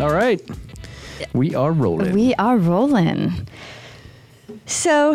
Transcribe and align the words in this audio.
All 0.00 0.12
right. 0.12 0.40
We 1.34 1.54
are 1.54 1.72
rolling. 1.72 2.14
We 2.14 2.34
are 2.36 2.56
rolling. 2.56 3.46
So 4.66 5.14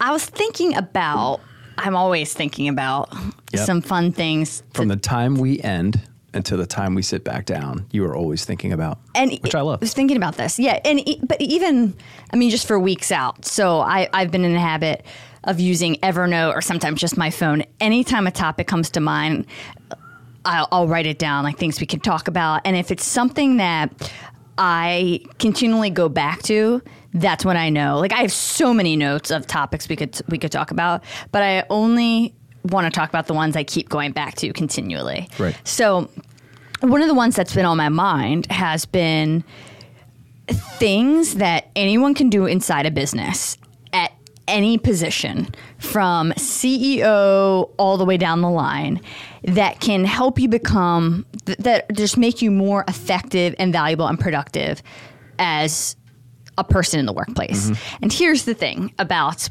I 0.00 0.12
was 0.12 0.24
thinking 0.26 0.76
about, 0.76 1.40
I'm 1.78 1.96
always 1.96 2.32
thinking 2.32 2.68
about 2.68 3.12
Yep. 3.52 3.66
some 3.66 3.80
fun 3.82 4.12
things. 4.12 4.62
From 4.72 4.88
the 4.88 4.96
time 4.96 5.34
we 5.36 5.60
end 5.60 6.00
until 6.32 6.58
the 6.58 6.66
time 6.66 6.94
we 6.94 7.02
sit 7.02 7.24
back 7.24 7.46
down, 7.46 7.86
you 7.92 8.04
are 8.04 8.14
always 8.16 8.44
thinking 8.44 8.72
about, 8.72 8.98
and 9.14 9.32
which 9.42 9.54
I 9.54 9.60
love. 9.60 9.80
I 9.80 9.84
was 9.84 9.94
thinking 9.94 10.16
about 10.16 10.36
this. 10.36 10.58
Yeah, 10.58 10.80
and 10.84 11.00
but 11.22 11.40
even 11.40 11.94
I 12.32 12.36
mean, 12.36 12.50
just 12.50 12.66
for 12.66 12.78
weeks 12.78 13.10
out. 13.12 13.44
So 13.44 13.80
I 13.80 14.08
I've 14.12 14.30
been 14.30 14.44
in 14.44 14.52
the 14.52 14.60
habit 14.60 15.04
of 15.44 15.60
using 15.60 15.96
Evernote 15.96 16.54
or 16.54 16.60
sometimes 16.62 17.00
just 17.00 17.16
my 17.16 17.30
phone. 17.30 17.64
Anytime 17.80 18.26
a 18.26 18.30
topic 18.32 18.66
comes 18.66 18.90
to 18.90 19.00
mind, 19.00 19.46
I'll, 20.44 20.68
I'll 20.70 20.88
write 20.88 21.06
it 21.06 21.18
down, 21.18 21.44
like 21.44 21.58
things 21.58 21.80
we 21.80 21.86
can 21.86 22.00
talk 22.00 22.28
about. 22.28 22.62
And 22.64 22.76
if 22.76 22.90
it's 22.90 23.04
something 23.04 23.56
that 23.58 24.10
I 24.58 25.20
continually 25.38 25.90
go 25.90 26.08
back 26.08 26.42
to, 26.44 26.82
that's 27.14 27.44
when 27.44 27.56
I 27.56 27.70
know. 27.70 27.98
Like 27.98 28.12
I 28.12 28.22
have 28.22 28.32
so 28.32 28.74
many 28.74 28.96
notes 28.96 29.30
of 29.30 29.46
topics 29.46 29.88
we 29.88 29.96
could 29.96 30.20
we 30.28 30.38
could 30.38 30.52
talk 30.52 30.70
about, 30.70 31.04
but 31.32 31.42
I 31.42 31.64
only 31.70 32.34
want 32.64 32.86
to 32.86 32.90
talk 32.90 33.08
about 33.08 33.26
the 33.26 33.34
ones 33.34 33.56
I 33.56 33.64
keep 33.64 33.88
going 33.88 34.12
back 34.12 34.34
to 34.36 34.52
continually. 34.52 35.28
Right. 35.38 35.56
So 35.64 36.08
one 36.80 37.02
of 37.02 37.08
the 37.08 37.14
ones 37.14 37.36
that's 37.36 37.54
been 37.54 37.66
on 37.66 37.76
my 37.76 37.88
mind 37.88 38.46
has 38.50 38.84
been 38.84 39.44
things 40.48 41.36
that 41.36 41.70
anyone 41.76 42.14
can 42.14 42.28
do 42.28 42.46
inside 42.46 42.84
a 42.84 42.90
business 42.90 43.56
any 44.46 44.78
position 44.78 45.48
from 45.78 46.32
CEO 46.32 47.70
all 47.78 47.96
the 47.96 48.04
way 48.04 48.16
down 48.16 48.40
the 48.40 48.50
line 48.50 49.00
that 49.42 49.80
can 49.80 50.04
help 50.04 50.38
you 50.38 50.48
become 50.48 51.26
that 51.58 51.92
just 51.94 52.16
make 52.16 52.42
you 52.42 52.50
more 52.50 52.84
effective 52.88 53.54
and 53.58 53.72
valuable 53.72 54.06
and 54.06 54.18
productive 54.18 54.82
as 55.38 55.96
a 56.56 56.64
person 56.64 57.00
in 57.00 57.06
the 57.06 57.12
workplace. 57.12 57.70
Mm-hmm. 57.70 57.96
And 58.02 58.12
here's 58.12 58.44
the 58.44 58.54
thing 58.54 58.92
about 58.98 59.48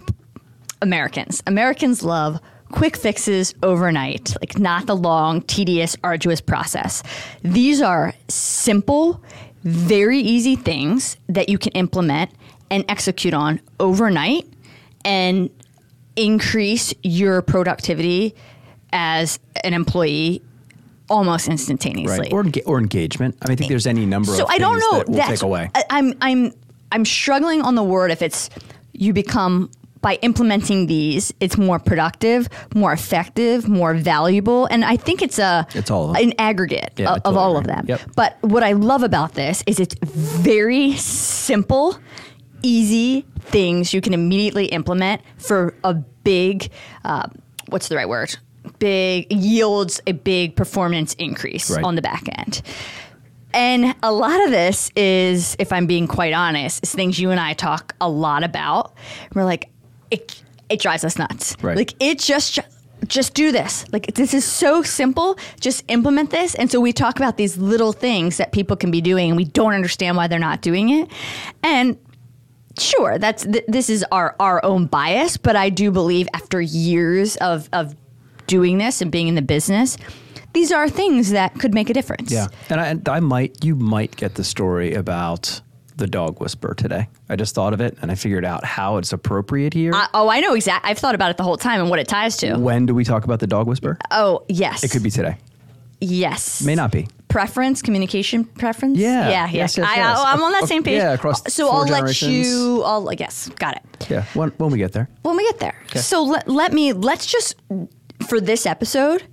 Americans. 0.81 1.43
Americans 1.47 2.03
love 2.03 2.39
quick 2.71 2.97
fixes 2.97 3.53
overnight, 3.61 4.35
like 4.41 4.57
not 4.57 4.87
the 4.87 4.95
long, 4.95 5.41
tedious, 5.43 5.95
arduous 6.03 6.41
process. 6.41 7.03
These 7.43 7.81
are 7.81 8.13
simple, 8.27 9.23
very 9.63 10.19
easy 10.19 10.55
things 10.55 11.17
that 11.29 11.49
you 11.49 11.57
can 11.57 11.71
implement 11.73 12.31
and 12.71 12.83
execute 12.89 13.33
on 13.33 13.61
overnight 13.79 14.47
and 15.05 15.49
increase 16.15 16.93
your 17.03 17.41
productivity 17.41 18.35
as 18.91 19.39
an 19.63 19.73
employee 19.73 20.41
almost 21.09 21.47
instantaneously. 21.47 22.19
Right. 22.19 22.33
Or, 22.33 22.43
enga- 22.43 22.63
or 22.65 22.79
engagement. 22.79 23.37
I 23.41 23.47
mean, 23.49 23.53
I 23.53 23.55
think 23.57 23.69
there's 23.69 23.87
any 23.87 24.05
number 24.05 24.31
So 24.31 24.43
of 24.43 24.49
I 24.49 24.57
don't 24.57 24.79
know. 24.79 24.99
that 25.03 25.11
That's 25.11 25.29
take 25.29 25.41
away. 25.41 25.69
I, 25.75 25.83
I'm 25.89 26.13
I'm 26.21 26.51
I'm 26.91 27.05
struggling 27.05 27.61
on 27.61 27.75
the 27.75 27.83
word 27.83 28.11
if 28.11 28.21
it's 28.21 28.49
you 28.93 29.13
become 29.13 29.69
by 30.01 30.15
implementing 30.21 30.87
these, 30.87 31.33
it's 31.39 31.57
more 31.57 31.79
productive, 31.79 32.49
more 32.75 32.91
effective, 32.91 33.69
more 33.69 33.93
valuable, 33.93 34.65
and 34.65 34.83
I 34.83 34.97
think 34.97 35.21
it's 35.21 35.39
a 35.39 35.65
It's 35.73 35.89
all 35.89 36.13
an 36.17 36.33
aggregate 36.37 36.91
Yeah, 36.97 37.13
of, 37.23 37.37
all 37.37 37.55
of 37.55 37.63
them. 37.63 37.85
Yep. 37.87 38.01
But 38.13 38.37
what 38.41 38.63
I 38.63 38.73
love 38.73 39.01
about 39.03 39.33
this 39.35 39.63
is 39.65 39.79
it's 39.79 39.95
very 40.03 40.91
simple, 40.97 41.97
easy 42.63 43.25
things 43.39 43.93
you 43.93 44.01
can 44.01 44.13
immediately 44.13 44.65
implement 44.67 45.21
for 45.37 45.75
a 45.83 45.93
big, 45.93 46.69
uh, 47.05 47.27
what's 47.67 47.89
the 47.89 47.95
right 47.95 48.07
word? 48.09 48.35
Big 48.79 49.31
yields 49.31 50.01
a 50.07 50.13
big 50.13 50.55
performance 50.55 51.13
increase 51.15 51.69
Right. 51.69 51.83
on 51.83 51.95
the 51.95 52.01
back 52.01 52.23
end. 52.37 52.61
And 53.53 53.93
a 54.01 54.11
lot 54.11 54.41
of 54.45 54.49
this 54.49 54.89
is, 54.95 55.55
if 55.59 55.71
I'm 55.71 55.85
being 55.85 56.07
quite 56.07 56.33
honest, 56.33 56.81
is 56.81 56.95
things 56.95 57.19
you 57.19 57.29
and 57.29 57.39
I 57.39 57.53
talk 57.53 57.93
a 58.01 58.09
lot 58.09 58.43
about. 58.43 58.93
We're 59.35 59.43
like, 59.43 59.69
it, 60.09 60.41
it 60.69 60.79
drives 60.79 61.03
us 61.03 61.19
nuts. 61.19 61.55
Right. 61.61 61.77
Like 61.77 61.93
it 61.99 62.17
just 62.19 62.59
just 63.07 63.33
do 63.33 63.51
this. 63.51 63.85
Like 63.91 64.13
this 64.15 64.33
is 64.33 64.45
so 64.45 64.81
simple. 64.81 65.37
Just 65.59 65.83
implement 65.89 66.31
this. 66.31 66.55
And 66.55 66.71
so 66.71 66.79
we 66.79 66.93
talk 66.93 67.17
about 67.17 67.35
these 67.35 67.57
little 67.57 67.91
things 67.91 68.37
that 68.37 68.53
people 68.53 68.77
can 68.77 68.91
be 68.91 69.01
doing, 69.01 69.29
and 69.31 69.37
we 69.37 69.43
don't 69.43 69.73
understand 69.73 70.15
why 70.15 70.27
they're 70.27 70.39
not 70.39 70.61
doing 70.61 70.89
it. 70.89 71.11
And 71.61 71.97
sure, 72.79 73.17
that's 73.17 73.43
th- 73.43 73.65
this 73.67 73.89
is 73.89 74.03
our 74.11 74.35
our 74.39 74.63
own 74.63 74.87
bias, 74.87 75.37
but 75.37 75.55
I 75.55 75.69
do 75.69 75.91
believe 75.91 76.27
after 76.33 76.59
years 76.61 77.35
of 77.37 77.69
of 77.73 77.95
doing 78.47 78.77
this 78.77 79.01
and 79.01 79.11
being 79.11 79.27
in 79.27 79.35
the 79.35 79.41
business, 79.41 79.97
these 80.53 80.71
are 80.71 80.89
things 80.89 81.31
that 81.31 81.57
could 81.59 81.73
make 81.73 81.89
a 81.89 81.93
difference. 81.93 82.31
Yeah, 82.31 82.47
and 82.69 82.79
I, 82.79 82.87
and 82.87 83.09
I 83.09 83.19
might, 83.19 83.63
you 83.63 83.75
might 83.75 84.15
get 84.15 84.35
the 84.35 84.43
story 84.43 84.93
about 84.93 85.61
the 85.95 86.07
dog 86.07 86.39
whisper 86.39 86.73
today. 86.73 87.07
I 87.29 87.35
just 87.35 87.55
thought 87.55 87.73
of 87.73 87.81
it, 87.81 87.97
and 88.01 88.11
I 88.11 88.15
figured 88.15 88.45
out 88.45 88.65
how 88.65 88.97
it's 88.97 89.13
appropriate 89.13 89.73
here. 89.73 89.93
I, 89.93 90.07
oh, 90.13 90.29
I 90.29 90.39
know 90.39 90.53
exactly. 90.53 90.89
I've 90.89 90.97
thought 90.97 91.15
about 91.15 91.31
it 91.31 91.37
the 91.37 91.43
whole 91.43 91.57
time 91.57 91.81
and 91.81 91.89
what 91.89 91.99
it 91.99 92.07
ties 92.07 92.37
to. 92.37 92.55
when 92.55 92.85
do 92.85 92.93
we 92.95 93.03
talk 93.03 93.23
about 93.25 93.39
the 93.39 93.47
dog 93.47 93.67
whisper? 93.67 93.97
Oh, 94.11 94.43
yes. 94.49 94.83
It 94.83 94.91
could 94.91 95.03
be 95.03 95.11
today. 95.11 95.37
Yes. 96.03 96.61
May 96.63 96.75
not 96.75 96.91
be. 96.91 97.07
Preference, 97.29 97.81
communication 97.81 98.45
preference. 98.45 98.97
Yeah. 98.97 99.29
Yeah. 99.29 99.49
Yes, 99.49 99.77
yes, 99.77 99.87
I, 99.87 99.95
yes. 99.95 100.19
I, 100.19 100.33
am 100.33 100.43
on 100.43 100.51
that 100.51 100.67
same 100.67 100.83
page. 100.83 100.97
yeah, 100.97 101.13
across 101.13 101.41
So 101.51 101.67
four 101.67 101.81
I'll 101.81 101.87
let 101.87 102.21
you. 102.21 102.83
I'll 102.83 103.13
yes. 103.13 103.49
Got 103.49 103.77
it. 103.77 104.09
Yeah, 104.09 104.25
when, 104.33 104.49
when 104.57 104.71
we 104.71 104.77
get 104.77 104.91
there. 104.91 105.09
When 105.23 105.37
we 105.37 105.43
get 105.43 105.59
there. 105.59 105.75
So 105.95 106.23
let, 106.23 106.47
let 106.47 106.73
me 106.73 106.93
let's 106.93 107.25
just 107.25 107.55
for 108.27 108.39
this 108.39 108.65
episode 108.65 109.23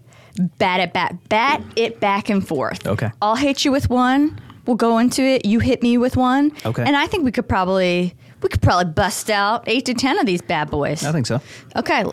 bat 0.59 0.81
it 0.81 0.93
back 0.93 1.17
bat 1.29 1.63
it 1.77 2.01
back 2.01 2.31
and 2.31 2.47
forth. 2.47 2.87
Okay. 2.87 3.11
I'll 3.21 3.37
hit 3.37 3.65
you 3.65 3.73
with 3.73 3.91
one. 3.91 4.39
We'll 4.67 4.77
go 4.77 4.99
into 4.99 5.23
it. 5.23 5.45
You 5.45 5.59
hit 5.59 5.83
me 5.83 5.99
with 5.99 6.17
one. 6.17 6.53
Okay. 6.65 6.85
And 6.85 6.97
I 6.97 7.07
think 7.07 7.25
we 7.25 7.33
could 7.33 7.49
probably 7.49 8.15
we 8.43 8.49
could 8.49 8.63
probably 8.63 8.93
bust 8.93 9.31
out 9.31 9.65
eight 9.67 9.85
to 9.87 9.95
ten 9.95 10.19
of 10.19 10.27
these 10.27 10.43
bad 10.43 10.71
boys. 10.71 11.05
I 11.05 11.13
think 11.13 11.27
so. 11.27 11.41
Okay. 11.77 12.05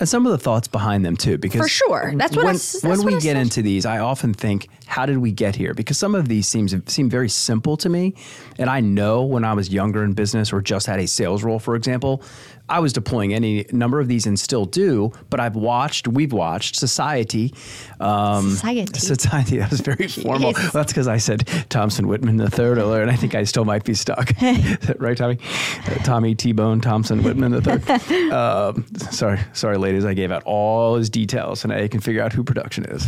And 0.00 0.08
some 0.08 0.24
of 0.26 0.32
the 0.32 0.38
thoughts 0.38 0.66
behind 0.68 1.04
them 1.04 1.16
too, 1.16 1.38
because 1.38 1.60
For 1.60 1.68
sure. 1.68 2.12
That's 2.16 2.34
what 2.36 2.44
when, 2.46 2.54
s- 2.54 2.72
that's 2.72 2.84
when 2.84 2.98
what 2.98 3.06
we 3.06 3.12
I 3.14 3.20
get 3.20 3.34
said. 3.34 3.36
into 3.36 3.62
these, 3.62 3.84
I 3.86 3.98
often 3.98 4.32
think, 4.34 4.68
how 4.86 5.06
did 5.06 5.18
we 5.18 5.30
get 5.32 5.54
here? 5.56 5.74
Because 5.74 5.98
some 5.98 6.14
of 6.14 6.28
these 6.28 6.46
seems 6.48 6.74
seem 6.86 7.08
very 7.10 7.28
simple 7.28 7.76
to 7.78 7.88
me, 7.88 8.14
and 8.58 8.68
I 8.70 8.80
know 8.80 9.22
when 9.24 9.44
I 9.44 9.52
was 9.54 9.68
younger 9.70 10.04
in 10.04 10.12
business 10.14 10.52
or 10.52 10.60
just 10.62 10.86
had 10.86 10.98
a 11.00 11.06
sales 11.06 11.42
role, 11.44 11.58
for 11.58 11.74
example, 11.76 12.22
I 12.68 12.80
was 12.80 12.92
deploying 12.94 13.34
any 13.34 13.66
number 13.72 14.00
of 14.00 14.08
these 14.08 14.26
and 14.26 14.38
still 14.40 14.64
do. 14.64 15.12
But 15.28 15.38
I've 15.40 15.54
watched, 15.56 16.08
we've 16.08 16.32
watched 16.32 16.76
society, 16.76 17.52
um, 18.00 18.50
Society. 18.50 18.98
society. 18.98 19.58
That 19.64 19.70
was 19.70 19.80
very 19.80 20.08
formal. 20.08 20.52
Yes. 20.52 20.72
That's 20.72 20.92
because 20.92 21.06
I 21.08 21.18
said 21.18 21.46
Thompson 21.68 22.06
Whitman 22.08 22.36
the 22.38 22.50
third 22.50 22.78
earlier, 22.78 23.02
and 23.02 23.10
I 23.10 23.16
think 23.16 23.34
I 23.34 23.44
still 23.44 23.64
might 23.64 23.84
be 23.84 23.94
stuck. 23.94 24.32
right, 24.98 25.16
Tommy? 25.16 25.38
Uh, 25.86 25.94
Tommy 26.04 26.34
T 26.34 26.52
Bone 26.52 26.80
Thompson 26.80 27.22
Whitman 27.22 27.52
the 27.52 27.60
third. 27.62 28.32
um, 28.32 28.86
sorry, 29.10 29.40
sorry, 29.52 29.76
ladies. 29.76 30.04
I 30.04 30.14
gave 30.14 30.32
out 30.32 30.42
all 30.44 30.96
his 30.96 31.10
details, 31.10 31.64
and 31.64 31.72
I 31.72 31.88
can 31.88 32.00
figure 32.00 32.22
out 32.22 32.32
who 32.32 32.42
production 32.44 32.84
is. 32.86 33.06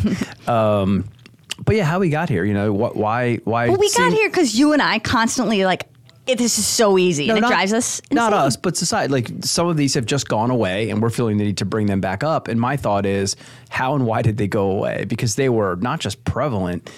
um, 0.49 1.09
but 1.65 1.75
yeah, 1.77 1.85
how 1.85 1.99
we 1.99 2.11
got 2.11 2.29
here? 2.29 2.45
You 2.45 2.55
know, 2.55 2.73
what? 2.73 2.97
Why? 2.97 3.37
Why? 3.45 3.69
Well, 3.69 3.79
we 3.79 3.91
got 3.93 4.13
here 4.13 4.29
because 4.29 4.59
you 4.59 4.73
and 4.73 4.83
I 4.83 4.99
constantly 4.99 5.65
like. 5.65 5.85
It, 6.27 6.39
this 6.39 6.59
is 6.59 6.67
so 6.67 6.99
easy, 6.99 7.29
and 7.29 7.39
it 7.39 7.43
not- 7.43 7.51
drives 7.51 7.73
us. 7.73 8.03
Not 8.11 8.33
us, 8.33 8.57
but 8.57 8.77
society. 8.77 9.13
Like 9.13 9.31
some 9.43 9.69
of 9.69 9.77
these 9.77 9.95
have 9.95 10.07
just 10.07 10.29
gone 10.29 10.51
away, 10.51 10.91
and 10.91 11.01
we're 11.01 11.11
feeling 11.11 11.37
the 11.39 11.45
need 11.45 11.59
to 11.59 11.65
bring 11.65 11.87
them 11.87 12.01
back 12.01 12.25
up. 12.25 12.49
And 12.49 12.61
my 12.61 12.77
thought 12.77 13.07
is, 13.07 13.37
how 13.69 13.95
and 13.95 14.07
why 14.07 14.23
did 14.23 14.37
they 14.37 14.49
go 14.49 14.71
away? 14.71 15.05
Because 15.07 15.37
they 15.37 15.49
were 15.49 15.77
not 15.77 16.01
just 16.01 16.25
prevalent 16.25 16.91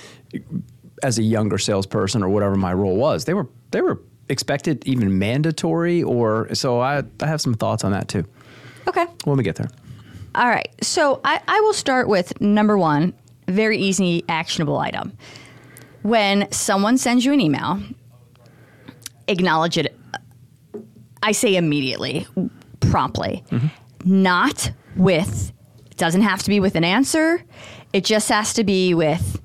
as 1.03 1.19
a 1.19 1.22
younger 1.22 1.59
salesperson 1.59 2.22
or 2.22 2.28
whatever 2.28 2.56
my 2.56 2.72
role 2.72 2.97
was. 2.97 3.27
They 3.27 3.34
were 3.34 3.49
they 3.71 3.81
were 3.83 4.00
expected, 4.31 4.87
even 4.87 5.19
mandatory. 5.19 6.03
Or 6.03 6.53
so 6.54 6.80
I 6.80 7.03
I 7.21 7.27
have 7.27 7.41
some 7.41 7.54
thoughts 7.54 7.84
on 7.84 7.92
that 7.92 8.09
too. 8.09 8.25
Okay. 8.86 9.07
When 9.25 9.36
we 9.36 9.45
get 9.45 9.57
there. 9.57 9.69
All 10.34 10.48
right. 10.48 10.69
So 10.83 11.21
I, 11.25 11.41
I 11.47 11.60
will 11.60 11.72
start 11.75 12.09
with 12.09 12.41
number 12.41 12.78
one, 12.78 13.13
very 13.47 13.78
easy, 13.78 14.25
actionable 14.28 14.78
item. 14.78 15.13
When 16.03 16.51
someone 16.53 16.97
sends 16.97 17.25
you 17.25 17.33
an 17.33 17.41
email, 17.41 17.80
acknowledge 19.28 19.78
it. 19.78 19.95
I 21.22 21.33
say 21.33 21.57
immediately, 21.57 22.27
promptly, 22.80 23.45
not 24.04 24.71
with, 24.97 25.53
it 25.91 25.97
doesn't 25.97 26.22
have 26.22 26.42
to 26.45 26.48
be 26.51 26.60
with 26.60 26.75
an 26.77 26.84
answer. 26.84 27.42
It 27.92 28.04
just 28.04 28.28
has 28.28 28.53
to 28.54 28.65
be 28.65 28.95
with, 28.95 29.41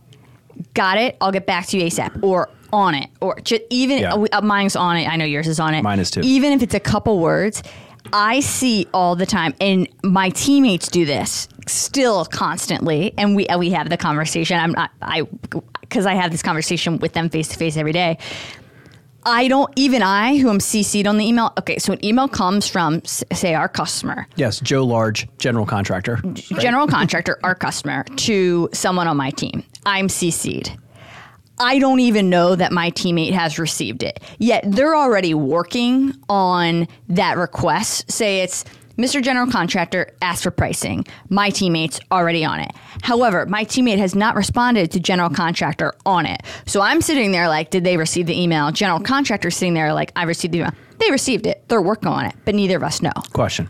got 0.73 0.97
it, 0.97 1.17
I'll 1.21 1.31
get 1.31 1.45
back 1.45 1.67
to 1.67 1.77
you 1.77 1.85
ASAP, 1.85 2.21
or 2.23 2.49
on 2.71 2.95
it, 2.95 3.09
or 3.21 3.39
just 3.41 3.61
even, 3.69 3.99
Yeah. 3.99 4.13
uh, 4.31 4.41
mine's 4.41 4.75
on 4.75 4.97
it, 4.97 5.07
I 5.07 5.15
know 5.15 5.25
yours 5.25 5.47
is 5.47 5.59
on 5.59 5.73
it. 5.73 5.81
Mine 5.83 5.99
is 5.99 6.11
too. 6.11 6.21
Even 6.23 6.53
if 6.53 6.61
it's 6.61 6.73
a 6.75 6.79
couple 6.79 7.19
words, 7.19 7.63
I 8.11 8.41
see 8.41 8.87
all 8.93 9.15
the 9.15 9.25
time, 9.25 9.53
and 9.61 9.87
my 10.03 10.29
teammates 10.29 10.89
do 10.89 11.05
this 11.05 11.47
still 11.67 12.25
constantly, 12.25 13.13
and 13.17 13.35
we 13.35 13.47
we 13.57 13.69
have 13.71 13.89
the 13.89 13.95
conversation. 13.97 14.59
I'm 14.59 14.73
not 14.73 14.91
I 15.01 15.21
because 15.81 16.05
I 16.05 16.13
have 16.15 16.29
this 16.31 16.43
conversation 16.43 16.99
with 16.99 17.13
them 17.13 17.29
face 17.29 17.47
to 17.49 17.55
face 17.57 17.77
every 17.77 17.93
day. 17.93 18.17
I 19.25 19.47
don't 19.47 19.71
even 19.75 20.01
I 20.01 20.37
who 20.37 20.49
am 20.49 20.59
CC'd 20.59 21.07
on 21.07 21.17
the 21.17 21.25
email. 21.25 21.53
Okay, 21.59 21.77
so 21.77 21.93
an 21.93 22.03
email 22.05 22.27
comes 22.27 22.67
from 22.67 23.03
say 23.05 23.53
our 23.53 23.69
customer, 23.69 24.27
Yes, 24.35 24.59
Joe 24.59 24.83
Large, 24.85 25.27
general 25.37 25.65
contractor. 25.65 26.17
general 26.59 26.87
contractor, 26.87 27.39
our 27.43 27.55
customer, 27.55 28.03
to 28.03 28.69
someone 28.73 29.07
on 29.07 29.17
my 29.17 29.29
team. 29.31 29.63
I'm 29.85 30.07
CC'd. 30.07 30.77
I 31.59 31.77
don't 31.79 31.99
even 31.99 32.29
know 32.29 32.55
that 32.55 32.71
my 32.71 32.89
teammate 32.91 33.31
has 33.33 33.59
received 33.59 34.01
it. 34.03 34.19
Yet 34.39 34.63
they're 34.67 34.95
already 34.95 35.33
working 35.33 36.13
on 36.27 36.87
that 37.09 37.37
request. 37.37 38.11
Say 38.11 38.39
it's 38.41 38.65
Mr. 38.97 39.23
General 39.23 39.47
Contractor 39.47 40.11
asked 40.21 40.43
for 40.43 40.51
pricing. 40.51 41.03
My 41.29 41.49
teammate's 41.49 41.99
already 42.11 42.45
on 42.45 42.59
it. 42.59 42.71
However, 43.01 43.45
my 43.47 43.65
teammate 43.65 43.97
has 43.97 44.13
not 44.13 44.35
responded 44.35 44.91
to 44.91 44.99
General 44.99 45.31
Contractor 45.31 45.93
on 46.05 46.27
it. 46.27 46.41
So 46.67 46.79
I'm 46.79 47.01
sitting 47.01 47.31
there 47.31 47.47
like, 47.47 47.71
did 47.71 47.83
they 47.83 47.97
receive 47.97 48.27
the 48.27 48.39
email? 48.39 48.71
General 48.71 48.99
Contractor 48.99 49.49
sitting 49.49 49.73
there 49.73 49.93
like, 49.93 50.11
I 50.15 50.23
received 50.23 50.53
the 50.53 50.59
email. 50.59 50.73
They 50.99 51.09
received 51.09 51.47
it. 51.47 51.67
They're 51.69 51.81
working 51.81 52.07
on 52.07 52.25
it, 52.25 52.35
but 52.45 52.53
neither 52.53 52.77
of 52.77 52.83
us 52.83 53.01
know. 53.01 53.13
Question. 53.33 53.69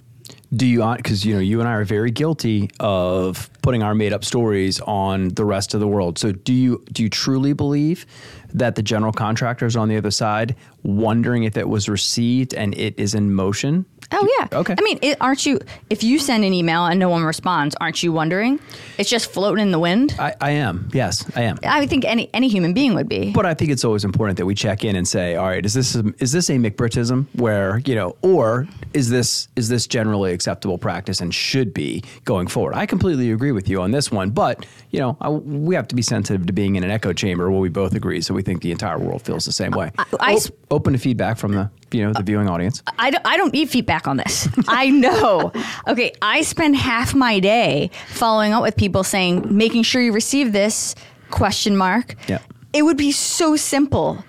Do 0.53 0.67
you 0.67 0.83
uh, 0.83 0.97
because 0.97 1.25
you 1.25 1.33
know 1.33 1.39
you 1.39 1.61
and 1.61 1.67
I 1.67 1.71
are 1.71 1.83
very 1.83 2.11
guilty 2.11 2.69
of 2.79 3.49
putting 3.63 3.81
our 3.81 3.95
made 3.95 4.13
up 4.13 4.23
stories 4.23 4.79
on 4.81 5.29
the 5.29 5.45
rest 5.45 5.73
of 5.73 5.79
the 5.79 5.87
world. 5.87 6.19
So 6.19 6.31
do 6.31 6.53
you 6.53 6.83
do 6.91 7.01
you 7.01 7.09
truly 7.09 7.53
believe 7.53 8.05
that 8.53 8.75
the 8.75 8.83
general 8.83 9.11
contractors 9.11 9.75
on 9.75 9.89
the 9.89 9.97
other 9.97 10.11
side 10.11 10.55
wondering 10.83 11.45
if 11.45 11.57
it 11.57 11.67
was 11.67 11.89
received 11.89 12.53
and 12.53 12.77
it 12.77 12.93
is 12.99 13.15
in 13.15 13.33
motion? 13.33 13.87
Oh 14.11 14.27
yeah. 14.39 14.59
Okay. 14.59 14.75
I 14.77 14.81
mean, 14.83 14.99
it, 15.01 15.17
aren't 15.21 15.45
you? 15.45 15.59
If 15.89 16.03
you 16.03 16.19
send 16.19 16.43
an 16.43 16.53
email 16.53 16.85
and 16.85 16.99
no 16.99 17.09
one 17.09 17.23
responds, 17.23 17.75
aren't 17.81 18.03
you 18.03 18.11
wondering? 18.11 18.59
It's 18.97 19.09
just 19.09 19.31
floating 19.31 19.61
in 19.63 19.71
the 19.71 19.79
wind. 19.79 20.15
I, 20.19 20.35
I 20.39 20.51
am. 20.51 20.89
Yes, 20.93 21.25
I 21.35 21.41
am. 21.43 21.57
I 21.63 21.85
think 21.87 22.05
any 22.05 22.29
any 22.33 22.47
human 22.47 22.73
being 22.73 22.93
would 22.95 23.09
be. 23.09 23.31
But 23.31 23.45
I 23.45 23.53
think 23.53 23.71
it's 23.71 23.83
always 23.83 24.03
important 24.05 24.37
that 24.37 24.45
we 24.45 24.55
check 24.55 24.83
in 24.83 24.95
and 24.95 25.07
say, 25.07 25.35
all 25.35 25.47
right, 25.47 25.65
is 25.65 25.73
this 25.73 25.95
a, 25.95 26.03
is 26.19 26.31
this 26.31 26.49
a 26.49 26.53
McBritism 26.53 27.25
where 27.35 27.79
you 27.85 27.95
know, 27.95 28.15
or 28.21 28.67
is 28.93 29.09
this 29.09 29.47
is 29.55 29.69
this 29.69 29.87
generally 29.87 30.33
acceptable 30.33 30.77
practice 30.77 31.21
and 31.21 31.33
should 31.33 31.73
be 31.73 32.03
going 32.25 32.47
forward? 32.47 32.75
I 32.75 32.85
completely 32.85 33.31
agree 33.31 33.51
with 33.51 33.67
you 33.69 33.81
on 33.81 33.91
this 33.91 34.11
one, 34.11 34.29
but 34.29 34.65
you 34.91 34.99
know, 34.99 35.17
I, 35.21 35.29
we 35.29 35.73
have 35.75 35.87
to 35.87 35.95
be 35.95 36.01
sensitive 36.03 36.45
to 36.47 36.53
being 36.53 36.75
in 36.75 36.83
an 36.83 36.91
echo 36.91 37.13
chamber 37.13 37.49
where 37.49 37.59
we 37.59 37.69
both 37.69 37.95
agree. 37.95 38.21
So 38.21 38.33
we 38.33 38.43
think 38.43 38.61
the 38.61 38.71
entire 38.71 38.99
world 38.99 39.23
feels 39.23 39.45
the 39.45 39.51
same 39.51 39.71
way. 39.71 39.91
I- 40.19 40.33
O- 40.35 40.75
open 40.75 40.93
to 40.93 40.99
feedback 40.99 41.37
from 41.37 41.53
the 41.53 41.69
you 41.93 42.03
know 42.03 42.13
the 42.13 42.23
viewing 42.23 42.49
audience. 42.49 42.81
I 42.97 43.09
don't, 43.11 43.25
I 43.25 43.37
don't 43.37 43.53
need 43.53 43.69
feedback 43.69 44.07
on 44.07 44.17
this. 44.17 44.47
I 44.67 44.89
know. 44.89 45.51
Okay, 45.87 46.13
I 46.21 46.41
spend 46.41 46.75
half 46.75 47.13
my 47.13 47.39
day 47.39 47.91
following 48.07 48.53
up 48.53 48.63
with 48.63 48.75
people 48.75 49.03
saying, 49.03 49.45
making 49.55 49.83
sure 49.83 50.01
you 50.01 50.11
receive 50.11 50.53
this 50.53 50.95
question 51.29 51.75
mark. 51.77 52.15
Yeah. 52.27 52.39
It 52.73 52.83
would 52.83 52.97
be 52.97 53.11
so 53.11 53.55
simple. 53.55 54.23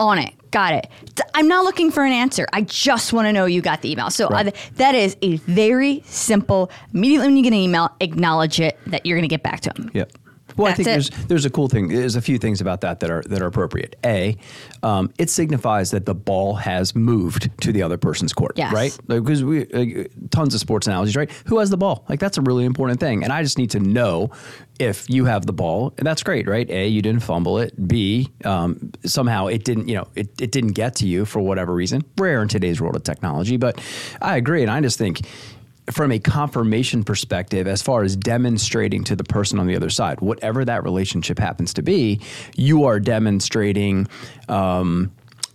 On 0.00 0.16
it. 0.18 0.32
Got 0.52 0.74
it. 0.74 0.86
i'm 1.34 1.46
not 1.48 1.64
looking 1.64 1.90
for 1.90 2.04
an 2.04 2.12
answer. 2.12 2.46
I 2.52 2.62
just 2.62 3.12
want 3.12 3.26
to 3.26 3.32
know 3.32 3.46
you 3.46 3.60
got 3.60 3.82
the 3.82 3.90
email. 3.90 4.10
So 4.10 4.28
Right. 4.28 4.46
uh, 4.46 4.50
that 4.76 4.94
is 4.94 5.16
a 5.22 5.36
very 5.38 6.02
simple. 6.06 6.70
Immediately 6.94 7.26
when 7.26 7.36
you 7.36 7.42
get 7.42 7.52
an 7.52 7.58
email, 7.58 7.90
acknowledge 8.00 8.60
it 8.60 8.78
that 8.86 9.04
you're 9.04 9.16
going 9.18 9.28
to 9.28 9.32
get 9.32 9.42
back 9.42 9.60
to 9.62 9.70
them. 9.70 9.90
Yep. 9.94 10.12
Well, 10.58 10.70
I 10.70 10.74
think 10.74 10.88
it. 10.88 10.90
there's 10.90 11.10
there's 11.28 11.44
a 11.44 11.50
cool 11.50 11.68
thing. 11.68 11.88
There's 11.88 12.16
a 12.16 12.20
few 12.20 12.36
things 12.38 12.60
about 12.60 12.80
that 12.82 13.00
that 13.00 13.10
are 13.10 13.22
that 13.22 13.40
are 13.40 13.46
appropriate. 13.46 13.96
A, 14.04 14.36
um, 14.82 15.10
it 15.18 15.30
signifies 15.30 15.92
that 15.92 16.04
the 16.04 16.14
ball 16.14 16.56
has 16.56 16.94
moved 16.94 17.50
to 17.62 17.72
the 17.72 17.82
other 17.82 17.96
person's 17.96 18.32
court, 18.32 18.52
Yes. 18.56 18.72
right? 18.72 18.98
Because 19.06 19.44
we 19.44 19.64
like, 19.66 20.10
tons 20.30 20.54
of 20.54 20.60
sports 20.60 20.86
analogies, 20.86 21.16
right? 21.16 21.30
Who 21.46 21.58
has 21.58 21.70
the 21.70 21.76
ball? 21.76 22.04
Like 22.08 22.20
that's 22.20 22.36
a 22.38 22.42
really 22.42 22.64
important 22.64 23.00
thing, 23.00 23.24
and 23.24 23.32
I 23.32 23.42
just 23.42 23.56
need 23.56 23.70
to 23.70 23.80
know 23.80 24.30
if 24.78 25.08
you 25.10 25.24
have 25.24 25.44
the 25.46 25.52
ball, 25.52 25.92
and 25.98 26.06
that's 26.06 26.22
great, 26.22 26.46
right? 26.46 26.68
A, 26.70 26.86
you 26.86 27.02
didn't 27.02 27.22
fumble 27.22 27.58
it. 27.58 27.88
B, 27.88 28.28
um, 28.44 28.92
somehow 29.04 29.46
it 29.48 29.64
didn't, 29.64 29.88
you 29.88 29.96
know, 29.96 30.06
it, 30.14 30.40
it 30.40 30.52
didn't 30.52 30.72
get 30.72 30.94
to 30.96 31.06
you 31.06 31.24
for 31.24 31.40
whatever 31.40 31.74
reason. 31.74 32.02
Rare 32.16 32.42
in 32.42 32.48
today's 32.48 32.80
world 32.80 32.94
of 32.94 33.02
technology, 33.02 33.56
but 33.56 33.80
I 34.22 34.36
agree, 34.36 34.62
and 34.62 34.70
I 34.70 34.80
just 34.80 34.98
think 34.98 35.20
from 35.90 36.12
a 36.12 36.18
confirmation 36.18 37.04
perspective, 37.04 37.66
as 37.66 37.82
far 37.82 38.02
as 38.02 38.16
demonstrating 38.16 39.04
to 39.04 39.16
the 39.16 39.24
person 39.24 39.58
on 39.58 39.66
the 39.66 39.76
other 39.76 39.90
side, 39.90 40.20
whatever 40.20 40.64
that 40.64 40.84
relationship 40.84 41.38
happens 41.38 41.74
to 41.74 41.82
be, 41.82 42.20
you 42.56 42.84
are 42.84 43.00
demonstrating 43.00 44.06
um, 44.48 45.12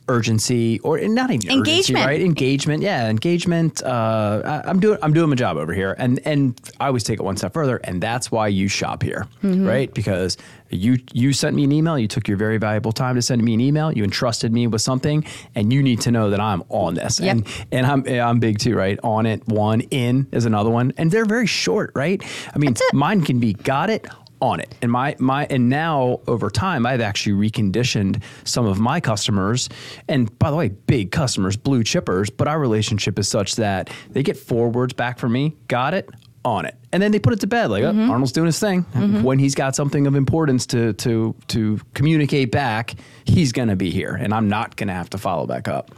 urgency 0.08 0.80
or 0.80 1.00
not 1.00 1.32
even 1.32 1.48
urgency, 1.50 1.54
Engagement. 1.94 2.06
right? 2.06 2.22
Engagement, 2.22 2.84
yeah, 2.84 3.10
engagement. 3.10 3.82
Uh, 3.84 4.42
I, 4.66 4.70
I'm 4.70 4.80
doing 4.80 4.98
I'm 5.02 5.14
doing 5.14 5.30
my 5.30 5.36
job 5.36 5.58
over 5.58 5.74
here, 5.74 5.96
and 5.98 6.20
and 6.26 6.60
I 6.80 6.88
always 6.88 7.04
take 7.04 7.20
it 7.20 7.24
one 7.24 7.38
step 7.38 7.54
further, 7.54 7.78
and 7.84 8.02
that's 8.02 8.32
why 8.32 8.48
you 8.48 8.68
shop 8.68 9.04
here, 9.04 9.28
right? 9.42 9.94
Because 9.94 10.38
you 10.70 10.98
you 11.14 11.34
sent 11.34 11.56
me 11.56 11.64
an 11.64 11.72
email, 11.72 11.98
you 12.00 12.08
took 12.08 12.28
your 12.28 12.38
very 12.38 12.58
valuable 12.58 12.92
time 12.92 13.16
to 13.16 13.22
send 13.22 13.44
me 13.44 13.54
an 13.54 13.62
email, 13.62 13.92
you 13.92 14.04
entrusted 14.04 14.52
me 14.52 14.68
with 14.68 14.82
something, 14.82 15.24
and 15.56 15.72
you 15.72 15.84
need 15.84 16.02
to 16.02 16.12
know 16.12 16.30
that 16.32 16.40
I'm 16.40 16.64
on 16.70 16.96
this, 16.96 17.20
Yep. 17.20 17.32
and 17.32 17.48
and 17.72 17.86
I'm 17.86 18.08
I'm 18.08 18.40
big 18.40 18.60
too, 18.60 18.76
right? 18.76 19.00
On 19.04 19.26
it, 19.26 19.48
one 19.48 19.82
in 19.82 20.28
is 20.32 20.46
another 20.46 20.70
one, 20.70 20.94
and 20.98 21.12
they're 21.12 21.26
very 21.26 21.48
short, 21.48 21.92
right? 21.96 22.22
I 22.54 22.58
mean, 22.58 22.76
mine 22.94 23.22
can 23.24 23.40
be 23.40 23.54
got 23.54 23.90
it 23.90 24.08
on 24.44 24.60
it, 24.60 24.76
and 24.82 24.92
my 24.92 25.16
my 25.20 25.48
and 25.50 25.70
now 25.70 26.20
over 26.28 26.50
time, 26.50 26.86
I've 26.86 27.00
actually 27.00 27.50
reconditioned 27.50 28.22
some 28.44 28.66
of 28.66 28.78
my 28.78 29.00
customers, 29.00 29.70
and 30.10 30.38
by 30.38 30.52
the 30.52 30.58
way, 30.58 30.68
big 30.68 31.12
customers, 31.12 31.56
blue 31.56 31.84
chippers, 31.84 32.30
but 32.36 32.50
our 32.50 32.60
relationship 32.60 33.18
is 33.18 33.30
such 33.30 33.56
that 33.56 33.90
they 34.12 34.22
get 34.22 34.36
four 34.36 34.70
words 34.70 34.92
back 34.94 35.18
from 35.18 35.32
me, 35.32 35.56
got 35.70 35.94
it. 35.94 36.10
On 36.46 36.66
it, 36.66 36.76
and 36.92 37.02
then 37.02 37.14
they 37.14 37.20
put 37.20 37.32
it 37.32 37.40
to 37.40 37.48
bed. 37.48 37.70
Like 37.70 37.84
oh, 37.86 37.94
mm-hmm. 37.94 38.12
Arnold's 38.12 38.34
doing 38.34 38.48
his 38.48 38.60
thing. 38.60 38.84
Mm-hmm. 38.84 39.24
When 39.24 39.40
he's 39.40 39.56
got 39.56 39.78
something 39.78 40.06
of 40.08 40.16
importance 40.16 40.66
to 40.66 40.92
to 40.92 41.34
to 41.48 41.80
communicate 41.94 42.52
back, 42.52 42.96
he's 43.24 43.54
going 43.54 43.70
to 43.70 43.78
be 43.78 43.92
here, 43.92 44.14
and 44.14 44.34
I'm 44.34 44.50
not 44.50 44.76
going 44.76 44.90
to 44.90 44.94
have 44.94 45.10
to 45.12 45.18
follow 45.18 45.48
back 45.48 45.70
up. 45.70 45.96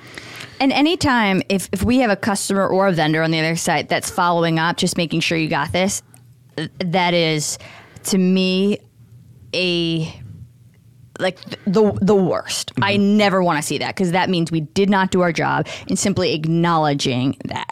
And 0.60 0.72
anytime 0.72 1.42
if, 1.50 1.68
if 1.72 1.82
we 1.82 1.98
have 1.98 2.12
a 2.12 2.16
customer 2.16 2.68
or 2.68 2.88
a 2.88 2.92
vendor 2.92 3.24
on 3.24 3.32
the 3.32 3.40
other 3.40 3.56
side 3.56 3.90
that's 3.90 4.12
following 4.12 4.60
up, 4.60 4.78
just 4.78 4.98
making 4.98 5.22
sure 5.22 5.36
you 5.36 5.50
got 5.50 5.72
this, 5.72 6.04
that 6.78 7.16
is 7.16 7.58
to 8.06 8.18
me 8.18 8.80
a 9.54 10.22
like 11.20 11.40
the 11.66 11.98
the 12.02 12.16
worst. 12.16 12.72
I 12.82 12.98
never 12.98 13.42
want 13.42 13.58
to 13.58 13.64
see 13.64 13.78
that 13.78 13.96
because 13.96 14.12
that 14.12 14.30
means 14.30 14.52
we 14.52 14.62
did 14.62 14.90
not 14.90 15.12
do 15.12 15.22
our 15.22 15.32
job 15.32 15.68
in 15.88 15.96
simply 15.96 16.34
acknowledging 16.34 17.38
that. 17.46 17.70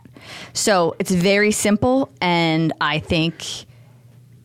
So 0.53 0.95
it's 0.99 1.11
very 1.11 1.51
simple 1.51 2.09
and 2.21 2.71
I 2.79 2.99
think 2.99 3.65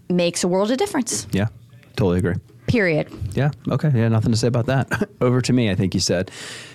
makes 0.08 0.42
a 0.42 0.48
world 0.48 0.70
of 0.70 0.78
difference. 0.78 1.26
Yeah, 1.32 1.48
totally 1.96 2.18
agree. 2.18 2.34
Period. 2.66 3.08
Yeah. 3.32 3.50
Okay. 3.70 3.90
Yeah. 3.94 4.08
Nothing 4.08 4.32
to 4.32 4.36
say 4.36 4.46
about 4.46 4.66
that. 4.66 5.08
Over 5.22 5.40
to 5.40 5.52
me. 5.54 5.70
I 5.70 5.74
think 5.74 5.94
you 5.94 6.00
said. 6.00 6.30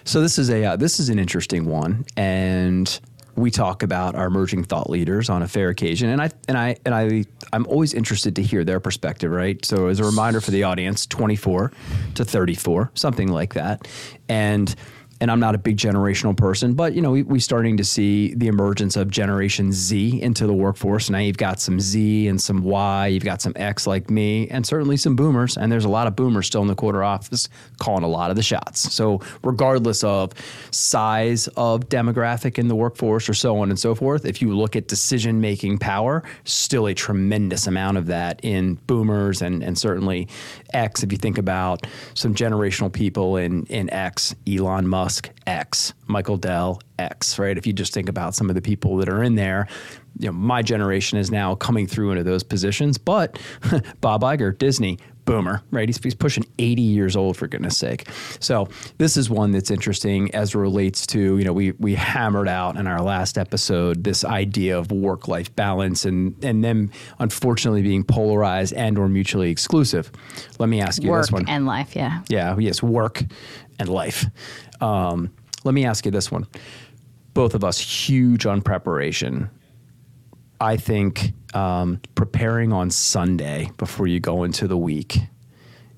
So 0.05 0.21
this 0.21 0.39
is 0.39 0.49
a 0.49 0.65
uh, 0.65 0.75
this 0.75 0.99
is 0.99 1.09
an 1.09 1.19
interesting 1.19 1.65
one, 1.65 2.05
and 2.17 2.99
we 3.35 3.51
talk 3.51 3.83
about 3.83 4.15
our 4.15 4.27
emerging 4.27 4.63
thought 4.63 4.89
leaders 4.89 5.29
on 5.29 5.41
a 5.41 5.47
fair 5.47 5.69
occasion, 5.69 6.09
and 6.09 6.21
I 6.21 6.29
and 6.47 6.57
I 6.57 6.75
and 6.85 6.93
I 6.93 7.25
I'm 7.51 7.65
always 7.67 7.93
interested 7.93 8.35
to 8.35 8.43
hear 8.43 8.63
their 8.63 8.79
perspective. 8.79 9.31
Right. 9.31 9.63
So 9.65 9.87
as 9.87 9.99
a 9.99 10.03
reminder 10.03 10.41
for 10.41 10.51
the 10.51 10.63
audience, 10.63 11.05
24 11.07 11.71
to 12.15 12.25
34, 12.25 12.91
something 12.93 13.29
like 13.29 13.53
that, 13.53 13.87
and. 14.29 14.75
And 15.23 15.31
I'm 15.31 15.39
not 15.39 15.55
a 15.55 15.57
big 15.57 15.77
generational 15.77 16.35
person, 16.35 16.73
but 16.73 16.95
you 16.95 17.01
know, 17.01 17.11
we, 17.11 17.23
we're 17.23 17.39
starting 17.39 17.77
to 17.77 17.85
see 17.85 18.33
the 18.35 18.47
emergence 18.47 18.97
of 18.97 19.09
Generation 19.09 19.71
Z 19.71 20.21
into 20.21 20.45
the 20.45 20.51
workforce. 20.51 21.09
Now 21.09 21.19
you've 21.19 21.37
got 21.37 21.61
some 21.61 21.79
Z 21.79 22.27
and 22.27 22.41
some 22.41 22.61
Y, 22.61 23.07
you've 23.07 23.23
got 23.23 23.41
some 23.41 23.53
X 23.55 23.87
like 23.87 24.09
me, 24.09 24.49
and 24.49 24.67
certainly 24.67 24.97
some 24.97 25.15
boomers. 25.15 25.55
And 25.55 25.71
there's 25.71 25.85
a 25.85 25.89
lot 25.89 26.07
of 26.07 26.17
boomers 26.17 26.47
still 26.47 26.61
in 26.61 26.67
the 26.67 26.75
quarter 26.75 27.05
office 27.05 27.47
calling 27.79 28.03
a 28.03 28.07
lot 28.07 28.31
of 28.31 28.35
the 28.35 28.43
shots. 28.43 28.93
So, 28.93 29.21
regardless 29.43 30.03
of 30.03 30.33
size 30.71 31.47
of 31.55 31.87
demographic 31.87 32.59
in 32.59 32.67
the 32.67 32.75
workforce 32.75 33.29
or 33.29 33.33
so 33.33 33.59
on 33.59 33.69
and 33.69 33.79
so 33.79 33.95
forth, 33.95 34.25
if 34.25 34.41
you 34.41 34.53
look 34.53 34.75
at 34.75 34.89
decision 34.89 35.39
making 35.39 35.77
power, 35.77 36.21
still 36.43 36.85
a 36.85 36.93
tremendous 36.93 37.65
amount 37.65 37.97
of 37.97 38.07
that 38.07 38.41
in 38.43 38.75
boomers 38.87 39.41
and, 39.41 39.63
and 39.63 39.77
certainly 39.77 40.27
X. 40.73 41.01
If 41.01 41.13
you 41.13 41.17
think 41.17 41.37
about 41.37 41.87
some 42.13 42.35
generational 42.35 42.91
people 42.91 43.37
in, 43.37 43.65
in 43.67 43.89
X, 43.89 44.35
Elon 44.45 44.85
Musk, 44.85 45.12
X, 45.47 45.93
Michael 46.07 46.37
Dell, 46.37 46.81
X, 46.99 47.37
right? 47.39 47.57
If 47.57 47.67
you 47.67 47.73
just 47.73 47.93
think 47.93 48.09
about 48.09 48.35
some 48.35 48.49
of 48.49 48.55
the 48.55 48.61
people 48.61 48.97
that 48.97 49.09
are 49.09 49.23
in 49.23 49.35
there, 49.35 49.67
you 50.19 50.27
know, 50.27 50.33
my 50.33 50.61
generation 50.61 51.17
is 51.17 51.31
now 51.31 51.55
coming 51.55 51.87
through 51.87 52.11
into 52.11 52.23
those 52.23 52.43
positions. 52.43 52.97
But 52.97 53.39
Bob 54.01 54.21
Iger, 54.21 54.57
Disney, 54.57 54.99
boomer, 55.25 55.61
right? 55.71 55.87
He's, 55.87 56.01
he's 56.03 56.13
pushing 56.13 56.45
80 56.59 56.81
years 56.81 57.15
old 57.15 57.37
for 57.37 57.47
goodness 57.47 57.77
sake. 57.77 58.07
So 58.39 58.67
this 58.97 59.17
is 59.17 59.29
one 59.29 59.51
that's 59.51 59.71
interesting 59.71 60.33
as 60.35 60.53
it 60.53 60.57
relates 60.57 61.07
to, 61.07 61.37
you 61.37 61.43
know, 61.45 61.53
we 61.53 61.71
we 61.73 61.95
hammered 61.95 62.47
out 62.47 62.75
in 62.77 62.87
our 62.87 63.01
last 63.01 63.37
episode 63.37 64.03
this 64.03 64.23
idea 64.25 64.77
of 64.77 64.91
work-life 64.91 65.55
balance 65.55 66.05
and 66.05 66.35
and 66.43 66.63
them 66.63 66.91
unfortunately 67.19 67.81
being 67.81 68.03
polarized 68.03 68.73
and 68.73 68.97
or 68.97 69.07
mutually 69.07 69.49
exclusive. 69.49 70.11
Let 70.59 70.69
me 70.69 70.81
ask 70.81 71.01
you 71.01 71.09
Work 71.09 71.23
this 71.23 71.31
one. 71.31 71.47
and 71.47 71.65
life, 71.65 71.95
yeah. 71.95 72.21
Yeah, 72.27 72.57
yes, 72.59 72.83
work 72.83 73.23
and 73.79 73.89
life. 73.89 74.25
Um, 74.81 75.33
let 75.63 75.73
me 75.73 75.85
ask 75.85 76.05
you 76.05 76.11
this 76.11 76.31
one. 76.31 76.47
Both 77.33 77.55
of 77.55 77.63
us 77.63 77.79
huge 77.79 78.45
on 78.45 78.61
preparation. 78.61 79.49
I 80.59 80.77
think 80.77 81.33
um, 81.53 81.99
preparing 82.15 82.71
on 82.71 82.89
Sunday 82.89 83.69
before 83.77 84.07
you 84.07 84.19
go 84.19 84.43
into 84.43 84.67
the 84.67 84.77
week 84.77 85.19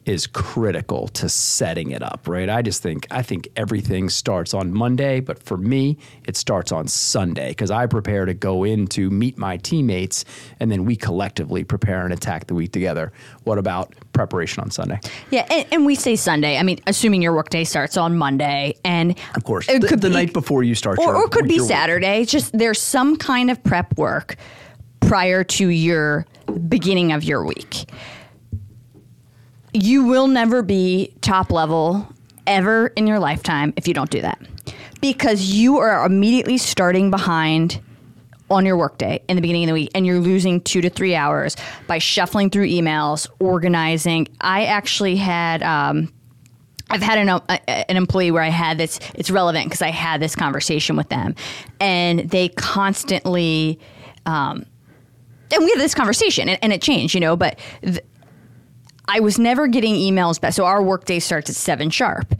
is 0.05 0.27
critical 0.27 1.07
to 1.07 1.27
setting 1.27 1.91
it 1.91 2.03
up, 2.03 2.27
right? 2.27 2.49
I 2.49 2.61
just 2.61 2.83
think 2.83 3.07
I 3.09 3.23
think 3.23 3.47
everything 3.55 4.09
starts 4.09 4.53
on 4.53 4.71
Monday, 4.71 5.19
but 5.19 5.41
for 5.41 5.57
me, 5.57 5.97
it 6.27 6.37
starts 6.37 6.71
on 6.71 6.87
Sunday 6.87 7.49
because 7.49 7.71
I 7.71 7.87
prepare 7.87 8.25
to 8.25 8.33
go 8.33 8.63
in 8.63 8.87
to 8.87 9.09
meet 9.09 9.37
my 9.37 9.57
teammates, 9.57 10.23
and 10.59 10.71
then 10.71 10.85
we 10.85 10.95
collectively 10.95 11.63
prepare 11.63 12.03
and 12.03 12.13
attack 12.13 12.47
the 12.47 12.53
week 12.53 12.71
together. 12.71 13.11
What 13.43 13.57
about 13.57 13.93
preparation 14.15 14.63
on 14.63 14.71
Sunday? 14.71 14.99
Yeah, 15.29 15.45
and, 15.51 15.67
and 15.71 15.85
we 15.85 15.93
say 15.93 16.15
Sunday. 16.15 16.57
I 16.57 16.63
mean, 16.63 16.79
assuming 16.87 17.21
your 17.21 17.33
workday 17.35 17.63
starts 17.63 17.97
on 17.97 18.17
Monday, 18.17 18.75
and 18.83 19.15
Of 19.35 19.43
course, 19.43 19.69
it 19.69 19.81
the, 19.81 19.87
could 19.87 20.01
the 20.01 20.07
be- 20.09 20.15
night 20.15 20.33
before 20.33 20.63
you 20.63 20.73
start, 20.73 20.97
or, 20.97 21.05
your, 21.05 21.15
or 21.15 21.25
it 21.25 21.31
could 21.31 21.47
be. 21.47 21.59
Saturday. 21.59 22.25
Just 22.25 22.57
there's 22.57 22.81
some 22.81 23.17
kind 23.17 23.51
of 23.51 23.63
prep 23.63 23.95
work 23.97 24.37
prior 25.01 25.43
to 25.43 25.67
your 25.67 26.25
beginning 26.67 27.11
of 27.11 27.23
your 27.23 27.45
week. 27.45 27.85
You 29.73 30.05
will 30.05 30.27
never 30.27 30.63
be 30.63 31.13
top 31.21 31.51
level 31.51 32.07
ever 32.47 32.87
in 32.95 33.07
your 33.07 33.19
lifetime 33.19 33.73
if 33.75 33.87
you 33.87 33.93
don't 33.93 34.09
do 34.09 34.21
that. 34.21 34.39
Because 35.01 35.51
you 35.51 35.77
are 35.79 36.05
immediately 36.05 36.57
starting 36.57 37.11
behind 37.11 37.81
on 38.49 38.65
your 38.65 38.77
workday 38.77 39.21
in 39.27 39.35
the 39.35 39.41
beginning 39.41 39.63
of 39.63 39.67
the 39.69 39.73
week 39.73 39.91
and 39.95 40.05
you're 40.05 40.19
losing 40.19 40.61
two 40.61 40.81
to 40.81 40.89
three 40.89 41.15
hours 41.15 41.55
by 41.87 41.97
shuffling 41.97 42.49
through 42.49 42.67
emails, 42.67 43.27
organizing. 43.39 44.27
I 44.39 44.65
actually 44.65 45.15
had 45.15 45.63
um, 45.63 46.13
I've 46.89 47.01
had 47.01 47.17
an, 47.17 47.29
uh, 47.29 47.39
an 47.67 47.97
employee 47.97 48.31
where 48.31 48.43
I 48.43 48.49
had 48.49 48.77
this, 48.77 48.99
it's 49.15 49.31
relevant 49.31 49.65
because 49.65 49.81
I 49.81 49.89
had 49.89 50.21
this 50.21 50.35
conversation 50.35 50.95
with 50.95 51.09
them 51.09 51.35
and 51.79 52.29
they 52.29 52.49
constantly, 52.49 53.79
um, 54.25 54.65
and 55.51 55.63
we 55.63 55.71
had 55.71 55.79
this 55.79 55.95
conversation 55.95 56.47
and, 56.47 56.59
and 56.61 56.71
it 56.71 56.81
changed, 56.81 57.15
you 57.15 57.21
know, 57.21 57.35
but 57.35 57.59
th- 57.81 57.99
I 59.07 59.19
was 59.19 59.39
never 59.39 59.67
getting 59.67 59.95
emails 59.95 60.39
back. 60.39 60.53
So 60.53 60.65
our 60.65 60.81
workday 60.81 61.19
starts 61.19 61.49
at 61.49 61.55
seven 61.55 61.89
sharp. 61.89 62.35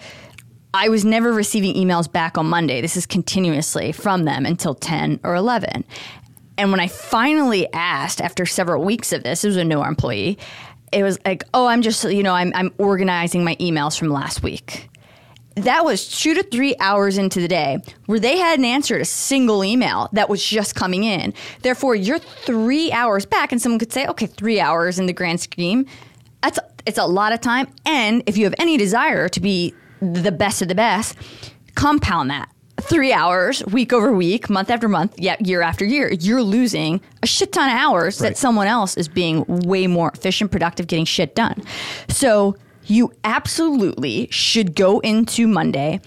I 0.76 0.90
was 0.90 1.06
never 1.06 1.32
receiving 1.32 1.74
emails 1.74 2.12
back 2.12 2.38
on 2.38 2.48
Monday. 2.48 2.82
This 2.82 2.98
is 2.98 3.06
continuously 3.06 3.94
from 3.94 4.26
them 4.26 4.46
until 4.46 4.76
10 4.76 5.22
or 5.24 5.34
11. 5.34 5.86
And 6.58 6.70
when 6.70 6.82
I 6.82 6.88
finally 6.90 7.72
asked 7.72 8.20
after 8.20 8.46
several 8.46 8.84
weeks 8.84 9.14
of 9.14 9.24
this, 9.24 9.46
it 9.46 9.48
was 9.48 9.56
a 9.56 9.64
new 9.64 9.82
employee, 9.82 10.38
it 10.92 11.02
was 11.02 11.18
like, 11.26 11.46
oh, 11.54 11.66
I'm 11.68 11.82
just, 11.82 12.04
you 12.04 12.24
know, 12.24 12.34
I'm, 12.34 12.52
I'm 12.54 12.74
organizing 12.78 13.46
my 13.46 13.56
emails 13.56 13.98
from 13.98 14.10
last 14.10 14.44
week. 14.44 14.90
That 15.56 15.86
was 15.86 16.10
two 16.10 16.34
to 16.34 16.44
three 16.44 16.76
hours 16.82 17.18
into 17.18 17.40
the 17.40 17.48
day 17.48 17.78
where 18.08 18.20
they 18.20 18.38
hadn't 18.38 18.66
answered 18.66 19.00
a 19.00 19.06
single 19.06 19.64
email 19.64 20.10
that 20.12 20.28
was 20.28 20.46
just 20.46 20.76
coming 20.76 21.06
in. 21.06 21.34
Therefore, 21.62 21.96
you're 21.96 22.20
three 22.20 22.92
hours 22.92 23.26
back, 23.26 23.54
and 23.54 23.62
someone 23.62 23.80
could 23.80 23.94
say, 23.94 24.06
okay, 24.08 24.26
three 24.26 24.60
hours 24.60 25.00
in 25.00 25.06
the 25.06 25.14
grand 25.14 25.40
scheme, 25.40 25.86
that's 26.44 26.60
it's 26.86 26.98
a 26.98 27.06
lot 27.06 27.32
of 27.32 27.40
time. 27.40 27.68
And 27.86 28.24
if 28.26 28.38
you 28.38 28.44
have 28.44 28.56
any 28.60 28.76
desire 28.76 29.30
to 29.30 29.40
be 29.40 29.74
the 30.14 30.32
best 30.32 30.62
of 30.62 30.68
the 30.68 30.76
best, 30.76 31.16
compound 31.76 32.30
that 32.30 32.50
three 32.82 33.14
hours 33.14 33.66
week 33.68 33.94
over 33.94 34.12
week, 34.14 34.50
month 34.50 34.70
after 34.70 34.88
month, 34.90 35.18
yet 35.18 35.46
year 35.46 35.62
after 35.62 35.86
year, 35.86 36.12
you're 36.14 36.44
losing 36.44 37.00
a 37.24 37.28
shit 37.28 37.52
ton 37.54 37.70
of 37.70 37.76
hours 37.76 38.20
Right. 38.20 38.30
that 38.30 38.38
someone 38.38 38.68
else 38.68 38.98
is 38.98 39.08
being 39.08 39.46
way 39.48 39.88
more 39.88 40.12
efficient, 40.14 40.52
productive, 40.52 40.88
getting 40.88 41.06
shit 41.06 41.36
done. 41.36 41.64
So 42.10 42.56
you 42.86 43.12
absolutely 43.24 44.28
should 44.30 44.76
go 44.76 45.00
into 45.00 45.48
Monday. 45.48 46.02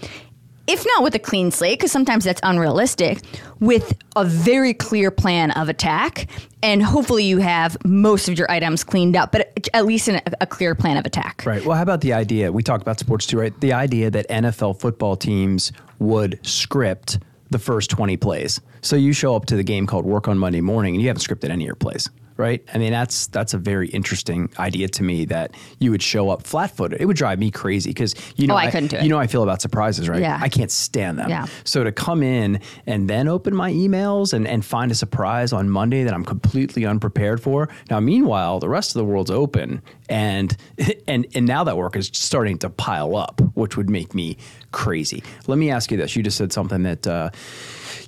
If 0.69 0.85
not 0.85 1.03
with 1.03 1.15
a 1.15 1.19
clean 1.19 1.51
slate, 1.51 1.79
because 1.79 1.91
sometimes 1.91 2.25
that's 2.25 2.41
unrealistic, 2.43 3.21
with 3.59 3.97
a 4.17 4.25
very 4.25 4.75
clear 4.75 5.11
plan 5.11 5.51
of 5.53 5.71
attack, 5.71 6.29
and 6.63 6.83
hopefully 6.83 7.25
you 7.25 7.39
have 7.39 7.77
most 7.87 8.29
of 8.29 8.39
your 8.39 8.51
items 8.51 8.85
cleaned 8.85 9.17
up, 9.17 9.33
but 9.33 9.69
at 9.73 9.87
least 9.87 10.09
in 10.09 10.21
a, 10.41 10.47
clear 10.47 10.75
plan 10.75 10.99
of 10.99 11.07
attack. 11.07 11.43
Right. 11.47 11.65
Well, 11.65 11.75
how 11.75 11.83
about 11.83 12.03
the 12.03 12.13
idea? 12.13 12.53
We 12.53 12.63
talk 12.63 12.83
about 12.83 12.99
sports 12.99 13.25
too, 13.25 13.39
right? 13.39 13.59
The 13.61 13.73
idea 13.73 14.11
that 14.11 14.29
NFL 14.29 14.79
football 14.79 15.17
teams 15.17 15.73
would 16.01 16.39
script 16.47 17.19
the 17.51 17.59
first 17.59 17.89
20 17.91 18.19
plays. 18.19 18.61
So 18.83 18.97
you 18.97 19.15
show 19.15 19.35
up 19.35 19.47
to 19.47 19.57
the 19.57 19.63
game 19.63 19.87
called 19.87 20.05
work 20.05 20.29
on 20.29 20.39
Monday 20.39 20.61
morning 20.61 20.95
and 20.95 21.03
you 21.03 21.09
haven't 21.09 21.23
scripted 21.23 21.51
any 21.51 21.65
of 21.65 21.67
your 21.67 21.77
plays. 21.77 22.11
Right. 22.39 22.65
I 22.73 22.79
mean, 22.79 22.93
that's 22.93 23.27
that's 23.27 23.53
a 23.53 23.59
very 23.59 23.89
interesting 23.89 24.49
idea 24.61 24.87
to 24.89 25.03
me 25.03 25.25
that 25.25 25.57
you 25.81 25.91
would 25.91 26.03
show 26.03 26.31
up 26.31 26.45
flat 26.45 26.71
footed. 26.77 27.01
It 27.01 27.07
would 27.07 27.17
drive 27.17 27.41
me 27.41 27.51
crazy 27.51 27.91
because 27.91 28.15
you 28.37 28.47
know 28.47 28.55
Oh, 28.55 28.59
I 28.59 28.71
couldn't 28.71 28.91
do 28.91 28.97
it. 28.97 29.03
You 29.03 29.09
know 29.09 29.19
I 29.19 29.27
feel 29.27 29.43
about 29.43 29.61
surprises, 29.61 30.09
right? 30.09 30.21
Yeah. 30.21 30.39
I 30.41 30.49
can't 30.49 30.71
stand 30.71 31.19
them. 31.19 31.29
Yeah. 31.29 31.47
So 31.65 31.83
to 31.83 31.91
come 31.91 32.23
in 32.23 32.61
and 32.87 33.11
then 33.11 33.27
open 33.27 33.57
my 33.57 33.73
emails 33.73 34.33
and, 34.33 34.47
and 34.47 34.65
find 34.65 34.93
a 34.93 34.95
surprise 34.95 35.53
on 35.53 35.69
Monday 35.69 36.05
that 36.05 36.15
I'm 36.15 36.25
completely 36.25 36.87
unprepared 36.87 37.43
for. 37.43 37.69
Now, 37.91 37.99
meanwhile, 37.99 38.61
the 38.61 38.69
rest 38.69 38.91
of 38.95 39.01
the 39.01 39.05
world's 39.05 39.33
open 39.33 39.83
and 40.09 40.57
and 41.09 41.27
and 41.35 41.45
now 41.45 41.65
that 41.65 41.77
work 41.77 41.97
is 41.97 42.09
starting 42.15 42.57
to 42.59 42.71
pile 42.71 43.17
up, 43.17 43.41
which 43.55 43.77
would 43.77 43.91
make 43.91 44.15
me 44.15 44.37
crazy. 44.71 45.25
Let 45.49 45.59
me 45.59 45.71
ask 45.73 45.91
you 45.91 45.97
this. 45.97 46.15
You 46.15 46.23
just 46.23 46.37
said 46.37 46.53
something 46.53 46.85
that 46.85 47.05
uh, 47.05 47.31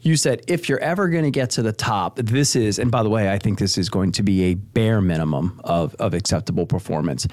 you 0.01 0.17
said 0.17 0.43
if 0.49 0.69
you're 0.69 0.81
ever 0.81 1.09
going 1.09 1.25
to 1.25 1.31
get 1.31 1.51
to 1.51 1.63
the 1.63 1.73
top, 1.73 2.17
this 2.17 2.57
is, 2.57 2.79
and 2.79 2.91
by 2.91 3.03
the 3.03 3.11
way, 3.11 3.31
I 3.31 3.39
think 3.39 3.59
this 3.59 3.77
is 3.77 3.89
going 3.89 4.13
to 4.13 4.23
be 4.23 4.45
a 4.45 4.55
bare 4.55 5.01
minimum 5.01 5.61
of, 5.65 5.95
of 5.97 6.15
acceptable 6.15 6.67
performance. 6.67 7.27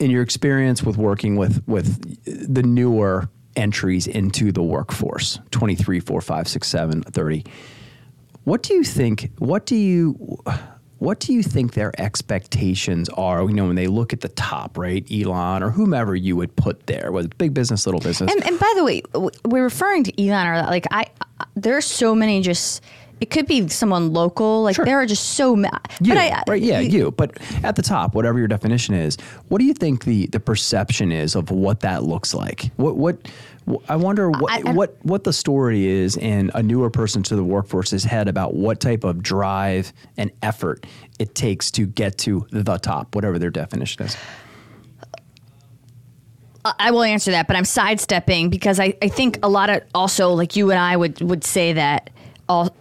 In 0.00 0.10
your 0.10 0.22
experience 0.22 0.82
with 0.82 0.96
working 0.96 1.36
with 1.36 1.62
with 1.66 2.24
the 2.24 2.62
newer 2.62 3.28
entries 3.54 4.06
into 4.06 4.50
the 4.50 4.62
workforce 4.62 5.38
23 5.50 6.00
4 6.00 6.20
5 6.22 6.48
6 6.48 6.68
7 6.68 7.02
30 7.02 7.44
what 8.44 8.62
do 8.62 8.72
you 8.72 8.84
think 8.84 9.30
what 9.38 9.66
do 9.66 9.76
you 9.76 10.38
what 11.00 11.18
do 11.18 11.32
you 11.32 11.42
think 11.42 11.72
their 11.74 11.92
expectations 12.00 13.08
are 13.10 13.42
you 13.42 13.52
know 13.54 13.66
when 13.66 13.74
they 13.76 13.86
look 13.88 14.12
at 14.12 14.20
the 14.20 14.28
top 14.28 14.78
right 14.78 15.06
elon 15.10 15.62
or 15.62 15.70
whomever 15.70 16.14
you 16.14 16.36
would 16.36 16.54
put 16.56 16.86
there 16.86 17.10
whether 17.10 17.28
big 17.38 17.52
business 17.54 17.86
little 17.86 18.00
business 18.00 18.30
And, 18.32 18.46
and 18.46 18.58
by 18.58 18.72
the 18.76 18.84
way, 18.84 19.02
we're 19.44 19.64
referring 19.64 20.04
to 20.04 20.22
Elon 20.22 20.46
or 20.46 20.62
like 20.70 20.86
I. 20.92 21.06
I- 21.40 21.44
There's 21.56 21.84
so 21.86 22.14
many 22.14 22.40
just. 22.42 22.82
It 23.20 23.28
could 23.28 23.46
be 23.46 23.68
someone 23.68 24.12
local. 24.14 24.62
Like 24.62 24.76
Sure. 24.76 24.84
there 24.86 24.98
are 25.00 25.04
just 25.06 25.30
so 25.34 25.54
many. 25.56 25.76
You, 26.00 26.14
but 26.14 26.18
I, 26.18 26.42
right? 26.48 26.62
Yeah, 26.62 26.80
you. 26.80 27.10
But 27.10 27.36
at 27.62 27.76
the 27.76 27.82
top, 27.82 28.14
whatever 28.14 28.38
your 28.38 28.48
definition 28.48 28.94
is, 28.94 29.16
what 29.48 29.58
do 29.58 29.64
you 29.66 29.74
think 29.74 30.04
the 30.04 30.26
the 30.28 30.40
perception 30.40 31.12
is 31.12 31.34
of 31.34 31.50
what 31.50 31.80
that 31.80 32.02
looks 32.04 32.32
like? 32.34 32.70
What 32.76 32.96
what 32.96 33.16
wh- 33.26 33.30
I 33.88 33.96
wonder 33.96 34.30
what 34.30 34.52
I- 34.52 34.70
I- 34.70 34.72
what 34.72 34.96
what 35.02 35.24
the 35.24 35.32
story 35.32 35.86
is 35.86 36.16
in 36.16 36.50
a 36.54 36.62
newer 36.62 36.90
person 36.90 37.22
to 37.24 37.36
the 37.36 37.44
workforce's 37.44 38.04
head 38.04 38.26
about 38.28 38.54
what 38.54 38.80
type 38.80 39.04
of 39.04 39.22
drive 39.22 39.92
and 40.16 40.30
effort 40.42 40.86
it 41.18 41.34
takes 41.34 41.70
to 41.72 41.86
get 41.86 42.18
to 42.18 42.46
the 42.50 42.78
top, 42.78 43.14
whatever 43.14 43.38
their 43.38 43.50
definition 43.50 44.04
is. 44.06 44.16
I 46.78 46.90
will 46.90 47.02
answer 47.02 47.30
that, 47.30 47.46
but 47.46 47.56
I'm 47.56 47.64
sidestepping 47.64 48.50
because 48.50 48.78
I, 48.78 48.94
I 49.00 49.08
think 49.08 49.38
a 49.42 49.48
lot 49.48 49.70
of 49.70 49.82
also 49.94 50.32
like 50.32 50.56
you 50.56 50.70
and 50.70 50.78
I 50.78 50.94
would 50.96 51.20
would 51.22 51.42
say 51.42 51.72
that 51.72 52.10
all 52.50 52.74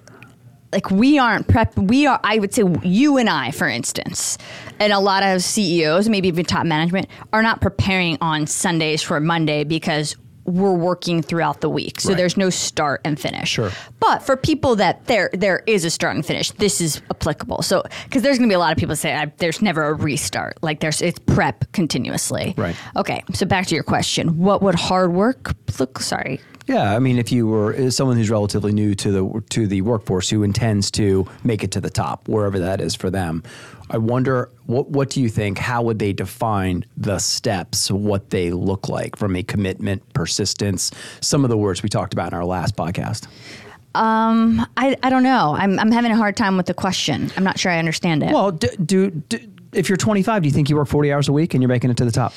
like 0.73 0.91
we 0.91 1.17
aren't 1.17 1.47
prep 1.47 1.77
we 1.77 2.05
are 2.05 2.19
I 2.23 2.39
would 2.39 2.53
say 2.53 2.63
you 2.83 3.17
and 3.17 3.29
I 3.29 3.51
for 3.51 3.67
instance 3.69 4.37
and 4.79 4.91
a 4.91 4.99
lot 4.99 5.23
of 5.23 5.41
CEOs 5.41 6.09
maybe 6.09 6.27
even 6.27 6.43
top 6.45 6.65
management 6.65 7.07
are 7.31 7.41
not 7.41 7.61
preparing 7.61 8.17
on 8.21 8.47
Sundays 8.47 9.01
for 9.01 9.19
Monday 9.21 9.63
because 9.63 10.15
we're 10.49 10.73
working 10.73 11.21
throughout 11.21 11.61
the 11.61 11.69
week 11.69 11.99
so 12.01 12.09
Right. 12.09 12.17
there's 12.17 12.37
no 12.37 12.49
start 12.49 13.01
and 13.05 13.19
finish 13.19 13.49
Sure. 13.49 13.71
but 13.99 14.23
for 14.23 14.35
people 14.35 14.75
that 14.77 15.05
there 15.05 15.29
there 15.33 15.63
is 15.67 15.85
a 15.85 15.89
start 15.89 16.15
and 16.15 16.25
finish 16.25 16.51
this 16.51 16.81
is 16.81 17.01
applicable 17.11 17.61
so 17.61 17.83
because 18.05 18.21
there's 18.23 18.37
going 18.37 18.49
to 18.49 18.51
be 18.51 18.55
a 18.55 18.59
lot 18.59 18.71
of 18.71 18.77
people 18.77 18.95
say 18.95 19.31
there's 19.37 19.61
never 19.61 19.83
a 19.83 19.93
restart 19.93 20.57
like 20.61 20.79
there's 20.79 21.01
it's 21.01 21.19
prep 21.19 21.71
continuously 21.71 22.53
Right. 22.57 22.75
Okay, 22.95 23.23
so 23.33 23.45
back 23.45 23.67
to 23.67 23.75
your 23.75 23.83
question. 23.83 24.39
What 24.39 24.61
would 24.61 24.75
hard 24.75 25.13
work 25.13 25.53
look? 25.79 25.99
Sorry. 25.99 26.39
Yeah, 26.67 26.95
I 26.95 26.99
mean, 26.99 27.17
if 27.17 27.31
you 27.31 27.47
were 27.47 27.89
someone 27.89 28.15
who's 28.17 28.29
relatively 28.29 28.71
new 28.71 28.93
to 28.95 29.11
the 29.11 29.43
to 29.51 29.65
the 29.67 29.81
workforce 29.81 30.29
who 30.29 30.43
intends 30.43 30.91
to 30.91 31.25
make 31.43 31.63
it 31.63 31.71
to 31.71 31.81
the 31.81 31.89
top, 31.89 32.27
wherever 32.27 32.59
that 32.59 32.79
is 32.81 32.95
for 32.95 33.09
them, 33.09 33.43
I 33.89 33.97
wonder 33.97 34.51
what 34.65 34.89
what 34.89 35.09
do 35.09 35.21
you 35.21 35.29
think? 35.29 35.57
How 35.57 35.81
would 35.81 35.99
they 35.99 36.13
define 36.13 36.85
the 36.95 37.19
steps? 37.19 37.89
What 37.89 38.29
they 38.29 38.51
look 38.51 38.87
like 38.87 39.15
from 39.15 39.35
a 39.35 39.43
commitment, 39.43 40.13
persistence, 40.13 40.91
some 41.21 41.43
of 41.43 41.49
the 41.49 41.57
words 41.57 41.81
we 41.81 41.89
talked 41.89 42.13
about 42.13 42.33
in 42.33 42.37
our 42.37 42.45
last 42.45 42.75
podcast. 42.75 43.27
Um, 43.95 44.65
I, 44.77 44.95
I 45.01 45.09
don't 45.09 45.23
know. 45.23 45.55
I'm, 45.57 45.79
I'm 45.79 45.91
having 45.91 46.11
a 46.11 46.15
hard 46.15 46.37
time 46.37 46.57
with 46.57 46.67
the 46.67 46.75
question. 46.75 47.31
I'm 47.35 47.43
not 47.43 47.59
sure 47.59 47.71
I 47.71 47.79
understand 47.79 48.21
it. 48.21 48.31
Well, 48.31 48.51
do, 48.51 48.67
do, 48.77 49.09
do 49.09 49.39
if 49.71 49.87
you're 49.87 49.97
25, 49.97 50.41
do 50.41 50.47
you 50.47 50.53
think 50.53 50.69
you 50.69 50.75
work 50.75 50.87
40 50.87 51.13
hours 51.13 51.27
a 51.27 51.33
week 51.33 51.53
and 51.53 51.61
you're 51.61 51.69
making 51.69 51.91
it 51.91 51.97
to 51.97 52.05
the 52.05 52.11
top? 52.11 52.33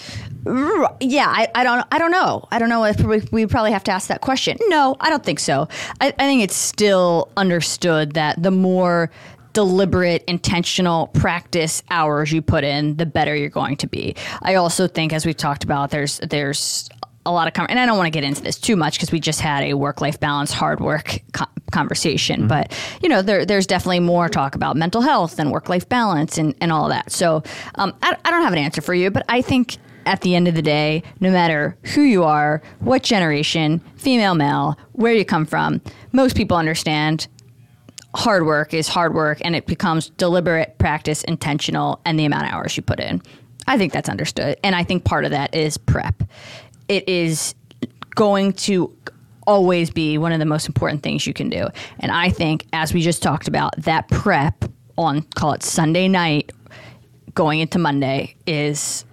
Yeah, 1.01 1.27
I, 1.29 1.49
I 1.55 1.65
don't 1.65 1.87
I 1.91 1.99
don't 1.99 2.11
know. 2.11 2.47
I 2.51 2.59
don't 2.59 2.69
know 2.69 2.85
if 2.85 3.01
we, 3.01 3.23
we 3.31 3.47
probably 3.47 3.73
have 3.73 3.85
to 3.85 3.93
ask 3.93 4.09
that 4.09 4.21
question. 4.21 4.59
No, 4.69 4.97
I 5.01 5.09
don't 5.09 5.25
think 5.25 5.41
so. 5.41 5.69
I, 6.01 6.09
I 6.09 6.27
think 6.27 6.43
it's 6.43 6.57
still 6.57 7.31
understood 7.37 8.13
that 8.13 8.43
the 8.43 8.51
more 8.51 9.11
deliberate, 9.53 10.25
intentional 10.27 11.09
practice 11.09 11.83
hours 11.91 12.33
you 12.33 12.43
put 12.43 12.65
in, 12.65 12.97
the 12.97 13.07
better 13.07 13.35
you're 13.37 13.49
going 13.49 13.77
to 13.77 13.87
be. 13.87 14.15
I 14.43 14.55
also 14.55 14.89
think, 14.89 15.13
as 15.13 15.27
we've 15.27 15.37
talked 15.37 15.65
about, 15.65 15.91
there's 15.91 16.19
there's 16.19 16.89
a 17.25 17.31
lot 17.31 17.47
of, 17.47 17.55
com- 17.55 17.67
and 17.69 17.79
I 17.79 17.87
don't 17.87 17.97
want 17.97 18.07
to 18.07 18.11
get 18.11 18.25
into 18.25 18.43
this 18.43 18.59
too 18.59 18.75
much 18.75 18.95
because 18.95 19.13
we 19.13 19.21
just 19.21 19.41
had 19.41 19.63
a 19.63 19.75
work 19.75 20.01
life 20.01 20.19
balance, 20.19 20.51
hard 20.51 20.81
work 20.81 21.21
co- 21.33 21.47
conversation. 21.71 22.41
Mm-hmm. 22.41 22.49
But, 22.49 22.77
you 23.01 23.09
know, 23.09 23.23
there, 23.23 23.47
there's 23.47 23.65
definitely 23.65 24.01
more 24.01 24.29
talk 24.29 24.57
about 24.57 24.77
mental 24.77 25.03
health 25.03 25.39
and 25.39 25.53
work 25.53 25.69
life 25.69 25.89
balance 25.89 26.37
and, 26.37 26.53
and 26.61 26.73
all 26.73 26.89
that. 26.89 27.13
So 27.13 27.45
um, 27.77 27.95
I, 28.03 28.17
I 28.25 28.31
don't 28.33 28.43
have 28.43 28.53
an 28.53 28.59
answer 28.59 28.83
for 28.83 28.93
you, 28.93 29.09
but 29.11 29.25
I 29.29 29.41
think 29.41 29.77
at 30.05 30.23
the 30.23 30.35
end 30.35 30.49
of 30.49 30.57
the 30.57 30.63
day, 30.63 31.05
no 31.21 31.31
matter 31.31 31.77
who 31.95 32.03
you 32.03 32.25
are, 32.25 32.61
what 32.81 33.05
generation, 33.05 33.81
female, 33.95 34.35
male, 34.35 34.77
where 34.91 35.15
you 35.15 35.25
come 35.25 35.47
from, 35.47 35.81
most 36.11 36.37
people 36.37 36.57
understand 36.57 37.29
hard 38.15 38.45
work 38.45 38.75
is 38.75 38.89
hard 38.89 39.15
work 39.15 39.39
and 39.45 39.57
it 39.57 39.67
becomes 39.67 40.11
deliberate 40.11 40.77
practice 40.79 41.23
intentional 41.25 42.01
and 42.05 42.19
the 42.19 42.25
amount 42.25 42.45
of 42.47 42.53
hours 42.53 42.77
you 42.77 42.83
put 42.83 43.01
in 43.01 43.23
i 43.67 43.79
think 43.79 43.93
that's 43.93 44.09
understood 44.09 44.57
and 44.63 44.75
i 44.77 44.85
think 44.85 45.05
part 45.05 45.25
of 45.25 45.31
that 45.31 45.55
is 45.55 45.79
prep 45.79 46.23
it 46.89 47.09
is 47.09 47.55
going 48.15 48.53
to 48.53 48.95
always 49.47 49.91
be 49.91 50.19
one 50.19 50.31
of 50.33 50.39
the 50.39 50.45
most 50.45 50.67
important 50.69 51.03
things 51.03 51.27
you 51.27 51.33
can 51.33 51.49
do 51.49 51.67
and 52.01 52.13
i 52.13 52.29
think 52.29 52.67
as 52.73 52.93
we 52.93 53.01
just 53.01 53.23
talked 53.23 53.49
about 53.49 53.75
that 53.79 54.07
prep 54.09 54.65
on 54.99 55.23
call 55.35 55.53
it 55.53 55.63
sunday 55.63 56.07
night 56.07 56.53
going 57.35 57.61
into 57.61 57.79
monday 57.79 58.35
is 58.47 59.05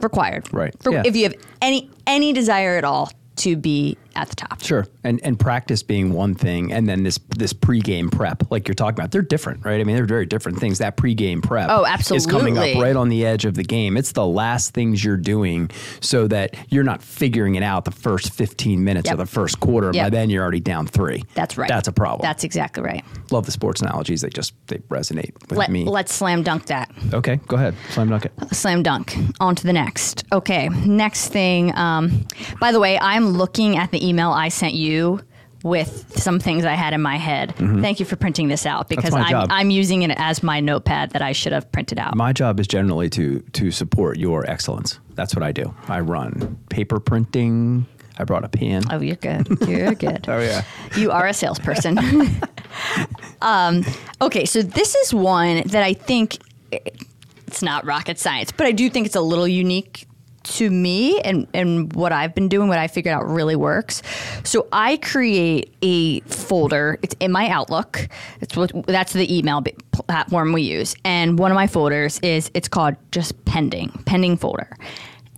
required 0.00 0.50
Right. 0.52 0.74
For, 0.82 0.92
Yeah. 0.92 1.02
if 1.04 1.14
you 1.14 1.24
have 1.24 1.34
any 1.60 1.90
any 2.06 2.32
desire 2.32 2.76
at 2.78 2.84
all 2.84 3.10
to 3.36 3.54
be 3.56 3.96
at 4.16 4.28
the 4.28 4.36
top 4.36 4.62
Sure, 4.62 4.86
and 5.04 5.20
and 5.22 5.38
practice 5.38 5.82
being 5.82 6.12
one 6.12 6.34
thing, 6.34 6.72
and 6.72 6.88
then 6.88 7.02
this 7.02 7.18
this 7.36 7.52
pregame 7.52 8.10
prep, 8.10 8.50
like 8.50 8.66
you're 8.68 8.74
talking 8.74 8.98
about, 8.98 9.10
they're 9.10 9.22
different, 9.22 9.64
right? 9.64 9.80
I 9.80 9.84
mean, 9.84 9.96
they're 9.96 10.06
very 10.06 10.26
different 10.26 10.58
things. 10.58 10.78
That 10.78 10.96
pregame 10.96 11.42
prep, 11.42 11.68
Oh, 11.70 11.84
absolutely, 11.86 12.16
is 12.18 12.26
coming 12.26 12.58
up 12.58 12.82
right 12.82 12.96
on 12.96 13.08
the 13.08 13.24
edge 13.26 13.44
of 13.44 13.54
the 13.54 13.62
game. 13.64 13.96
It's 13.96 14.12
the 14.12 14.26
last 14.26 14.72
things 14.74 15.04
you're 15.04 15.16
doing, 15.16 15.70
so 16.00 16.26
that 16.28 16.56
you're 16.70 16.84
not 16.84 17.02
figuring 17.02 17.54
it 17.56 17.62
out 17.62 17.84
the 17.84 17.90
first 17.90 18.32
15 18.32 18.82
minutes 18.82 19.06
Yep. 19.06 19.12
of 19.14 19.18
the 19.18 19.26
first 19.26 19.60
quarter. 19.60 19.92
By 19.92 20.10
then, 20.10 20.30
you're 20.30 20.42
already 20.42 20.60
down 20.60 20.86
three. 20.86 21.22
that's 21.34 21.56
right 21.58 21.68
That's 21.68 21.88
a 21.88 21.92
problem. 21.92 22.22
that's 22.26 22.44
exactly 22.44 22.82
right 22.82 23.04
Love 23.30 23.44
the 23.46 23.52
sports 23.52 23.80
analogies. 23.82 24.20
They 24.22 24.28
just 24.30 24.54
they 24.68 24.78
resonate 24.88 25.32
with 25.48 25.58
Let, 25.58 25.70
me. 25.70 25.84
let's 25.84 26.12
slam 26.14 26.42
dunk 26.42 26.66
that 26.66 26.90
okay, 27.12 27.36
go 27.46 27.56
ahead, 27.56 27.74
slam 27.90 28.08
dunk 28.08 28.24
it. 28.26 28.32
slam 28.52 28.82
dunk 28.82 29.16
on 29.40 29.54
to 29.56 29.64
the 29.64 29.72
next 29.72 30.24
okay 30.32 30.68
next 30.68 31.28
thing 31.28 31.76
um, 31.76 32.26
by 32.60 32.72
the 32.72 32.80
way 32.80 32.98
i'm 33.00 33.28
looking 33.30 33.76
at 33.76 33.90
the 33.90 33.98
email 34.06 34.30
i 34.30 34.48
sent 34.48 34.74
you 34.74 35.20
with 35.62 36.16
some 36.16 36.38
things 36.38 36.64
i 36.64 36.74
had 36.74 36.92
in 36.94 37.02
my 37.02 37.16
head 37.16 37.54
thank 37.56 37.98
you 37.98 38.06
for 38.06 38.14
printing 38.16 38.48
this 38.48 38.64
out 38.66 38.88
because 38.88 39.12
I'm, 39.12 39.30
job. 39.30 39.48
I'm 39.50 39.70
using 39.70 40.02
it 40.02 40.12
as 40.16 40.42
my 40.42 40.60
notepad 40.60 41.10
that 41.10 41.22
i 41.22 41.32
should 41.32 41.52
have 41.52 41.70
printed 41.72 41.98
out 41.98 42.14
My 42.14 42.32
job 42.32 42.60
is 42.60 42.66
generally 42.68 43.08
to 43.10 43.40
to 43.40 43.70
support 43.70 44.18
your 44.18 44.48
excellence. 44.48 45.00
That's 45.14 45.34
what 45.34 45.42
I 45.42 45.50
do. 45.52 45.74
I 45.88 46.00
run 46.00 46.58
paper 46.68 47.00
printing. 47.00 47.86
I 48.18 48.24
brought 48.24 48.44
a 48.44 48.48
pen. 48.48 48.82
oh 48.90 49.00
you're 49.00 49.16
good 49.16 49.48
you're 49.66 49.94
good 50.06 50.28
Oh 50.28 50.40
yeah. 50.40 50.62
you 50.96 51.10
are 51.10 51.26
a 51.26 51.34
salesperson. 51.34 51.98
um, 53.42 53.84
okay, 54.20 54.44
so 54.44 54.62
this 54.62 54.94
is 54.94 55.12
one 55.14 55.62
that 55.66 55.82
I 55.82 55.94
think 55.94 56.36
it's 56.70 57.62
not 57.62 57.84
rocket 57.84 58.18
science, 58.18 58.52
but 58.52 58.66
I 58.66 58.72
do 58.72 58.88
think 58.90 59.06
it's 59.06 59.16
a 59.16 59.20
little 59.32 59.48
unique 59.48 60.06
to 60.46 60.70
me 60.70 61.20
and, 61.20 61.46
and 61.54 61.92
what 61.94 62.12
I've 62.12 62.34
been 62.34 62.48
doing, 62.48 62.68
what 62.68 62.78
I 62.78 62.86
figured 62.86 63.14
out 63.14 63.26
really 63.26 63.56
works. 63.56 64.02
So 64.44 64.68
I 64.72 64.96
create 64.98 65.74
a 65.82 66.20
folder. 66.20 66.98
It's 67.02 67.14
in 67.20 67.32
my 67.32 67.48
Outlook. 67.48 68.08
It's 68.40 68.56
what 68.56 68.72
that's 68.86 69.12
the 69.12 69.36
email 69.36 69.62
platform 69.92 70.52
we 70.52 70.62
use, 70.62 70.94
and 71.04 71.38
one 71.38 71.50
of 71.50 71.54
my 71.54 71.66
folders 71.66 72.18
is 72.20 72.50
it's 72.54 72.68
called 72.68 72.96
just 73.12 73.44
pending, 73.44 73.90
pending 74.04 74.36
folder. 74.36 74.76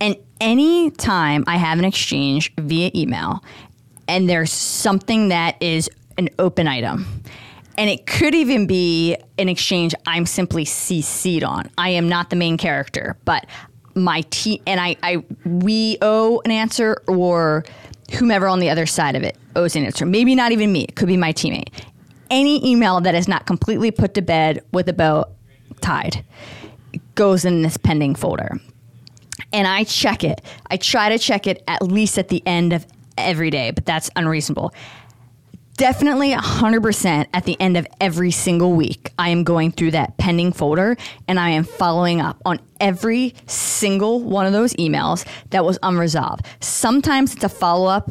And 0.00 0.16
any 0.40 0.90
time 0.90 1.44
I 1.46 1.56
have 1.56 1.78
an 1.78 1.84
exchange 1.84 2.52
via 2.56 2.90
email, 2.94 3.42
and 4.06 4.28
there's 4.28 4.52
something 4.52 5.28
that 5.28 5.60
is 5.62 5.90
an 6.16 6.28
open 6.38 6.66
item. 6.66 7.06
And 7.76 7.88
it 7.88 8.06
could 8.06 8.34
even 8.34 8.66
be 8.66 9.16
an 9.38 9.48
exchange 9.48 9.94
I'm 10.04 10.26
simply 10.26 10.64
CC'd 10.64 11.44
on. 11.44 11.70
I 11.78 11.90
am 11.90 12.08
not 12.08 12.30
the 12.30 12.36
main 12.36 12.56
character, 12.56 13.16
but 13.24 13.46
my 13.98 14.22
team 14.30 14.62
and 14.66 14.80
I, 14.80 14.96
I 15.02 15.24
we 15.44 15.98
owe 16.02 16.40
an 16.44 16.50
answer 16.50 17.02
or 17.06 17.64
whomever 18.18 18.48
on 18.48 18.58
the 18.58 18.70
other 18.70 18.86
side 18.86 19.16
of 19.16 19.22
it 19.22 19.36
owes 19.56 19.76
an 19.76 19.84
answer. 19.84 20.06
Maybe 20.06 20.34
not 20.34 20.52
even 20.52 20.72
me. 20.72 20.84
It 20.84 20.96
could 20.96 21.08
be 21.08 21.16
my 21.16 21.32
teammate. 21.32 21.68
Any 22.30 22.66
email 22.66 23.00
that 23.00 23.14
is 23.14 23.28
not 23.28 23.46
completely 23.46 23.90
put 23.90 24.14
to 24.14 24.22
bed 24.22 24.62
with 24.72 24.88
a 24.88 24.92
bow 24.92 25.26
tied 25.80 26.24
goes 27.14 27.44
in 27.44 27.62
this 27.62 27.76
pending 27.76 28.14
folder 28.14 28.60
and 29.52 29.66
I 29.66 29.84
check 29.84 30.24
it. 30.24 30.40
I 30.70 30.76
try 30.76 31.08
to 31.08 31.18
check 31.18 31.46
it 31.46 31.62
at 31.66 31.82
least 31.82 32.18
at 32.18 32.28
the 32.28 32.42
end 32.46 32.72
of 32.72 32.86
every 33.16 33.50
day, 33.50 33.70
but 33.70 33.86
that's 33.86 34.10
unreasonable. 34.16 34.72
Definitely 35.78 36.32
100% 36.32 37.26
at 37.32 37.44
the 37.44 37.56
end 37.60 37.76
of 37.76 37.86
every 38.00 38.32
single 38.32 38.72
week, 38.72 39.12
I 39.16 39.28
am 39.28 39.44
going 39.44 39.70
through 39.70 39.92
that 39.92 40.16
pending 40.16 40.52
folder 40.52 40.96
and 41.28 41.38
I 41.38 41.50
am 41.50 41.62
following 41.62 42.20
up 42.20 42.42
on 42.44 42.58
every 42.80 43.32
single 43.46 44.20
one 44.20 44.44
of 44.44 44.52
those 44.52 44.74
emails 44.74 45.24
that 45.50 45.64
was 45.64 45.78
unresolved. 45.84 46.44
Sometimes 46.58 47.32
it's 47.32 47.44
a 47.44 47.48
follow 47.48 47.86
up 47.86 48.10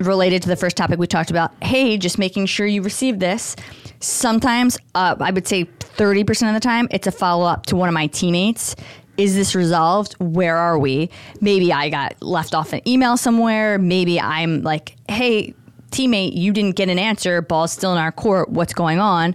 related 0.00 0.40
to 0.44 0.48
the 0.48 0.56
first 0.56 0.78
topic 0.78 0.98
we 0.98 1.06
talked 1.06 1.28
about. 1.28 1.52
Hey, 1.62 1.98
just 1.98 2.16
making 2.18 2.46
sure 2.46 2.66
you 2.66 2.80
received 2.80 3.20
this. 3.20 3.54
Sometimes, 4.00 4.78
uh, 4.94 5.14
I 5.20 5.30
would 5.30 5.46
say 5.46 5.66
30% 5.66 6.48
of 6.48 6.54
the 6.54 6.60
time, 6.60 6.88
it's 6.90 7.06
a 7.06 7.12
follow 7.12 7.44
up 7.44 7.66
to 7.66 7.76
one 7.76 7.90
of 7.90 7.92
my 7.92 8.06
teammates. 8.06 8.76
Is 9.18 9.34
this 9.34 9.54
resolved? 9.54 10.14
Where 10.14 10.56
are 10.56 10.78
we? 10.78 11.10
Maybe 11.42 11.70
I 11.70 11.90
got 11.90 12.22
left 12.22 12.54
off 12.54 12.72
an 12.72 12.80
email 12.88 13.18
somewhere. 13.18 13.78
Maybe 13.78 14.18
I'm 14.18 14.62
like, 14.62 14.96
hey, 15.06 15.52
teammate, 15.92 16.34
you 16.34 16.52
didn't 16.52 16.76
get 16.76 16.88
an 16.88 16.98
answer. 16.98 17.42
Ball's 17.42 17.72
still 17.72 17.92
in 17.92 17.98
our 17.98 18.12
court. 18.12 18.48
What's 18.50 18.74
going 18.74 18.98
on? 18.98 19.34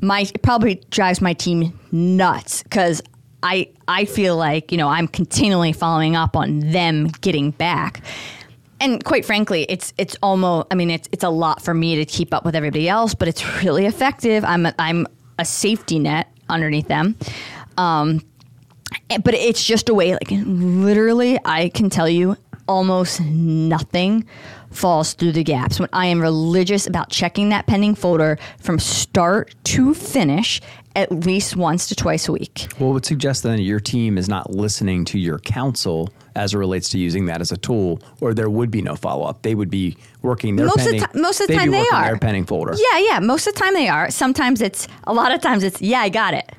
My 0.00 0.22
it 0.34 0.42
probably 0.42 0.82
drives 0.90 1.20
my 1.20 1.32
team 1.32 1.78
nuts 1.92 2.62
because 2.62 3.00
I 3.42 3.68
I 3.88 4.04
feel 4.04 4.36
like 4.36 4.72
you 4.72 4.78
know 4.78 4.88
I'm 4.88 5.08
continually 5.08 5.72
following 5.72 6.16
up 6.16 6.36
on 6.36 6.60
them 6.60 7.08
getting 7.20 7.52
back 7.52 8.02
and 8.80 9.02
quite 9.02 9.24
frankly, 9.24 9.64
it's 9.68 9.94
it's 9.96 10.16
almost. 10.22 10.66
I 10.70 10.74
mean, 10.74 10.90
it's 10.90 11.08
it's 11.12 11.24
a 11.24 11.30
lot 11.30 11.62
for 11.62 11.72
me 11.74 11.96
to 11.96 12.04
keep 12.04 12.34
up 12.34 12.44
with 12.44 12.54
everybody 12.54 12.88
else, 12.88 13.14
but 13.14 13.28
it's 13.28 13.62
really 13.62 13.86
effective. 13.86 14.44
I'm 14.44 14.66
a, 14.66 14.74
I'm 14.78 15.06
a 15.38 15.44
safety 15.44 15.98
net 15.98 16.28
underneath 16.48 16.88
them. 16.88 17.16
Um, 17.76 18.20
but 19.22 19.34
it's 19.34 19.64
just 19.64 19.88
a 19.88 19.94
way. 19.94 20.12
Like 20.12 20.28
literally, 20.30 21.38
I 21.44 21.70
can 21.70 21.88
tell 21.88 22.08
you 22.08 22.36
almost 22.68 23.20
nothing 23.20 24.26
falls 24.74 25.14
through 25.14 25.32
the 25.32 25.44
gaps. 25.44 25.78
When 25.80 25.88
I 25.92 26.06
am 26.06 26.20
religious 26.20 26.86
about 26.86 27.10
checking 27.10 27.48
that 27.50 27.66
pending 27.66 27.94
folder 27.94 28.38
from 28.60 28.78
start 28.78 29.54
to 29.64 29.94
finish, 29.94 30.60
at 30.96 31.10
least 31.10 31.56
once 31.56 31.88
to 31.88 31.94
twice 31.94 32.28
a 32.28 32.32
week. 32.32 32.66
Well, 32.78 32.90
it 32.90 32.92
would 32.94 33.04
suggest 33.06 33.42
then 33.42 33.60
your 33.60 33.80
team 33.80 34.16
is 34.16 34.28
not 34.28 34.50
listening 34.50 35.04
to 35.06 35.18
your 35.18 35.38
counsel 35.40 36.10
as 36.36 36.54
it 36.54 36.58
relates 36.58 36.88
to 36.90 36.98
using 36.98 37.26
that 37.26 37.40
as 37.40 37.52
a 37.52 37.56
tool, 37.56 38.00
or 38.20 38.34
there 38.34 38.50
would 38.50 38.70
be 38.70 38.82
no 38.82 38.96
follow 38.96 39.24
up. 39.24 39.42
They 39.42 39.54
would 39.54 39.70
be 39.70 39.96
working 40.22 40.56
their 40.56 40.66
Most 40.66 40.78
of 40.78 40.84
the 40.86 40.90
pending. 40.98 41.08
ti- 41.14 41.20
most 41.20 41.40
of 41.40 41.46
the 41.48 41.54
time 41.54 41.70
they 41.70 41.86
are. 41.92 42.04
their 42.06 42.18
pending 42.18 42.44
folder. 42.44 42.74
Yeah, 42.76 42.98
yeah. 42.98 43.18
Most 43.20 43.46
of 43.46 43.54
the 43.54 43.60
time 43.60 43.74
they 43.74 43.88
are. 43.88 44.10
Sometimes 44.10 44.60
it's 44.60 44.88
a 45.04 45.14
lot 45.14 45.32
of 45.32 45.40
times 45.40 45.62
it's 45.62 45.80
yeah, 45.80 46.00
I 46.00 46.08
got 46.08 46.34
it. 46.34 46.50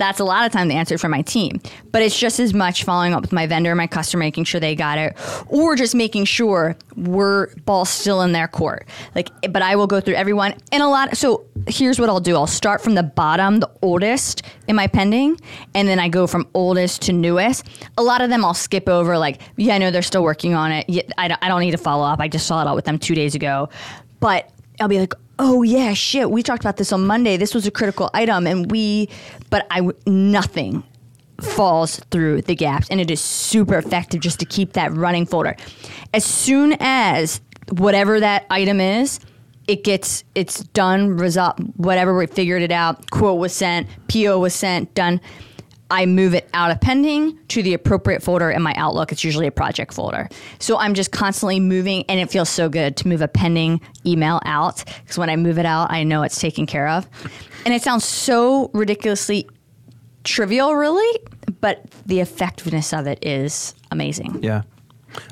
That's 0.00 0.18
a 0.18 0.24
lot 0.24 0.46
of 0.46 0.52
time 0.52 0.68
the 0.68 0.76
answer 0.76 0.96
for 0.96 1.10
my 1.10 1.20
team. 1.20 1.60
But 1.92 2.00
it's 2.00 2.18
just 2.18 2.40
as 2.40 2.54
much 2.54 2.84
following 2.84 3.12
up 3.12 3.20
with 3.20 3.32
my 3.32 3.46
vendor, 3.46 3.74
my 3.74 3.86
customer, 3.86 4.20
making 4.20 4.44
sure 4.44 4.58
they 4.58 4.74
got 4.74 4.96
it, 4.96 5.14
or 5.48 5.76
just 5.76 5.94
making 5.94 6.24
sure 6.24 6.74
we're 6.96 7.54
ball 7.66 7.84
still 7.84 8.22
in 8.22 8.32
their 8.32 8.48
court. 8.48 8.88
Like, 9.14 9.28
but 9.50 9.60
I 9.60 9.76
will 9.76 9.86
go 9.86 10.00
through 10.00 10.14
everyone 10.14 10.54
and 10.72 10.82
a 10.82 10.88
lot. 10.88 11.18
So 11.18 11.44
here's 11.68 12.00
what 12.00 12.08
I'll 12.08 12.18
do: 12.18 12.34
I'll 12.34 12.46
start 12.46 12.80
from 12.80 12.94
the 12.94 13.02
bottom, 13.02 13.60
the 13.60 13.70
oldest 13.82 14.42
in 14.68 14.74
my 14.74 14.86
pending, 14.86 15.38
and 15.74 15.86
then 15.86 15.98
I 15.98 16.08
go 16.08 16.26
from 16.26 16.48
oldest 16.54 17.02
to 17.02 17.12
newest. 17.12 17.66
A 17.98 18.02
lot 18.02 18.22
of 18.22 18.30
them 18.30 18.42
I'll 18.42 18.54
skip 18.54 18.88
over. 18.88 19.18
Like, 19.18 19.42
yeah, 19.58 19.74
I 19.74 19.78
know 19.78 19.90
they're 19.90 20.00
still 20.00 20.22
working 20.22 20.54
on 20.54 20.72
it. 20.72 20.88
Yeah, 20.88 21.02
I 21.18 21.28
don't, 21.28 21.44
I 21.44 21.48
don't 21.48 21.60
need 21.60 21.72
to 21.72 21.78
follow 21.78 22.06
up. 22.06 22.20
I 22.20 22.28
just 22.28 22.46
saw 22.46 22.62
it 22.62 22.66
out 22.66 22.74
with 22.74 22.86
them 22.86 22.98
two 22.98 23.14
days 23.14 23.34
ago, 23.34 23.68
but 24.18 24.50
I'll 24.80 24.88
be 24.88 24.98
like, 24.98 25.12
oh 25.40 25.62
yeah, 25.62 25.94
shit, 25.94 26.30
we 26.30 26.42
talked 26.42 26.62
about 26.62 26.76
this 26.76 26.92
on 26.92 27.06
Monday. 27.06 27.36
This 27.36 27.54
was 27.54 27.66
a 27.66 27.70
critical 27.70 28.10
item, 28.12 28.46
and 28.46 28.70
we, 28.70 29.08
but 29.48 29.66
I 29.70 29.88
nothing 30.06 30.84
falls 31.40 31.98
through 32.10 32.42
the 32.42 32.54
gaps, 32.54 32.88
and 32.90 33.00
it 33.00 33.10
is 33.10 33.20
super 33.20 33.78
effective 33.78 34.20
just 34.20 34.38
to 34.40 34.44
keep 34.44 34.74
that 34.74 34.92
running 34.92 35.24
folder. 35.24 35.56
As 36.12 36.24
soon 36.24 36.76
as 36.78 37.40
whatever 37.70 38.20
that 38.20 38.44
item 38.50 38.80
is, 38.80 39.18
it 39.66 39.82
gets 39.82 40.24
it's 40.34 40.60
done, 40.60 41.16
result 41.16 41.58
whatever 41.76 42.16
we 42.16 42.26
figured 42.26 42.60
it 42.62 42.72
out. 42.72 43.10
Quote 43.10 43.38
was 43.38 43.54
sent, 43.54 43.88
PO 44.08 44.38
was 44.38 44.54
sent, 44.54 44.94
done. 44.94 45.20
I 45.90 46.06
move 46.06 46.34
it 46.34 46.48
out 46.54 46.70
of 46.70 46.80
pending 46.80 47.38
to 47.48 47.62
the 47.62 47.74
appropriate 47.74 48.22
folder 48.22 48.50
in 48.50 48.62
my 48.62 48.74
Outlook. 48.76 49.12
It's 49.12 49.24
usually 49.24 49.46
a 49.46 49.52
project 49.52 49.92
folder. 49.92 50.28
So 50.58 50.78
I'm 50.78 50.94
just 50.94 51.10
constantly 51.12 51.60
moving, 51.60 52.04
and 52.08 52.20
it 52.20 52.30
feels 52.30 52.48
so 52.48 52.68
good 52.68 52.96
to 52.98 53.08
move 53.08 53.22
a 53.22 53.28
pending 53.28 53.80
email 54.06 54.40
out 54.44 54.84
because 55.02 55.18
when 55.18 55.30
I 55.30 55.36
move 55.36 55.58
it 55.58 55.66
out, 55.66 55.90
I 55.90 56.04
know 56.04 56.22
it's 56.22 56.40
taken 56.40 56.66
care 56.66 56.88
of. 56.88 57.08
And 57.64 57.74
it 57.74 57.82
sounds 57.82 58.04
so 58.04 58.70
ridiculously 58.72 59.48
trivial, 60.24 60.74
really, 60.74 61.20
but 61.60 61.84
the 62.06 62.20
effectiveness 62.20 62.92
of 62.92 63.06
it 63.06 63.24
is 63.24 63.74
amazing. 63.90 64.42
Yeah. 64.42 64.62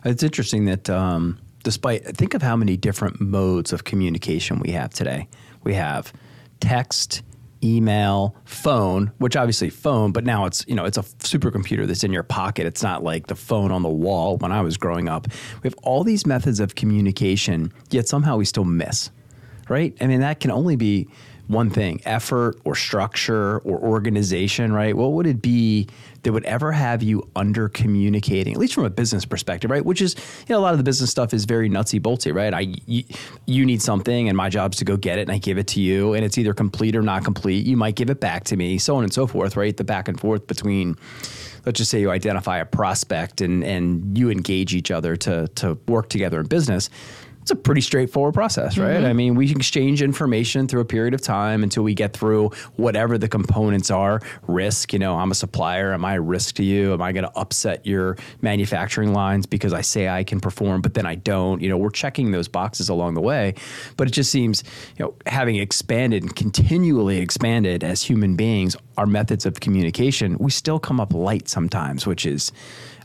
It's 0.05 0.23
interesting 0.23 0.65
that 0.65 0.91
um, 0.91 1.39
despite 1.63 2.05
think 2.17 2.35
of 2.35 2.43
how 2.43 2.57
many 2.57 2.77
different 2.77 3.21
modes 3.21 3.73
of 3.73 3.85
communication 3.85 4.59
we 4.61 4.73
have 4.73 4.91
today. 4.91 5.29
We 5.65 5.75
have 5.75 6.13
text, 6.61 7.23
email, 7.63 8.35
phone, 8.45 9.13
which 9.19 9.37
obviously 9.37 9.71
phone, 9.71 10.13
but 10.13 10.25
now 10.25 10.47
it's 10.47 10.65
you 10.69 10.75
know 10.75 10.85
it's 10.85 10.99
a 10.99 11.03
supercomputer 11.03 11.87
that's 11.87 12.05
in 12.05 12.13
your 12.13 12.23
pocket. 12.23 12.67
It's 12.67 12.83
not 12.83 13.03
like 13.03 13.27
the 13.27 13.35
phone 13.35 13.71
on 13.71 13.83
the 13.83 13.89
wall 13.89 14.37
when 14.39 14.53
I 14.53 14.61
was 14.61 14.77
growing 14.77 15.09
up. 15.09 15.27
We 15.63 15.69
have 15.69 15.77
all 15.83 16.05
these 16.05 16.27
methods 16.27 16.61
of 16.61 16.75
communication, 16.75 17.73
yet 17.91 18.09
somehow 18.09 18.37
we 18.37 18.45
still 18.45 18.65
miss. 18.65 19.11
Right? 19.69 19.95
I 20.01 20.07
mean 20.07 20.21
that 20.21 20.41
can 20.41 20.51
only 20.51 20.77
be 20.77 21.09
one 21.49 21.71
thing 21.71 22.01
effort 22.05 22.61
or 22.65 22.75
structure 22.75 23.59
or 23.61 23.79
organization, 23.79 24.73
right? 24.73 24.95
What 24.95 25.13
would 25.13 25.27
it 25.27 25.43
be 25.43 25.89
that 26.23 26.33
would 26.33 26.45
ever 26.45 26.73
have 26.73 27.03
you 27.03 27.29
under 27.35 27.69
communicating, 27.71 28.53
at 28.53 28.59
least 28.59 28.75
from 28.75 28.85
a 28.85 28.91
business 28.91 29.25
perspective, 29.25 29.71
right? 29.71 29.85
Which 29.85 30.03
is, 30.03 30.15
you 30.47 30.55
know, 30.55 30.59
a 30.59 30.61
lot 30.61 30.73
of 30.73 30.79
the 30.79 30.85
business 30.85 31.11
stuff 31.11 31.33
is 31.33 31.47
very 31.47 31.71
nutsy 31.71 32.01
boltsy, 32.01 32.35
right? 32.35 32.53
I, 32.53 32.75
you, 32.87 33.05
you 33.47 33.65
need 33.65 33.81
something 33.81 34.29
and 34.29 34.37
my 34.37 34.51
job 34.51 34.75
is 34.75 34.79
to 34.79 34.85
go 34.85 34.97
get 34.97 35.19
it 35.19 35.23
and 35.23 35.33
I 35.33 35.39
give 35.39 35.57
it 35.57 35.67
to 35.69 35.81
you 35.81 36.13
and 36.13 36.25
it's 36.25 36.37
either 36.37 36.53
complete 36.53 36.95
or 36.95 37.03
not 37.03 37.25
complete. 37.25 37.67
You 37.67 37.77
might 37.77 37.95
give 37.95 38.11
it 38.11 38.21
back 38.21 38.45
to 38.45 38.57
me, 38.57 38.77
so 38.77 38.97
on 38.97 39.05
and 39.05 39.13
so 39.13 39.27
forth, 39.27 39.57
right? 39.57 39.75
The 39.75 39.85
back 39.85 40.07
and 40.09 40.21
forth 40.21 40.47
between, 40.47 40.97
let's 41.65 41.79
just 41.79 41.91
say 41.91 42.01
you 42.01 42.11
identify 42.11 42.59
a 42.59 42.67
prospect 42.67 43.41
and, 43.41 43.65
and 43.65 44.19
you 44.19 44.31
engage 44.31 44.75
each 44.75 44.91
other 44.91 45.17
to, 45.17 45.49
to 45.49 45.79
work 45.87 46.11
together 46.11 46.41
in 46.41 46.47
business 46.47 46.91
it's 47.49 47.59
a 47.59 47.63
pretty 47.63 47.81
straightforward 47.81 48.35
process, 48.35 48.77
right? 48.77 48.99
Mm-hmm. 48.99 49.07
I 49.07 49.13
mean, 49.15 49.35
we 49.35 49.51
exchange 49.51 50.03
information 50.03 50.69
through 50.69 50.83
a 50.83 50.85
period 50.85 51.15
of 51.15 51.23
time 51.23 51.63
until 51.63 51.83
we 51.83 51.95
get 51.95 52.13
through 52.13 52.51
whatever 52.77 53.17
the 53.17 53.27
components 53.27 53.91
are. 53.91 54.21
Risk, 54.47 54.93
you 54.93 54.99
know, 54.99 55.17
I'm 55.17 55.31
a 55.31 55.35
supplier. 55.35 55.95
Am 55.95 56.05
I 56.05 56.17
a 56.17 56.21
risk 56.21 56.57
to 56.57 56.63
you? 56.63 56.93
Am 56.93 57.01
I 57.01 57.13
going 57.13 57.25
to 57.25 57.33
upset 57.39 57.87
your 57.87 58.19
manufacturing 58.43 59.15
lines 59.15 59.47
because 59.47 59.73
I 59.73 59.81
say 59.81 60.09
I 60.09 60.25
can 60.25 60.41
perform, 60.41 60.83
but 60.83 60.93
then 60.93 61.07
I 61.07 61.15
don't? 61.15 61.63
You 61.63 61.71
know, 61.71 61.79
we're 61.79 61.89
checking 61.89 62.33
those 62.33 62.49
boxes 62.49 62.91
along 62.91 63.15
the 63.15 63.23
way. 63.23 63.55
But 63.97 64.09
it 64.09 64.11
just 64.11 64.31
seems, 64.31 64.63
you 64.99 65.07
know, 65.07 65.15
having 65.25 65.57
expanded 65.57 66.25
and 66.25 66.37
continually 66.37 67.17
expanded 67.17 67.83
as 67.83 68.03
human 68.03 68.37
beings, 68.37 68.77
our 68.99 69.07
methods 69.07 69.47
of 69.47 69.61
communication, 69.61 70.37
we 70.37 70.51
still 70.51 70.79
come 70.79 71.01
up 71.01 71.15
light 71.15 71.49
sometimes, 71.49 72.07
which 72.07 72.27
is 72.27 72.53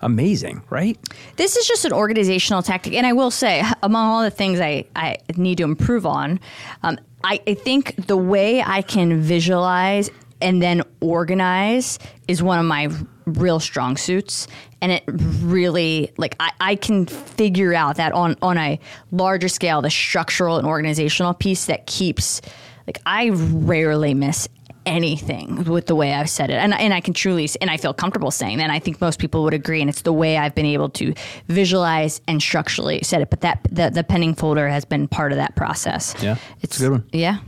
amazing, 0.03 0.61
right? 0.69 0.97
This 1.37 1.55
is 1.55 1.67
just 1.67 1.85
an 1.85 1.93
organizational 1.93 2.61
tactic. 2.61 2.93
And 2.93 3.07
I 3.07 3.13
will 3.13 3.31
say, 3.31 3.63
among 3.81 4.07
all 4.07 4.21
the 4.21 4.29
things 4.29 4.59
I, 4.59 4.85
I 4.95 5.17
need 5.35 5.57
to 5.57 5.63
improve 5.63 6.05
on, 6.05 6.39
um, 6.83 6.99
I, 7.23 7.39
I 7.47 7.53
think 7.53 7.95
the 8.07 8.17
way 8.17 8.61
I 8.61 8.81
can 8.81 9.21
visualize 9.21 10.09
and 10.41 10.61
then 10.61 10.83
organize 10.99 11.99
is 12.27 12.43
one 12.43 12.59
of 12.59 12.65
my 12.65 12.89
real 13.25 13.59
strong 13.61 13.95
suits 13.95 14.47
and 14.81 14.91
it 14.91 15.03
really 15.07 16.11
like 16.17 16.35
I, 16.41 16.51
I 16.59 16.75
can 16.75 17.05
figure 17.05 17.73
out 17.73 17.95
that 17.95 18.11
on 18.11 18.35
on 18.41 18.57
a 18.57 18.77
larger 19.11 19.47
scale 19.47 19.81
the 19.81 19.89
structural 19.89 20.57
and 20.57 20.67
organizational 20.67 21.33
piece 21.33 21.67
that 21.67 21.87
keeps 21.87 22.41
like 22.85 22.99
i 23.05 23.29
rarely 23.29 24.13
miss 24.13 24.49
anything 24.85 25.63
with 25.63 25.85
the 25.87 25.95
way 25.95 26.13
I've 26.13 26.29
said 26.29 26.49
it. 26.49 26.55
And, 26.55 26.73
and 26.73 26.93
I 26.93 27.01
can 27.01 27.13
truly, 27.13 27.49
and 27.61 27.69
I 27.69 27.77
feel 27.77 27.93
comfortable 27.93 28.31
saying 28.31 28.57
that. 28.57 28.63
And 28.63 28.71
I 28.71 28.79
think 28.79 28.99
most 28.99 29.19
people 29.19 29.43
would 29.43 29.53
agree. 29.53 29.81
And 29.81 29.89
it's 29.89 30.01
the 30.01 30.13
way 30.13 30.37
I've 30.37 30.55
been 30.55 30.65
able 30.65 30.89
to 30.89 31.13
visualize 31.47 32.21
and 32.27 32.41
structurally 32.41 33.01
said 33.03 33.21
it. 33.21 33.29
But 33.29 33.41
that, 33.41 33.67
the, 33.71 33.89
the 33.89 34.03
pending 34.03 34.35
folder 34.35 34.67
has 34.67 34.85
been 34.85 35.07
part 35.07 35.31
of 35.31 35.37
that 35.37 35.55
process. 35.55 36.15
Yeah. 36.21 36.37
It's, 36.61 36.75
it's 36.75 36.79
a 36.79 36.83
good 36.83 36.91
one. 36.91 37.09
Yeah. 37.11 37.39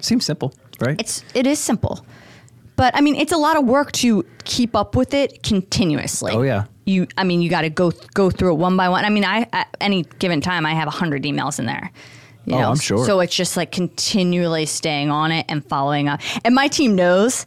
Seems 0.00 0.24
simple, 0.24 0.52
right? 0.80 1.00
It's, 1.00 1.24
it 1.34 1.46
is 1.46 1.58
simple. 1.58 2.04
But 2.76 2.96
I 2.96 3.00
mean, 3.00 3.14
it's 3.14 3.32
a 3.32 3.36
lot 3.36 3.56
of 3.56 3.64
work 3.64 3.92
to 3.92 4.24
keep 4.44 4.74
up 4.74 4.96
with 4.96 5.14
it 5.14 5.42
continuously. 5.42 6.32
Oh 6.32 6.42
yeah. 6.42 6.64
You, 6.86 7.06
I 7.16 7.24
mean, 7.24 7.40
you 7.40 7.48
got 7.48 7.62
to 7.62 7.70
go 7.70 7.92
go 8.12 8.30
through 8.30 8.52
it 8.52 8.56
one 8.56 8.76
by 8.76 8.88
one. 8.88 9.04
I 9.04 9.10
mean, 9.10 9.24
I 9.24 9.46
at 9.52 9.74
any 9.80 10.02
given 10.18 10.40
time, 10.40 10.66
I 10.66 10.74
have 10.74 10.88
hundred 10.88 11.22
emails 11.22 11.58
in 11.58 11.66
there. 11.66 11.90
You 12.46 12.54
oh, 12.54 12.60
know? 12.60 12.70
I'm 12.70 12.78
sure. 12.78 13.04
So 13.04 13.20
it's 13.20 13.34
just 13.34 13.56
like 13.56 13.72
continually 13.72 14.66
staying 14.66 15.10
on 15.10 15.32
it 15.32 15.46
and 15.48 15.64
following 15.64 16.08
up. 16.08 16.20
And 16.44 16.54
my 16.54 16.68
team 16.68 16.94
knows 16.94 17.46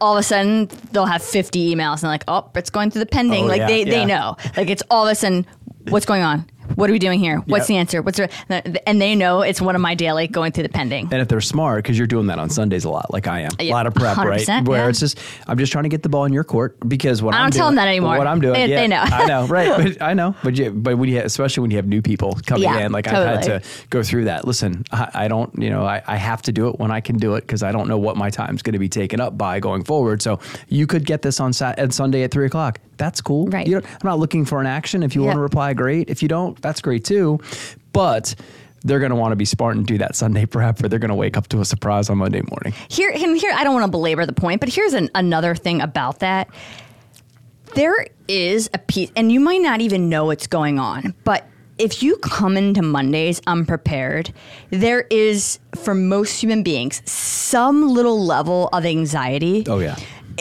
all 0.00 0.16
of 0.16 0.20
a 0.20 0.22
sudden 0.22 0.68
they'll 0.92 1.06
have 1.06 1.22
50 1.22 1.74
emails 1.74 2.02
and 2.02 2.04
like, 2.04 2.24
oh, 2.28 2.48
it's 2.54 2.70
going 2.70 2.90
through 2.90 3.00
the 3.00 3.06
pending. 3.06 3.44
Oh, 3.44 3.48
like 3.48 3.60
yeah, 3.60 3.66
they, 3.66 3.84
yeah. 3.84 3.90
they 3.90 4.04
know. 4.04 4.36
Like 4.56 4.70
it's 4.70 4.82
all 4.90 5.06
of 5.06 5.12
a 5.12 5.14
sudden, 5.14 5.46
what's 5.88 6.06
going 6.06 6.22
on? 6.22 6.48
What 6.74 6.90
are 6.90 6.92
we 6.92 6.98
doing 6.98 7.18
here? 7.18 7.38
What's 7.46 7.62
yep. 7.62 7.66
the 7.68 7.76
answer? 7.76 8.02
What's 8.02 8.18
the, 8.18 8.88
and 8.88 9.00
they 9.00 9.14
know 9.14 9.42
it's 9.42 9.60
one 9.60 9.74
of 9.74 9.80
my 9.80 9.94
daily 9.94 10.28
going 10.28 10.52
through 10.52 10.64
the 10.64 10.68
pending. 10.68 11.08
And 11.10 11.20
if 11.20 11.28
they're 11.28 11.40
smart, 11.40 11.82
because 11.82 11.98
you're 11.98 12.06
doing 12.06 12.26
that 12.28 12.38
on 12.38 12.50
Sundays 12.50 12.84
a 12.84 12.90
lot, 12.90 13.12
like 13.12 13.26
I 13.26 13.40
am, 13.40 13.50
a 13.58 13.70
lot 13.70 13.86
of 13.86 13.94
prep, 13.94 14.16
right? 14.18 14.46
Where 14.66 14.84
yeah. 14.84 14.88
it's 14.88 15.00
just 15.00 15.18
I'm 15.46 15.58
just 15.58 15.72
trying 15.72 15.84
to 15.84 15.88
get 15.88 16.02
the 16.02 16.08
ball 16.08 16.24
in 16.24 16.32
your 16.32 16.44
court 16.44 16.76
because 16.88 17.22
what 17.22 17.34
I 17.34 17.38
don't 17.38 17.46
I'm 17.46 17.50
tell 17.50 17.66
doing, 17.66 17.76
them 17.76 17.84
that 17.84 17.88
anymore. 17.88 18.18
What 18.18 18.26
I'm 18.26 18.40
doing, 18.40 18.54
they, 18.54 18.66
yeah, 18.66 18.80
they 18.80 18.88
know. 18.88 19.00
I 19.02 19.26
know, 19.26 19.46
right? 19.48 19.68
But 19.76 20.02
I 20.02 20.14
know, 20.14 20.34
but 20.42 20.56
yeah, 20.56 20.70
but 20.70 20.98
when 20.98 21.08
you 21.08 21.20
especially 21.20 21.62
when 21.62 21.70
you 21.70 21.76
have 21.76 21.86
new 21.86 22.02
people 22.02 22.38
coming 22.46 22.64
yeah, 22.64 22.86
in, 22.86 22.92
like 22.92 23.04
totally. 23.04 23.26
I've 23.26 23.44
had 23.44 23.62
to 23.62 23.68
go 23.90 24.02
through 24.02 24.24
that. 24.24 24.46
Listen, 24.46 24.84
I, 24.92 25.10
I 25.14 25.28
don't, 25.28 25.52
you 25.60 25.70
know, 25.70 25.84
I, 25.84 26.02
I 26.06 26.16
have 26.16 26.42
to 26.42 26.52
do 26.52 26.68
it 26.68 26.78
when 26.78 26.90
I 26.90 27.00
can 27.00 27.16
do 27.16 27.34
it 27.34 27.42
because 27.42 27.62
I 27.62 27.72
don't 27.72 27.88
know 27.88 27.98
what 27.98 28.16
my 28.16 28.30
time's 28.30 28.62
going 28.62 28.74
to 28.74 28.78
be 28.78 28.88
taken 28.88 29.20
up 29.20 29.36
by 29.36 29.60
going 29.60 29.84
forward. 29.84 30.22
So 30.22 30.40
you 30.68 30.86
could 30.86 31.04
get 31.04 31.22
this 31.22 31.40
on 31.40 31.52
Sat- 31.52 31.78
on 31.78 31.90
Sunday 31.90 32.22
at 32.22 32.30
three 32.30 32.46
o'clock. 32.46 32.80
That's 32.98 33.20
cool. 33.20 33.46
Right. 33.46 33.72
I'm 33.72 33.82
not 34.04 34.18
looking 34.18 34.44
for 34.44 34.60
an 34.60 34.66
action. 34.66 35.02
If 35.02 35.14
you 35.14 35.22
yep. 35.22 35.28
want 35.28 35.36
to 35.38 35.42
reply, 35.42 35.72
great. 35.72 36.10
If 36.10 36.22
you 36.22 36.28
don't, 36.28 36.60
that's 36.60 36.80
great 36.80 37.04
too. 37.04 37.40
But 37.92 38.34
they're 38.84 38.98
going 38.98 39.10
to 39.10 39.16
want 39.16 39.32
to 39.32 39.36
be 39.36 39.44
smart 39.44 39.76
and 39.76 39.86
do 39.86 39.98
that 39.98 40.16
Sunday 40.16 40.46
prep, 40.46 40.82
or 40.82 40.88
they're 40.88 40.98
going 40.98 41.08
to 41.08 41.14
wake 41.14 41.36
up 41.36 41.48
to 41.48 41.60
a 41.60 41.64
surprise 41.64 42.10
on 42.10 42.18
Monday 42.18 42.42
morning. 42.50 42.74
Here, 42.88 43.12
here, 43.12 43.52
I 43.54 43.64
don't 43.64 43.74
want 43.74 43.86
to 43.86 43.90
belabor 43.90 44.26
the 44.26 44.32
point, 44.32 44.60
but 44.60 44.68
here's 44.68 44.92
an, 44.92 45.10
another 45.14 45.54
thing 45.54 45.80
about 45.80 46.18
that. 46.20 46.48
There 47.74 48.06
is 48.26 48.70
a 48.74 48.78
piece, 48.78 49.12
and 49.14 49.30
you 49.30 49.40
might 49.40 49.60
not 49.60 49.80
even 49.80 50.08
know 50.08 50.26
what's 50.26 50.46
going 50.46 50.78
on, 50.78 51.14
but 51.24 51.46
if 51.76 52.02
you 52.02 52.16
come 52.16 52.56
into 52.56 52.82
Mondays 52.82 53.40
unprepared, 53.46 54.32
there 54.70 55.02
is, 55.10 55.60
for 55.76 55.94
most 55.94 56.40
human 56.40 56.62
beings, 56.62 57.02
some 57.08 57.88
little 57.90 58.24
level 58.24 58.68
of 58.72 58.84
anxiety. 58.84 59.64
Oh, 59.68 59.78
yeah 59.78 59.96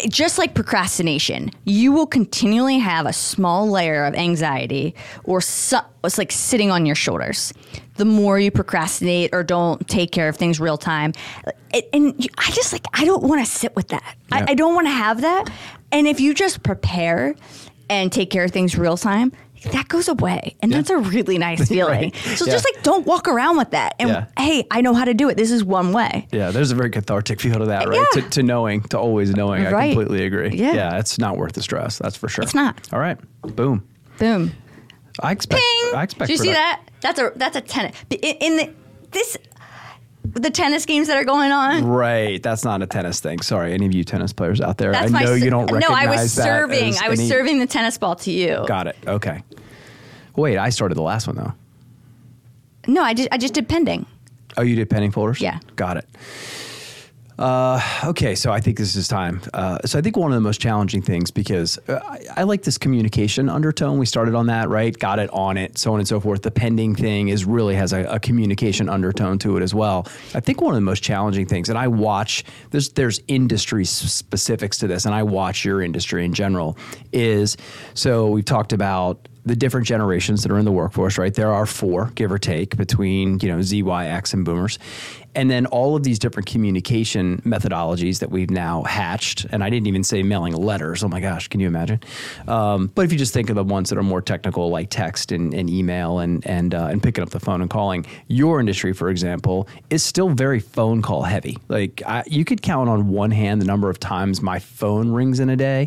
just 0.10 0.38
like 0.38 0.54
procrastination, 0.54 1.52
you 1.66 1.92
will 1.92 2.08
continually 2.08 2.78
have 2.80 3.06
a 3.06 3.14
small 3.14 3.70
layer 3.70 4.06
of 4.06 4.16
anxiety 4.16 4.96
or 5.24 5.42
so, 5.42 5.80
it's 6.04 6.18
like 6.18 6.32
sitting 6.32 6.72
on 6.72 6.86
your 6.86 6.96
shoulders. 6.96 7.54
The 7.96 8.06
more 8.06 8.40
you 8.40 8.52
procrastinate 8.52 9.32
or 9.34 9.44
don't 9.44 9.88
take 9.88 10.12
care 10.12 10.30
of 10.30 10.36
things 10.36 10.60
real 10.60 10.78
time, 10.78 11.14
and 11.94 12.30
I 12.38 12.52
just 12.52 12.72
like 12.72 12.86
I 12.94 13.06
don't 13.06 13.24
want 13.24 13.46
to 13.46 13.52
sit 13.52 13.76
with 13.76 13.88
that. 13.90 14.16
Yeah. 14.32 14.46
I, 14.48 14.52
I 14.52 14.54
don't 14.54 14.76
want 14.76 14.88
to 14.88 14.92
have 14.92 15.22
that. 15.22 15.50
And 15.92 16.08
if 16.08 16.20
you 16.20 16.34
just 16.34 16.64
prepare 16.64 17.36
and 17.90 18.12
take 18.12 18.30
care 18.30 18.44
of 18.44 18.52
things 18.52 18.78
real 18.78 18.98
time, 18.98 19.32
that 19.72 19.88
goes 19.88 20.08
away. 20.08 20.56
And 20.62 20.72
yeah. 20.72 20.78
that's 20.78 20.90
a 20.90 20.98
really 20.98 21.38
nice 21.38 21.68
feeling. 21.70 22.12
right. 22.12 22.16
So 22.16 22.46
yeah. 22.46 22.52
just 22.52 22.66
like 22.66 22.84
don't 22.84 23.06
walk 23.06 23.28
around 23.28 23.58
with 23.58 23.72
that. 23.72 23.96
And 24.00 24.10
yeah. 24.10 24.26
hey, 24.38 24.66
I 24.72 24.82
know 24.82 24.94
how 24.94 25.06
to 25.06 25.14
do 25.14 25.30
it. 25.30 25.38
This 25.38 25.52
is 25.52 25.64
one 25.64 25.94
way. 25.94 26.28
Yeah, 26.32 26.52
there's 26.52 26.72
a 26.72 26.76
very 26.76 26.90
cathartic 26.90 27.40
feel 27.40 27.60
to 27.60 27.66
that, 27.66 27.88
right? 27.88 28.08
To, 28.14 28.22
to, 28.22 28.44
knowing, 28.44 28.82
to 28.84 29.00
always 29.00 29.32
knowing. 29.36 29.64
Right. 29.64 29.74
I 29.74 29.88
completely 29.94 30.26
agree. 30.26 30.52
Yeah. 30.58 30.74
yeah, 30.74 31.00
it's 31.00 31.20
not 31.20 31.38
worth 31.38 31.54
the 31.54 31.62
stress. 31.62 31.98
That's 31.98 32.18
for 32.18 32.28
sure. 32.28 32.44
It's 32.44 32.56
not. 32.56 32.92
All 32.94 33.00
right. 33.00 33.18
Boom. 33.42 33.88
Boom. 34.20 34.52
I 35.20 35.32
expect. 35.32 35.62
Ping! 35.62 35.96
I 35.96 36.04
expect. 36.04 36.28
Do 36.28 36.34
you 36.34 36.38
see 36.38 36.52
that? 36.52 36.82
That's 37.02 37.20
a 37.20 37.32
that's 37.36 37.56
a 37.56 37.62
tennis. 37.62 37.96
In, 38.10 38.20
in 38.20 38.58
the 38.58 38.74
this 39.12 39.38
the 40.34 40.50
tennis 40.50 40.86
games 40.86 41.08
that 41.08 41.18
are 41.18 41.24
going 41.24 41.52
on. 41.52 41.86
Right. 41.86 42.42
That's 42.42 42.64
not 42.64 42.82
a 42.82 42.88
tennis 42.88 43.20
thing. 43.20 43.42
Sorry, 43.42 43.74
any 43.74 43.86
of 43.86 43.94
you 43.94 44.04
tennis 44.04 44.34
players 44.34 44.62
out 44.62 44.78
there. 44.78 44.92
That's 44.92 45.14
I 45.14 45.24
know 45.24 45.34
you 45.34 45.50
don't 45.50 45.72
recognize 45.72 45.90
No, 45.90 45.96
I 45.96 46.22
was 46.22 46.32
serving. 46.32 46.96
I 47.02 47.10
was 47.10 47.20
any... 47.20 47.30
serving 47.30 47.60
the 47.60 47.68
tennis 47.68 47.98
ball 47.98 48.16
to 48.18 48.32
you. 48.32 48.64
Got 48.68 48.88
it. 48.88 48.98
Okay. 49.06 49.44
Wait, 50.36 50.58
I 50.58 50.70
started 50.70 50.96
the 50.96 51.02
last 51.02 51.28
one 51.28 51.36
though. 51.36 51.54
No, 52.88 53.02
I 53.02 53.14
just 53.14 53.30
I 53.32 53.38
just 53.38 53.54
did 53.54 53.68
pending. 53.68 54.06
Oh, 54.56 54.62
you 54.62 54.76
did 54.76 54.90
pending 54.90 55.12
folders? 55.12 55.42
Yeah. 55.42 55.60
Got 55.76 55.98
it. 55.98 56.06
Uh, 57.38 57.80
okay, 58.04 58.34
so 58.34 58.52
I 58.52 58.60
think 58.60 58.78
this 58.78 58.96
is 58.96 59.08
time. 59.08 59.42
Uh, 59.54 59.78
so 59.86 60.00
I 60.00 60.02
think 60.02 60.18
one 60.18 60.32
of 60.32 60.36
the 60.36 60.42
most 60.42 60.60
challenging 60.60 61.04
things 61.04 61.30
because 61.30 61.78
uh, 61.88 62.00
I, 62.04 62.20
I, 62.38 62.44
like 62.44 62.64
this 62.64 62.80
communication 62.80 63.48
undertone. 63.48 64.00
We 64.00 64.08
started 64.08 64.34
on 64.34 64.48
that, 64.48 64.70
right? 64.70 64.98
Got 64.98 65.20
it 65.20 65.30
on 65.32 65.56
it, 65.56 65.78
so 65.78 65.94
on 65.94 66.00
and 66.00 66.08
so 66.08 66.20
forth. 66.20 66.42
The 66.42 66.50
pending 66.50 66.96
thing 66.96 67.28
is 67.28 67.46
really 67.46 67.76
has 67.76 67.94
a, 67.94 68.06
a, 68.06 68.20
communication 68.20 68.90
undertone 68.90 69.38
to 69.40 69.56
it 69.56 69.62
as 69.62 69.76
well. 69.76 70.08
I 70.34 70.40
think 70.40 70.62
one 70.62 70.74
of 70.74 70.78
the 70.78 70.82
most 70.82 71.04
challenging 71.04 71.46
things, 71.46 71.70
and 71.70 71.78
I 71.78 71.88
watch 71.88 72.44
there's 72.72 72.90
there's 72.90 73.22
industry 73.28 73.86
specifics 73.86 74.80
to 74.80 74.88
this, 74.88 75.06
and 75.06 75.14
I 75.14 75.22
watch 75.22 75.64
your 75.64 75.84
industry 75.84 76.26
in 76.26 76.34
general. 76.34 76.76
Is 77.12 77.56
so 77.94 78.30
we've 78.30 78.46
talked 78.46 78.74
about 78.74 79.28
the 79.48 79.56
different 79.56 79.88
generations 79.88 80.44
that 80.44 80.52
are 80.52 80.60
in 80.60 80.66
the 80.66 80.72
workforce, 80.72 81.18
right? 81.18 81.34
There 81.34 81.54
are 81.54 81.66
four, 81.66 82.12
give 82.16 82.32
or 82.32 82.38
take, 82.38 82.76
between 82.76 83.40
you 83.40 83.48
know 83.48 83.62
Z, 83.62 83.82
Y, 83.82 84.08
X, 84.08 84.34
and 84.34 84.44
Boomers, 84.44 84.78
And 85.38 85.52
then 85.52 85.68
all 85.68 85.96
of 85.96 86.02
these 86.02 86.18
different 86.18 86.48
communication 86.48 87.44
methodologies 87.46 88.20
that 88.20 88.32
we've 88.32 88.50
now 88.50 88.82
hatched, 88.82 89.46
and 89.52 89.64
I 89.64 89.70
didn't 89.70 89.86
even 89.86 90.04
say 90.04 90.24
mailing 90.24 90.54
letters. 90.54 91.04
Oh 91.04 91.08
my 91.08 91.20
gosh, 91.20 91.48
can 91.48 91.60
you 91.60 91.68
imagine? 91.68 92.00
Um, 92.48 92.88
but 92.96 93.06
if 93.06 93.12
you 93.12 93.20
just 93.20 93.36
think 93.36 93.52
of 93.52 93.56
the 93.56 93.64
ones 93.64 93.90
that 93.90 94.00
are 94.00 94.04
more 94.04 94.20
technical, 94.20 94.72
like 94.72 94.90
text 94.90 95.32
and, 95.32 95.54
and 95.54 95.70
email 95.70 96.18
and 96.18 96.46
and 96.48 96.74
uh, 96.74 96.88
and 96.88 97.04
picking 97.04 97.22
up 97.22 97.30
the 97.30 97.40
phone 97.40 97.62
and 97.62 97.70
calling, 97.70 98.04
your 98.28 98.60
industry, 98.60 98.94
for 98.94 99.10
example, 99.10 99.68
is 99.92 100.04
still 100.04 100.30
very 100.30 100.60
phone 100.60 101.04
call 101.04 101.22
heavy. 101.22 101.56
Like 101.68 102.02
I, 102.08 102.24
you 102.26 102.44
could 102.44 102.64
count 102.64 102.90
on 102.90 103.10
one 103.10 103.30
hand 103.30 103.62
the 103.62 103.66
number 103.66 103.92
of 103.92 104.00
times 104.00 104.42
my 104.42 104.58
phone 104.58 105.12
rings 105.12 105.40
in 105.40 105.52
a 105.52 105.56
day, 105.56 105.86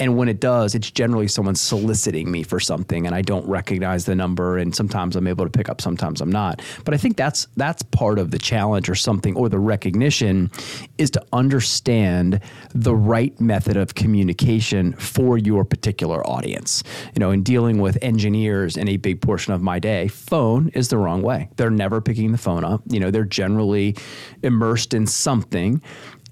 and 0.00 0.16
when 0.16 0.28
it 0.28 0.40
does, 0.40 0.74
it's 0.74 0.90
generally 0.90 1.28
someone 1.28 1.54
soliciting 1.54 2.32
me 2.32 2.42
for 2.42 2.58
something, 2.58 3.06
and 3.06 3.14
I 3.14 3.22
don't 3.22 3.46
recognize 3.46 4.06
the 4.06 4.16
number. 4.16 4.58
And 4.58 4.74
sometimes 4.74 5.14
I'm 5.14 5.28
able 5.28 5.44
to 5.44 5.50
pick 5.50 5.68
up, 5.68 5.80
sometimes 5.80 6.20
I'm 6.20 6.32
not. 6.32 6.62
But 6.84 6.94
I 6.94 6.96
think 6.96 7.16
that's 7.16 7.46
that's 7.56 7.84
part 7.84 8.18
of 8.18 8.32
the 8.32 8.38
challenge 8.38 8.87
or 8.88 8.94
something, 8.94 9.36
or 9.36 9.48
the 9.48 9.58
recognition, 9.58 10.50
is 10.98 11.10
to 11.12 11.24
understand 11.32 12.40
the 12.74 12.94
right 12.94 13.38
method 13.40 13.76
of 13.76 13.94
communication 13.94 14.92
for 14.94 15.38
your 15.38 15.64
particular 15.64 16.26
audience. 16.26 16.82
You 17.14 17.20
know, 17.20 17.30
in 17.30 17.42
dealing 17.42 17.80
with 17.80 17.98
engineers 18.02 18.76
in 18.76 18.88
a 18.88 18.96
big 18.96 19.20
portion 19.20 19.52
of 19.52 19.62
my 19.62 19.78
day, 19.78 20.08
phone 20.08 20.68
is 20.70 20.88
the 20.88 20.98
wrong 20.98 21.22
way. 21.22 21.48
They're 21.56 21.70
never 21.70 22.00
picking 22.00 22.32
the 22.32 22.38
phone 22.38 22.64
up. 22.64 22.82
You 22.88 23.00
know, 23.00 23.10
they're 23.10 23.24
generally 23.24 23.96
immersed 24.42 24.94
in 24.94 25.06
something 25.06 25.82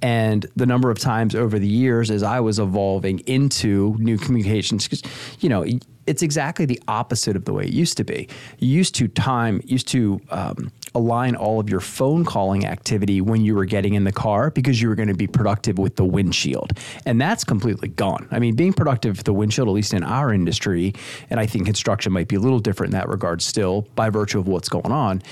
and 0.02 0.44
the 0.56 0.66
number 0.66 0.90
of 0.90 0.98
times 0.98 1.34
over 1.34 1.58
the 1.58 1.66
years 1.66 2.10
as 2.10 2.22
I 2.22 2.40
was 2.40 2.58
evolving 2.58 3.20
into 3.20 3.96
new 3.98 4.18
communications, 4.18 4.86
because 4.86 5.02
you 5.40 5.48
know 5.48 5.64
it's 6.06 6.22
exactly 6.22 6.64
the 6.64 6.80
opposite 6.88 7.36
of 7.36 7.44
the 7.44 7.52
way 7.52 7.64
it 7.64 7.72
used 7.72 7.96
to 7.96 8.04
be. 8.04 8.28
You 8.58 8.68
used 8.68 8.94
to 8.96 9.08
time, 9.08 9.60
used 9.64 9.88
to 9.88 10.20
um, 10.30 10.72
align 10.94 11.36
all 11.36 11.60
of 11.60 11.68
your 11.68 11.80
phone 11.80 12.24
calling 12.24 12.64
activity 12.64 13.20
when 13.20 13.42
you 13.42 13.54
were 13.54 13.64
getting 13.64 13.94
in 13.94 14.04
the 14.04 14.12
car 14.12 14.50
because 14.50 14.80
you 14.80 14.88
were 14.88 14.94
going 14.94 15.08
to 15.08 15.14
be 15.14 15.26
productive 15.26 15.78
with 15.78 15.96
the 15.96 16.04
windshield, 16.04 16.72
and 17.04 17.20
that's 17.20 17.44
completely 17.44 17.88
gone. 17.88 18.28
I 18.30 18.38
mean, 18.38 18.54
being 18.54 18.72
productive 18.72 19.16
with 19.16 19.26
the 19.26 19.32
windshield, 19.32 19.68
at 19.68 19.74
least 19.74 19.92
in 19.92 20.02
our 20.02 20.32
industry, 20.32 20.94
and 21.30 21.38
I 21.38 21.46
think 21.46 21.66
construction 21.66 22.12
might 22.12 22.28
be 22.28 22.36
a 22.36 22.40
little 22.40 22.60
different 22.60 22.92
in 22.92 22.98
that 22.98 23.08
regard 23.08 23.42
still 23.42 23.82
by 23.94 24.10
virtue 24.10 24.38
of 24.38 24.48
what's 24.48 24.68
going 24.68 24.92
on 24.92 25.22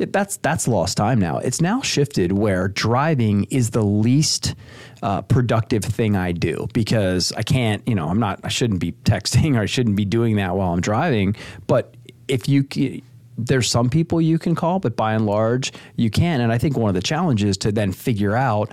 it, 0.00 0.12
that's 0.12 0.38
that's 0.38 0.66
lost 0.66 0.96
time 0.96 1.18
now. 1.18 1.38
It's 1.38 1.60
now 1.60 1.82
shifted 1.82 2.32
where 2.32 2.68
driving 2.68 3.44
is 3.50 3.70
the 3.70 3.82
least 3.84 4.54
uh, 5.02 5.22
productive 5.22 5.84
thing 5.84 6.16
I 6.16 6.32
do 6.32 6.68
because 6.72 7.32
I 7.32 7.42
can't, 7.42 7.86
you 7.88 7.94
know, 7.94 8.08
I'm 8.08 8.18
not, 8.18 8.40
I 8.44 8.48
shouldn't 8.48 8.80
be 8.80 8.92
texting 9.04 9.56
or 9.58 9.60
I 9.60 9.66
shouldn't 9.66 9.96
be 9.96 10.04
doing 10.04 10.36
that 10.36 10.56
while 10.56 10.72
I'm 10.72 10.80
driving. 10.80 11.36
But 11.66 11.94
if 12.28 12.48
you, 12.48 12.66
there's 13.36 13.68
some 13.68 13.90
people 13.90 14.20
you 14.20 14.38
can 14.38 14.54
call, 14.54 14.78
but 14.78 14.96
by 14.96 15.14
and 15.14 15.26
large, 15.26 15.72
you 15.96 16.10
can. 16.10 16.40
And 16.40 16.52
I 16.52 16.58
think 16.58 16.76
one 16.76 16.88
of 16.88 16.94
the 16.94 17.02
challenges 17.02 17.56
to 17.58 17.72
then 17.72 17.92
figure 17.92 18.36
out 18.36 18.70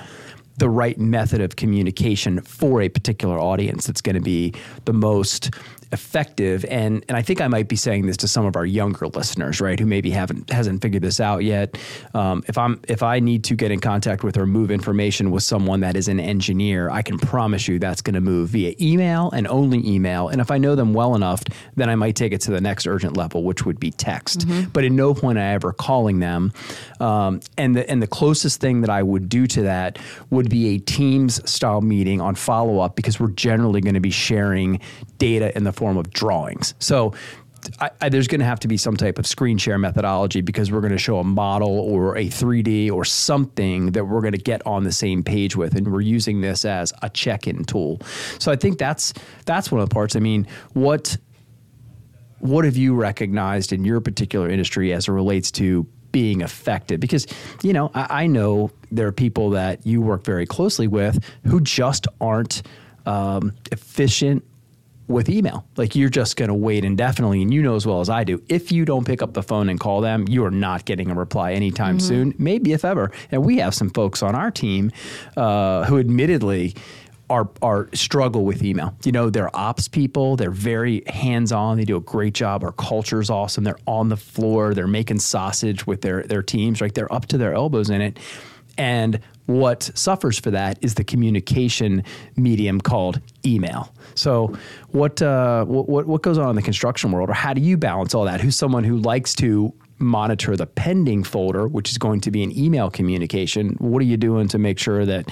the 0.57 0.69
right 0.69 0.97
method 0.97 1.39
of 1.39 1.55
communication 1.55 2.41
for 2.41 2.81
a 2.81 2.89
particular 2.89 3.39
audience 3.39 3.85
that's 3.85 4.01
going 4.01 4.15
to 4.15 4.21
be 4.21 4.53
the 4.85 4.93
most 4.93 5.51
effective. 5.91 6.65
And 6.65 7.03
and 7.07 7.17
I 7.17 7.21
think 7.21 7.41
I 7.41 7.47
might 7.47 7.67
be 7.67 7.75
saying 7.75 8.05
this 8.05 8.17
to 8.17 8.27
some 8.27 8.45
of 8.45 8.55
our 8.55 8.65
younger 8.65 9.07
listeners 9.07 9.61
right 9.61 9.79
who 9.79 9.85
maybe 9.85 10.09
haven't 10.09 10.49
hasn't 10.49 10.81
figured 10.81 11.03
this 11.03 11.19
out 11.19 11.43
yet. 11.43 11.77
Um, 12.13 12.43
if 12.47 12.57
I'm 12.57 12.79
if 12.87 13.03
I 13.03 13.19
need 13.19 13.43
to 13.45 13.55
get 13.55 13.71
in 13.71 13.79
contact 13.79 14.23
with 14.23 14.37
or 14.37 14.45
move 14.45 14.71
information 14.71 15.31
with 15.31 15.43
someone 15.43 15.79
that 15.81 15.95
is 15.95 16.07
an 16.07 16.19
engineer 16.19 16.89
I 16.89 17.01
can 17.01 17.17
promise 17.17 17.67
you 17.67 17.79
that's 17.79 18.01
going 18.01 18.15
to 18.15 18.21
move 18.21 18.49
via 18.49 18.73
email 18.81 19.31
and 19.31 19.47
only 19.47 19.85
email. 19.87 20.27
And 20.29 20.41
if 20.41 20.51
I 20.51 20.57
know 20.57 20.75
them 20.75 20.93
well 20.93 21.15
enough 21.15 21.43
then 21.75 21.89
I 21.89 21.95
might 21.95 22.15
take 22.15 22.33
it 22.33 22.41
to 22.41 22.51
the 22.51 22.61
next 22.61 22.87
urgent 22.87 23.15
level 23.15 23.43
which 23.43 23.65
would 23.65 23.79
be 23.79 23.91
text. 23.91 24.39
Mm-hmm. 24.47 24.69
but 24.69 24.83
at 24.83 24.91
no 24.91 25.13
point 25.13 25.37
I 25.37 25.53
ever 25.53 25.73
calling 25.73 26.19
them. 26.19 26.51
Um, 26.99 27.39
and 27.57 27.75
the 27.75 27.89
and 27.89 28.01
the 28.01 28.07
closest 28.07 28.59
thing 28.59 28.81
that 28.81 28.89
I 28.89 29.03
would 29.03 29.29
do 29.29 29.47
to 29.47 29.61
that 29.63 29.99
would 30.29 30.49
be 30.49 30.75
a 30.75 30.79
Teams 30.79 31.47
style 31.49 31.81
meeting 31.81 32.21
on 32.21 32.35
follow 32.35 32.79
up 32.79 32.95
because 32.95 33.19
we're 33.19 33.29
generally 33.29 33.81
going 33.81 33.93
to 33.93 33.99
be 33.99 34.11
sharing 34.11 34.79
data 35.17 35.55
in 35.55 35.63
the 35.63 35.71
form 35.77 35.97
of 35.97 36.11
drawings. 36.11 36.73
So 36.79 37.13
I, 37.79 37.89
I, 38.01 38.09
there's 38.09 38.27
going 38.27 38.39
to 38.39 38.45
have 38.45 38.59
to 38.61 38.67
be 38.67 38.77
some 38.77 38.97
type 38.97 39.19
of 39.19 39.27
screen 39.27 39.57
share 39.57 39.77
methodology 39.77 40.41
because 40.41 40.71
we're 40.71 40.81
going 40.81 40.91
to 40.91 40.97
show 40.97 41.19
a 41.19 41.23
model 41.23 41.79
or 41.79 42.17
a 42.17 42.25
3D 42.25 42.91
or 42.91 43.05
something 43.05 43.91
that 43.91 44.05
we're 44.05 44.21
going 44.21 44.33
to 44.33 44.39
get 44.39 44.65
on 44.65 44.83
the 44.83 44.91
same 44.91 45.23
page 45.23 45.55
with, 45.55 45.75
and 45.75 45.91
we're 45.91 46.01
using 46.01 46.41
this 46.41 46.65
as 46.65 46.93
a 47.01 47.09
check-in 47.09 47.63
tool. 47.65 48.01
So 48.39 48.51
I 48.51 48.55
think 48.55 48.77
that's 48.77 49.13
that's 49.45 49.71
one 49.71 49.81
of 49.81 49.89
the 49.89 49.93
parts. 49.93 50.15
I 50.15 50.19
mean, 50.19 50.47
what 50.73 51.17
what 52.39 52.65
have 52.65 52.77
you 52.77 52.93
recognized 52.93 53.73
in 53.73 53.83
your 53.83 53.99
particular 53.99 54.49
industry 54.49 54.93
as 54.93 55.07
it 55.07 55.11
relates 55.11 55.51
to 55.51 55.83
being 56.11 56.41
effective? 56.41 56.99
Because 56.99 57.27
you 57.63 57.73
know, 57.73 57.91
I, 57.93 58.23
I 58.23 58.27
know 58.27 58.71
there 58.91 59.07
are 59.07 59.13
people 59.13 59.51
that 59.51 59.85
you 59.85 60.01
work 60.01 60.23
very 60.23 60.45
closely 60.45 60.87
with 60.87 61.23
who 61.45 61.61
just 61.61 62.07
aren't 62.21 62.61
um, 63.05 63.53
efficient 63.71 64.43
with 65.07 65.29
email. 65.29 65.65
Like 65.77 65.95
you're 65.95 66.09
just 66.09 66.35
going 66.35 66.49
to 66.49 66.53
wait 66.53 66.83
indefinitely. 66.83 67.41
And 67.41 67.53
you 67.53 67.61
know 67.61 67.75
as 67.75 67.85
well 67.85 68.01
as 68.01 68.09
I 68.09 68.23
do, 68.23 68.41
if 68.49 68.71
you 68.71 68.85
don't 68.85 69.05
pick 69.05 69.21
up 69.21 69.33
the 69.33 69.43
phone 69.43 69.69
and 69.69 69.79
call 69.79 70.01
them, 70.01 70.27
you 70.27 70.43
are 70.45 70.51
not 70.51 70.85
getting 70.85 71.09
a 71.09 71.15
reply 71.15 71.53
anytime 71.53 71.97
mm-hmm. 71.97 72.07
soon, 72.07 72.33
maybe 72.37 72.73
if 72.73 72.83
ever. 72.83 73.11
And 73.31 73.45
we 73.45 73.57
have 73.57 73.73
some 73.73 73.89
folks 73.89 74.21
on 74.21 74.35
our 74.35 74.51
team 74.51 74.91
uh, 75.35 75.85
who 75.85 75.99
admittedly, 75.99 76.75
are 77.29 77.49
are 77.61 77.89
struggle 77.93 78.45
with 78.45 78.63
email. 78.63 78.95
You 79.03 79.11
know, 79.11 79.29
they're 79.29 79.53
ops 79.55 79.87
people. 79.87 80.37
They're 80.37 80.49
very 80.49 81.03
hands 81.07 81.51
on. 81.51 81.77
They 81.77 81.83
do 81.83 81.97
a 81.97 82.01
great 82.01 82.33
job. 82.33 82.63
Our 82.63 82.71
culture 82.71 83.19
is 83.19 83.29
awesome. 83.29 83.63
They're 83.63 83.79
on 83.85 84.09
the 84.09 84.17
floor. 84.17 84.73
They're 84.73 84.87
making 84.87 85.19
sausage 85.19 85.85
with 85.85 86.01
their 86.01 86.23
their 86.23 86.41
teams. 86.41 86.79
Right, 86.79 86.93
they're 86.93 87.11
up 87.11 87.25
to 87.27 87.37
their 87.37 87.53
elbows 87.53 87.89
in 87.89 88.01
it. 88.01 88.17
And 88.77 89.19
what 89.47 89.89
suffers 89.95 90.39
for 90.39 90.51
that 90.51 90.77
is 90.81 90.93
the 90.93 91.03
communication 91.03 92.03
medium 92.35 92.79
called 92.79 93.19
email. 93.45 93.91
So, 94.15 94.55
what, 94.89 95.21
uh, 95.21 95.65
what 95.65 96.07
what 96.07 96.21
goes 96.21 96.37
on 96.37 96.49
in 96.51 96.55
the 96.55 96.61
construction 96.61 97.11
world, 97.11 97.29
or 97.29 97.33
how 97.33 97.53
do 97.53 97.61
you 97.61 97.77
balance 97.77 98.13
all 98.13 98.25
that? 98.25 98.41
Who's 98.41 98.55
someone 98.55 98.83
who 98.83 98.97
likes 98.97 99.33
to 99.35 99.73
monitor 99.99 100.55
the 100.55 100.67
pending 100.67 101.23
folder, 101.23 101.67
which 101.67 101.89
is 101.89 101.97
going 101.97 102.21
to 102.21 102.31
be 102.31 102.43
an 102.43 102.57
email 102.57 102.89
communication? 102.89 103.75
What 103.79 104.01
are 104.01 104.05
you 104.05 104.17
doing 104.17 104.47
to 104.49 104.57
make 104.57 104.79
sure 104.79 105.05
that 105.05 105.29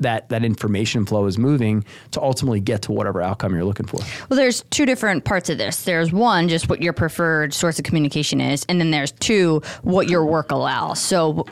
that 0.00 0.28
that 0.30 0.44
information 0.44 1.04
flow 1.06 1.26
is 1.26 1.38
moving 1.38 1.84
to 2.12 2.22
ultimately 2.22 2.60
get 2.60 2.82
to 2.82 2.92
whatever 2.92 3.22
outcome 3.22 3.54
you're 3.54 3.64
looking 3.64 3.86
for? 3.86 4.00
Well, 4.28 4.36
there's 4.36 4.62
two 4.70 4.86
different 4.86 5.24
parts 5.24 5.50
of 5.50 5.58
this. 5.58 5.82
There's 5.82 6.12
one, 6.12 6.48
just 6.48 6.68
what 6.68 6.82
your 6.82 6.92
preferred 6.92 7.52
source 7.52 7.78
of 7.78 7.84
communication 7.84 8.40
is, 8.40 8.64
and 8.68 8.80
then 8.80 8.90
there's 8.90 9.12
two, 9.12 9.62
what 9.82 10.08
your 10.08 10.24
work 10.24 10.50
allows. 10.50 11.00
So 11.00 11.46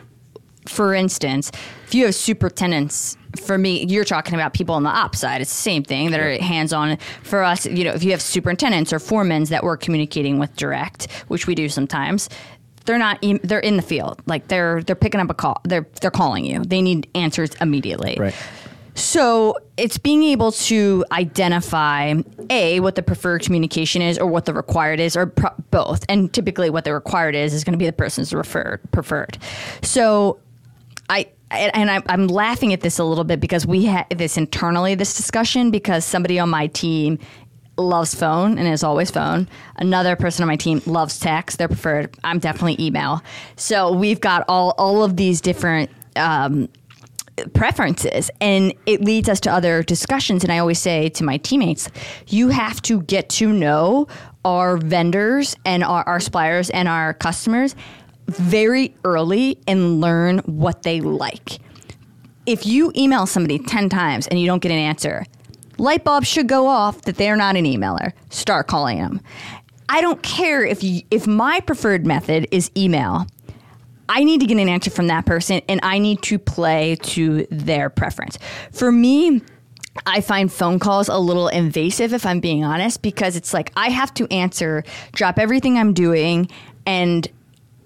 for 0.68 0.94
instance, 0.94 1.50
if 1.86 1.94
you 1.94 2.04
have 2.06 2.14
superintendents, 2.14 3.16
for 3.40 3.58
me, 3.58 3.84
you're 3.86 4.04
talking 4.04 4.34
about 4.34 4.54
people 4.54 4.74
on 4.74 4.82
the 4.82 4.90
op 4.90 5.14
side. 5.14 5.40
It's 5.40 5.50
the 5.50 5.62
same 5.62 5.82
thing 5.82 6.10
that 6.10 6.20
are 6.20 6.38
hands 6.42 6.72
on. 6.72 6.98
For 7.22 7.42
us, 7.42 7.66
you 7.66 7.84
know, 7.84 7.92
if 7.92 8.02
you 8.02 8.10
have 8.12 8.22
superintendents 8.22 8.92
or 8.92 8.98
foremans 8.98 9.48
that 9.48 9.62
we're 9.62 9.76
communicating 9.76 10.38
with 10.38 10.54
direct, 10.56 11.10
which 11.28 11.46
we 11.46 11.54
do 11.54 11.68
sometimes, 11.68 12.28
they're 12.86 12.98
not. 12.98 13.18
They're 13.42 13.58
in 13.58 13.76
the 13.76 13.82
field. 13.82 14.22
Like 14.26 14.48
they're 14.48 14.82
they're 14.82 14.96
picking 14.96 15.20
up 15.20 15.28
a 15.28 15.34
call. 15.34 15.60
They're 15.64 15.86
they're 16.00 16.10
calling 16.10 16.44
you. 16.44 16.62
They 16.64 16.80
need 16.80 17.08
answers 17.14 17.54
immediately. 17.56 18.16
Right. 18.18 18.34
So 18.94 19.58
it's 19.76 19.98
being 19.98 20.22
able 20.22 20.52
to 20.52 21.04
identify 21.12 22.14
a 22.48 22.80
what 22.80 22.94
the 22.94 23.02
preferred 23.02 23.42
communication 23.42 24.00
is, 24.00 24.18
or 24.18 24.26
what 24.26 24.46
the 24.46 24.54
required 24.54 25.00
is, 25.00 25.16
or 25.16 25.26
pro- 25.26 25.50
both. 25.70 26.04
And 26.08 26.32
typically, 26.32 26.70
what 26.70 26.84
the 26.84 26.94
required 26.94 27.34
is 27.34 27.52
is 27.52 27.62
going 27.62 27.72
to 27.72 27.78
be 27.78 27.84
the 27.84 27.92
person's 27.92 28.32
referred 28.32 28.80
preferred. 28.92 29.36
So 29.82 30.38
I 31.08 31.26
and 31.50 31.90
I, 31.90 32.02
am 32.08 32.26
laughing 32.26 32.72
at 32.72 32.80
this 32.80 32.98
a 32.98 33.04
little 33.04 33.24
bit 33.24 33.40
because 33.40 33.66
we 33.66 33.84
had 33.84 34.08
this 34.10 34.36
internally 34.36 34.94
this 34.94 35.16
discussion 35.16 35.70
because 35.70 36.04
somebody 36.04 36.38
on 36.38 36.50
my 36.50 36.66
team 36.68 37.18
loves 37.78 38.14
phone 38.14 38.58
and 38.58 38.66
is 38.66 38.82
always 38.82 39.10
phone. 39.10 39.48
Another 39.76 40.16
person 40.16 40.42
on 40.42 40.48
my 40.48 40.56
team 40.56 40.82
loves 40.86 41.18
text. 41.18 41.58
They're 41.58 41.68
preferred. 41.68 42.16
I'm 42.24 42.38
definitely 42.38 42.84
email. 42.84 43.22
So 43.56 43.92
we've 43.92 44.20
got 44.20 44.44
all 44.48 44.74
all 44.78 45.02
of 45.02 45.16
these 45.16 45.40
different. 45.40 45.90
Um, 46.16 46.68
preferences 47.52 48.30
and 48.40 48.72
it 48.86 49.02
leads 49.02 49.28
us 49.28 49.40
to 49.40 49.52
other 49.52 49.82
discussions 49.82 50.42
and 50.42 50.50
i 50.50 50.56
always 50.56 50.78
say 50.78 51.10
to 51.10 51.22
my 51.22 51.36
teammates 51.36 51.90
you 52.28 52.48
have 52.48 52.80
to 52.80 53.02
get 53.02 53.28
to 53.28 53.52
know 53.52 54.08
our 54.46 54.78
vendors 54.78 55.54
and 55.66 55.84
our, 55.84 56.02
our 56.04 56.18
suppliers 56.18 56.70
and 56.70 56.88
our 56.88 57.12
customers 57.12 57.76
very 58.26 58.94
early 59.04 59.58
and 59.66 60.00
learn 60.00 60.38
what 60.40 60.82
they 60.82 61.00
like. 61.00 61.58
If 62.46 62.66
you 62.66 62.92
email 62.96 63.26
somebody 63.26 63.58
10 63.58 63.88
times 63.88 64.26
and 64.28 64.40
you 64.40 64.46
don't 64.46 64.62
get 64.62 64.72
an 64.72 64.78
answer, 64.78 65.24
light 65.78 66.04
bulb 66.04 66.24
should 66.24 66.48
go 66.48 66.66
off 66.66 67.02
that 67.02 67.16
they're 67.16 67.36
not 67.36 67.56
an 67.56 67.64
emailer. 67.64 68.12
Start 68.30 68.68
calling 68.68 68.98
them. 68.98 69.20
I 69.88 70.00
don't 70.00 70.22
care 70.22 70.64
if 70.64 70.82
you, 70.82 71.02
if 71.10 71.26
my 71.26 71.60
preferred 71.60 72.06
method 72.06 72.48
is 72.50 72.70
email. 72.76 73.26
I 74.08 74.22
need 74.22 74.40
to 74.40 74.46
get 74.46 74.58
an 74.58 74.68
answer 74.68 74.90
from 74.90 75.08
that 75.08 75.26
person 75.26 75.62
and 75.68 75.80
I 75.82 75.98
need 75.98 76.22
to 76.22 76.38
play 76.38 76.96
to 77.02 77.46
their 77.50 77.90
preference. 77.90 78.38
For 78.70 78.92
me, 78.92 79.42
I 80.04 80.20
find 80.20 80.52
phone 80.52 80.78
calls 80.78 81.08
a 81.08 81.18
little 81.18 81.48
invasive 81.48 82.12
if 82.12 82.26
I'm 82.26 82.40
being 82.40 82.64
honest 82.64 83.02
because 83.02 83.36
it's 83.36 83.52
like 83.54 83.72
I 83.76 83.88
have 83.88 84.12
to 84.14 84.32
answer, 84.32 84.84
drop 85.12 85.38
everything 85.38 85.78
I'm 85.78 85.92
doing 85.92 86.48
and 86.86 87.28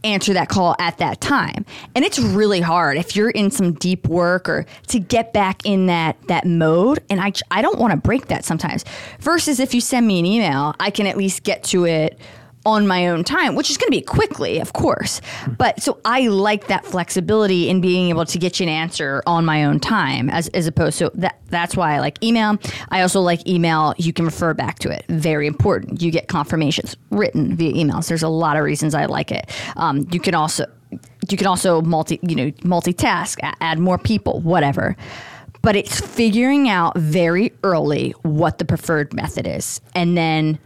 answer 0.04 0.32
that 0.34 0.48
call 0.48 0.76
at 0.78 0.98
that 0.98 1.20
time. 1.20 1.64
And 1.94 2.04
it's 2.04 2.18
really 2.18 2.60
hard 2.60 2.96
if 2.96 3.16
you're 3.16 3.30
in 3.30 3.50
some 3.50 3.74
deep 3.74 4.08
work 4.08 4.48
or 4.48 4.66
to 4.88 4.98
get 4.98 5.32
back 5.32 5.64
in 5.64 5.86
that 5.86 6.16
that 6.28 6.46
mode 6.46 7.00
and 7.10 7.20
I 7.20 7.32
I 7.50 7.62
don't 7.62 7.78
want 7.78 7.92
to 7.92 7.96
break 7.96 8.26
that 8.28 8.44
sometimes. 8.44 8.84
Versus 9.20 9.60
if 9.60 9.74
you 9.74 9.80
send 9.80 10.06
me 10.06 10.18
an 10.18 10.26
email, 10.26 10.74
I 10.80 10.90
can 10.90 11.06
at 11.06 11.16
least 11.16 11.42
get 11.42 11.64
to 11.64 11.84
it 11.84 12.18
on 12.66 12.86
my 12.86 13.08
own 13.08 13.24
time, 13.24 13.54
which 13.54 13.70
is 13.70 13.78
going 13.78 13.86
to 13.86 13.96
be 13.96 14.02
quickly, 14.02 14.58
of 14.58 14.72
course. 14.72 15.20
But 15.56 15.82
so 15.82 15.98
I 16.04 16.28
like 16.28 16.66
that 16.66 16.84
flexibility 16.84 17.70
in 17.70 17.80
being 17.80 18.10
able 18.10 18.26
to 18.26 18.38
get 18.38 18.60
you 18.60 18.64
an 18.64 18.68
answer 18.68 19.22
on 19.26 19.44
my 19.44 19.64
own 19.64 19.80
time, 19.80 20.28
as, 20.28 20.48
as 20.48 20.66
opposed 20.66 20.98
to 20.98 21.10
that. 21.14 21.40
That's 21.46 21.76
why 21.76 21.94
I 21.94 22.00
like 22.00 22.22
email. 22.22 22.58
I 22.90 23.00
also 23.02 23.20
like 23.20 23.46
email. 23.48 23.94
You 23.96 24.12
can 24.12 24.24
refer 24.24 24.54
back 24.54 24.78
to 24.80 24.90
it. 24.90 25.04
Very 25.08 25.46
important. 25.46 26.02
You 26.02 26.10
get 26.10 26.28
confirmations 26.28 26.96
written 27.10 27.56
via 27.56 27.72
emails. 27.72 28.08
There's 28.08 28.22
a 28.22 28.28
lot 28.28 28.56
of 28.56 28.64
reasons 28.64 28.94
I 28.94 29.06
like 29.06 29.32
it. 29.32 29.50
Um, 29.76 30.06
you 30.12 30.20
can 30.20 30.34
also 30.34 30.66
you 31.30 31.36
can 31.36 31.46
also 31.46 31.80
multi 31.82 32.18
you 32.22 32.34
know 32.34 32.50
multitask, 32.62 33.38
add 33.60 33.78
more 33.78 33.98
people, 33.98 34.40
whatever. 34.40 34.96
But 35.62 35.76
it's 35.76 36.00
figuring 36.00 36.68
out 36.68 36.96
very 36.96 37.52
early 37.62 38.12
what 38.22 38.58
the 38.58 38.64
preferred 38.64 39.12
method 39.12 39.46
is, 39.46 39.80
and 39.94 40.16
then 40.16 40.58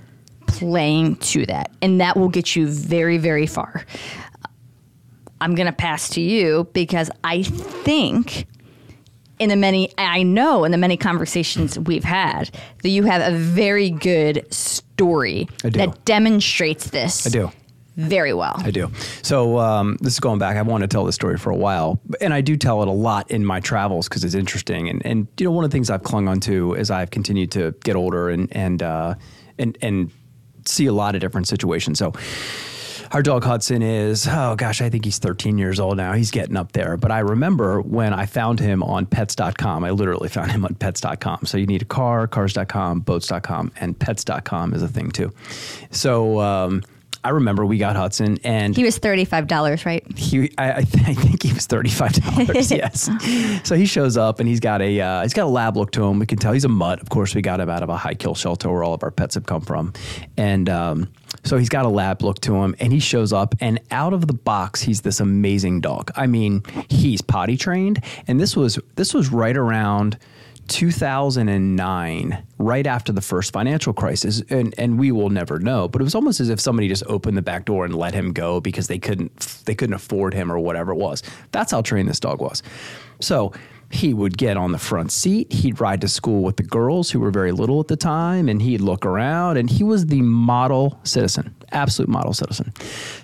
playing 0.47 1.17
to 1.17 1.47
that. 1.47 1.71
And 1.83 2.01
that 2.01 2.17
will 2.17 2.29
get 2.29 2.57
you 2.57 2.67
very, 2.67 3.19
very 3.19 3.47
far. 3.47 3.85
I'm 5.41 5.55
going 5.55 5.67
to 5.67 5.73
pass 5.73 6.09
to 6.11 6.21
you 6.21 6.69
because 6.73 7.11
I 7.23 7.43
think 7.43 8.47
in 9.39 9.49
the 9.49 9.57
many, 9.57 9.93
I 9.99 10.23
know 10.23 10.65
in 10.65 10.73
the 10.73 10.79
many 10.79 10.97
conversations 10.97 11.79
we've 11.79 12.05
had 12.05 12.51
that 12.83 12.89
you 12.89 13.03
have 13.05 13.21
a 13.33 13.37
very 13.37 13.91
good 13.91 14.53
story 14.53 15.49
that 15.63 16.05
demonstrates 16.05 16.91
this. 16.91 17.27
I 17.27 17.31
do. 17.31 17.51
Very 17.97 18.35
well. 18.35 18.55
I 18.59 18.71
do. 18.71 18.91
So 19.23 19.59
um, 19.59 19.99
this 20.01 20.15
is 20.15 20.21
going 20.21 20.41
back. 20.41 20.57
I've 20.57 20.67
wanted 20.67 20.91
to 20.91 20.95
tell 20.95 21.05
this 21.05 21.15
story 21.15 21.39
for 21.39 21.51
a 21.51 21.57
while, 21.57 22.01
and 22.21 22.35
I 22.35 22.41
do 22.41 22.57
tell 22.57 22.83
it 22.83 22.89
a 22.89 22.93
lot 22.93 23.31
in 23.31 23.45
my 23.45 23.61
travels 23.61 24.09
because 24.09 24.25
it's 24.25 24.35
interesting. 24.35 24.89
And 24.89 25.05
and 25.07 25.29
you 25.39 25.45
know, 25.45 25.53
one 25.53 25.65
of 25.65 25.71
the 25.71 25.75
things 25.75 25.91
I've 25.91 26.03
clung 26.03 26.27
on 26.27 26.41
to 26.41 26.75
as 26.75 26.91
I've 26.91 27.13
continued 27.13 27.53
to 27.53 27.73
get 27.85 27.95
older 27.95 28.31
and 28.31 28.49
and 28.51 28.83
uh, 28.83 29.15
and 29.61 29.79
and 29.81 30.11
see 30.66 30.87
a 30.87 30.92
lot 30.92 31.14
of 31.14 31.20
different 31.20 31.48
situations. 31.48 31.98
So 31.98 32.12
our 33.12 33.22
dog 33.22 33.44
Hudson 33.44 33.83
is, 33.83 34.27
oh 34.29 34.57
gosh, 34.57 34.81
I 34.81 34.90
think 34.90 35.05
he's 35.05 35.18
13 35.18 35.57
years 35.57 35.79
old 35.79 35.96
now. 35.96 36.14
He's 36.14 36.31
getting 36.31 36.57
up 36.57 36.72
there. 36.72 36.96
But 36.96 37.12
I 37.12 37.20
remember 37.20 37.81
when 37.81 38.12
I 38.12 38.27
found 38.27 38.59
him 38.59 38.83
on 38.83 39.07
pets.com, 39.07 39.85
I 39.85 39.90
literally 39.90 40.29
found 40.29 40.50
him 40.50 40.64
on 40.64 40.74
pets.com. 40.74 41.46
So 41.46 41.57
you 41.57 41.66
need 41.66 41.83
a 41.83 41.87
car, 41.87 42.27
cars.com, 42.27 43.00
boats.com, 43.00 43.72
and 43.81 43.98
pets.com 43.98 44.74
is 44.74 44.83
a 44.83 44.88
thing 44.88 45.11
too. 45.11 45.33
So, 45.90 46.40
um, 46.40 46.83
I 47.25 47.31
remember 47.31 47.65
we 47.65 47.79
got 47.79 47.97
Hudson, 47.97 48.39
and 48.45 48.77
he 48.77 48.85
was 48.85 48.99
thirty-five 48.99 49.47
dollars, 49.47 49.87
right? 49.87 50.07
He, 50.17 50.53
I, 50.59 50.73
I, 50.73 50.83
th- 50.83 51.05
I, 51.09 51.15
think 51.15 51.43
he 51.43 51.53
was 51.53 51.67
thirty-five 51.67 52.13
dollars. 52.13 52.71
yes. 52.71 53.09
So 53.67 53.75
he 53.75 53.87
shows 53.87 54.17
up, 54.17 54.41
and 54.41 54.49
he's 54.49 54.61
got 54.61 54.83
a 54.83 55.01
uh, 55.01 55.23
he's 55.23 55.33
got 55.33 55.45
a 55.45 55.51
lab 55.51 55.77
look 55.77 55.91
to 55.93 56.05
him. 56.05 56.19
We 56.19 56.27
can 56.27 56.39
tell 56.39 56.53
he's 56.53 56.65
a 56.65 56.69
mutt. 56.69 57.01
Of 57.01 57.09
course, 57.09 57.35
we 57.35 57.41
got 57.43 57.61
him 57.61 57.71
out 57.71 57.83
of 57.83 57.89
a 57.89 57.97
high 57.97 58.15
kill 58.15 58.35
shelter 58.35 58.71
where 58.71 58.85
all 58.85 58.95
of 58.95 59.03
our 59.03 59.11
pets 59.11 59.35
have 59.37 59.47
come 59.47 59.63
from, 59.63 59.95
and 60.37 60.69
um, 60.69 61.13
so 61.45 61.57
he's 61.57 61.71
got 61.71 61.87
a 61.87 61.89
lab 61.89 62.23
look 62.23 62.41
to 62.41 62.55
him. 62.57 62.77
And 62.79 62.93
he 62.93 63.01
shows 63.01 63.33
up, 63.33 63.55
and 63.61 63.81
out 63.91 64.13
of 64.13 64.27
the 64.27 64.35
box, 64.35 64.83
he's 64.83 65.01
this 65.01 65.19
amazing 65.19 65.81
dog. 65.81 66.11
I 66.17 66.27
mean, 66.27 66.63
he's 66.91 67.23
potty 67.23 67.57
trained, 67.57 68.05
and 68.29 68.39
this 68.39 68.55
was 68.55 68.79
this 68.97 69.15
was 69.15 69.31
right 69.31 69.57
around 69.57 70.19
2009, 70.68 72.46
right 72.59 72.87
after 72.87 73.12
the 73.12 73.20
first 73.20 73.53
financial 73.53 73.92
crisis, 73.92 74.42
and 74.50 74.74
and 74.79 74.98
we 74.98 75.12
will 75.12 75.31
never 75.31 75.59
know. 75.59 75.88
But 75.88 76.00
it 76.00 76.05
was 76.05 76.14
almost 76.14 76.40
as 76.40 76.48
if 76.48 76.61
somebody 76.61 76.88
just 76.88 77.05
opened 77.07 77.37
the 77.37 77.42
back 77.42 77.64
door 77.64 77.85
and 77.85 77.94
let 77.94 78.14
him 78.14 78.33
go 78.33 78.61
because 78.61 78.87
they 78.87 78.98
couldn't 78.98 79.62
they 79.66 79.74
couldn't 79.74 79.94
afford 79.94 80.35
him 80.35 80.50
or 80.50 80.59
whatever 80.59 80.92
it 80.92 80.96
was. 80.96 81.22
That's 81.53 81.72
how 81.72 81.83
trained 81.83 82.09
this 82.09 82.20
dog 82.20 82.40
was. 82.40 82.62
So 83.20 83.53
he 83.90 84.12
would 84.12 84.37
get 84.37 84.57
on 84.57 84.72
the 84.72 84.79
front 84.79 85.12
seat. 85.12 85.53
He'd 85.53 85.81
ride 85.81 86.00
to 86.00 86.09
school 86.09 86.42
with 86.42 86.57
the 86.57 86.62
girls 86.62 87.11
who 87.11 87.20
were 87.20 87.31
very 87.31 87.53
little 87.53 87.81
at 87.81 87.88
the 87.88 87.96
time, 87.96 88.48
and 88.48 88.61
he'd 88.61 88.81
look 88.81 89.07
around. 89.07 89.57
And 89.57 89.70
he 89.70 89.85
was 89.85 90.07
the 90.07 90.22
model 90.22 90.98
citizen, 91.05 91.55
absolute 91.75 92.09
model 92.09 92.33
citizen. 92.33 92.73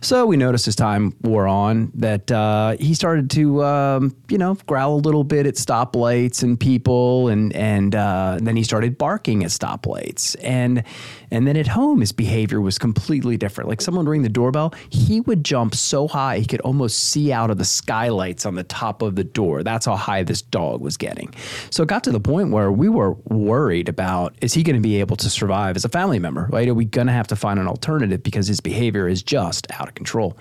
So 0.00 0.26
we 0.26 0.36
noticed 0.36 0.68
as 0.68 0.76
time 0.76 1.14
wore 1.22 1.46
on 1.46 1.90
that 1.94 2.30
uh, 2.30 2.76
he 2.78 2.94
started 2.94 3.30
to, 3.30 3.64
um, 3.64 4.16
you 4.28 4.38
know, 4.38 4.54
growl 4.66 4.96
a 4.96 5.02
little 5.02 5.24
bit 5.24 5.46
at 5.46 5.54
stoplights 5.54 6.42
and 6.42 6.58
people, 6.58 7.28
and 7.28 7.52
and, 7.54 7.94
uh, 7.94 8.38
then 8.40 8.56
he 8.56 8.62
started 8.62 8.98
barking 8.98 9.44
at 9.44 9.50
stoplights. 9.50 10.36
And 10.42 10.82
and 11.30 11.46
then 11.46 11.56
at 11.56 11.68
home, 11.68 12.00
his 12.00 12.12
behavior 12.12 12.60
was 12.60 12.78
completely 12.78 13.36
different. 13.36 13.68
Like 13.68 13.80
someone 13.80 14.06
ring 14.06 14.22
the 14.22 14.28
doorbell, 14.28 14.74
he 14.90 15.20
would 15.20 15.44
jump 15.44 15.74
so 15.74 16.08
high 16.08 16.38
he 16.38 16.46
could 16.46 16.60
almost 16.62 16.98
see 16.98 17.32
out 17.32 17.50
of 17.50 17.58
the 17.58 17.64
skylights 17.64 18.46
on 18.46 18.54
the 18.54 18.64
top 18.64 19.02
of 19.02 19.14
the 19.14 19.24
door. 19.24 19.62
That's 19.62 19.86
how 19.86 19.96
high 19.96 20.22
this 20.22 20.42
dog 20.42 20.80
was 20.80 20.96
getting. 20.96 21.32
So 21.70 21.82
it 21.82 21.88
got 21.88 22.04
to 22.04 22.12
the 22.12 22.20
point 22.20 22.50
where 22.50 22.72
we 22.72 22.88
were 22.88 23.12
worried 23.24 23.88
about 23.88 24.34
is 24.40 24.54
he 24.54 24.62
going 24.62 24.76
to 24.76 24.82
be 24.82 25.00
able 25.00 25.16
to 25.16 25.30
survive 25.30 25.76
as 25.76 25.84
a 25.84 25.88
family 25.88 26.18
member? 26.18 26.48
Right? 26.50 26.68
Are 26.68 26.74
we 26.74 26.84
going 26.84 27.06
to 27.06 27.12
have 27.12 27.28
to 27.28 27.36
find 27.36 27.58
an 27.60 27.68
alternative 27.68 28.22
because 28.22 28.39
his 28.48 28.60
behavior 28.60 29.08
is 29.08 29.22
just 29.22 29.66
out 29.72 29.88
of 29.88 29.94
control? 29.94 30.36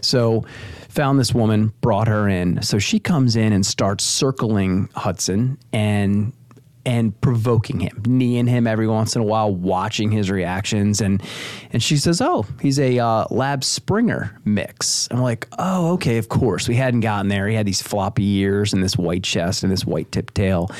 So 0.00 0.44
found 0.88 1.18
this 1.18 1.32
woman, 1.32 1.72
brought 1.80 2.08
her 2.08 2.28
in. 2.28 2.62
So 2.62 2.78
she 2.78 2.98
comes 2.98 3.34
in 3.36 3.52
and 3.52 3.64
starts 3.64 4.04
circling 4.04 4.88
Hudson 4.94 5.58
and 5.72 6.32
and 6.84 7.18
provoking 7.20 7.80
him, 7.80 8.02
kneeing 8.06 8.46
him 8.46 8.66
every 8.66 8.88
once 8.88 9.14
in 9.14 9.22
a 9.22 9.24
while, 9.24 9.54
watching 9.54 10.10
his 10.10 10.30
reactions, 10.30 11.00
and 11.00 11.22
and 11.72 11.82
she 11.82 11.96
says, 11.96 12.20
"Oh, 12.20 12.44
he's 12.60 12.78
a 12.78 12.98
uh, 12.98 13.26
Lab 13.30 13.62
Springer 13.64 14.36
mix." 14.44 15.08
I'm 15.10 15.22
like, 15.22 15.46
"Oh, 15.58 15.92
okay, 15.92 16.18
of 16.18 16.28
course." 16.28 16.68
We 16.68 16.74
hadn't 16.74 17.00
gotten 17.00 17.28
there. 17.28 17.46
He 17.46 17.54
had 17.54 17.66
these 17.66 17.82
floppy 17.82 18.38
ears 18.38 18.72
and 18.72 18.82
this 18.82 18.96
white 18.96 19.22
chest 19.22 19.62
and 19.62 19.70
this 19.72 19.86
white 19.86 20.10
tip 20.10 20.34
tail, 20.34 20.70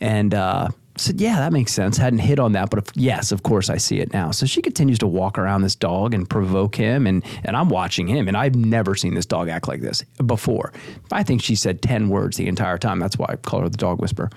and 0.00 0.34
uh, 0.34 0.68
said, 1.00 1.20
"Yeah, 1.20 1.36
that 1.36 1.52
makes 1.52 1.72
sense." 1.72 1.96
Hadn't 1.96 2.20
hit 2.20 2.38
on 2.38 2.52
that, 2.52 2.70
but 2.70 2.78
if, 2.80 2.84
yes, 2.94 3.32
of 3.32 3.42
course, 3.42 3.70
I 3.70 3.76
see 3.76 3.98
it 4.00 4.12
now. 4.12 4.30
So 4.30 4.46
she 4.46 4.62
continues 4.62 4.98
to 5.00 5.06
walk 5.06 5.38
around 5.38 5.62
this 5.62 5.74
dog 5.74 6.14
and 6.14 6.28
provoke 6.28 6.76
him, 6.76 7.06
and 7.06 7.24
and 7.44 7.56
I'm 7.56 7.68
watching 7.68 8.06
him, 8.06 8.28
and 8.28 8.36
I've 8.36 8.54
never 8.54 8.94
seen 8.94 9.14
this 9.14 9.26
dog 9.26 9.48
act 9.48 9.68
like 9.68 9.80
this 9.80 10.02
before. 10.24 10.72
I 11.10 11.22
think 11.22 11.42
she 11.42 11.54
said 11.54 11.82
ten 11.82 12.08
words 12.08 12.36
the 12.36 12.48
entire 12.48 12.78
time. 12.78 12.98
That's 12.98 13.18
why 13.18 13.26
I 13.30 13.36
call 13.36 13.60
her 13.60 13.68
the 13.68 13.76
dog 13.76 14.00
whisperer. 14.00 14.30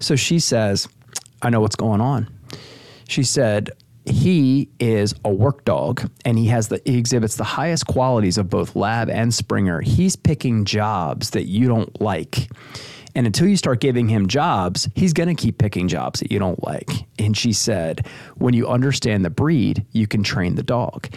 So 0.00 0.16
she 0.16 0.38
says, 0.40 0.88
I 1.42 1.50
know 1.50 1.60
what's 1.60 1.76
going 1.76 2.00
on. 2.00 2.28
She 3.08 3.22
said, 3.22 3.70
he 4.04 4.68
is 4.80 5.14
a 5.24 5.32
work 5.32 5.64
dog 5.64 6.10
and 6.24 6.36
he 6.38 6.46
has 6.46 6.68
the 6.68 6.80
he 6.84 6.98
exhibits 6.98 7.36
the 7.36 7.44
highest 7.44 7.86
qualities 7.86 8.36
of 8.36 8.50
both 8.50 8.74
lab 8.74 9.08
and 9.08 9.32
springer 9.32 9.80
he's 9.80 10.16
picking 10.16 10.64
jobs 10.64 11.30
that 11.30 11.44
you 11.44 11.68
don't 11.68 12.00
like 12.00 12.50
and 13.14 13.26
until 13.26 13.46
you 13.46 13.56
start 13.56 13.80
giving 13.80 14.08
him 14.08 14.26
jobs, 14.26 14.88
he's 14.94 15.12
going 15.12 15.28
to 15.28 15.40
keep 15.40 15.58
picking 15.58 15.88
jobs 15.88 16.20
that 16.20 16.32
you 16.32 16.38
don't 16.38 16.62
like. 16.64 16.88
And 17.18 17.36
she 17.36 17.52
said, 17.52 18.06
when 18.36 18.54
you 18.54 18.66
understand 18.68 19.24
the 19.24 19.30
breed, 19.30 19.84
you 19.92 20.06
can 20.06 20.22
train 20.22 20.54
the 20.54 20.62
dog. 20.62 21.08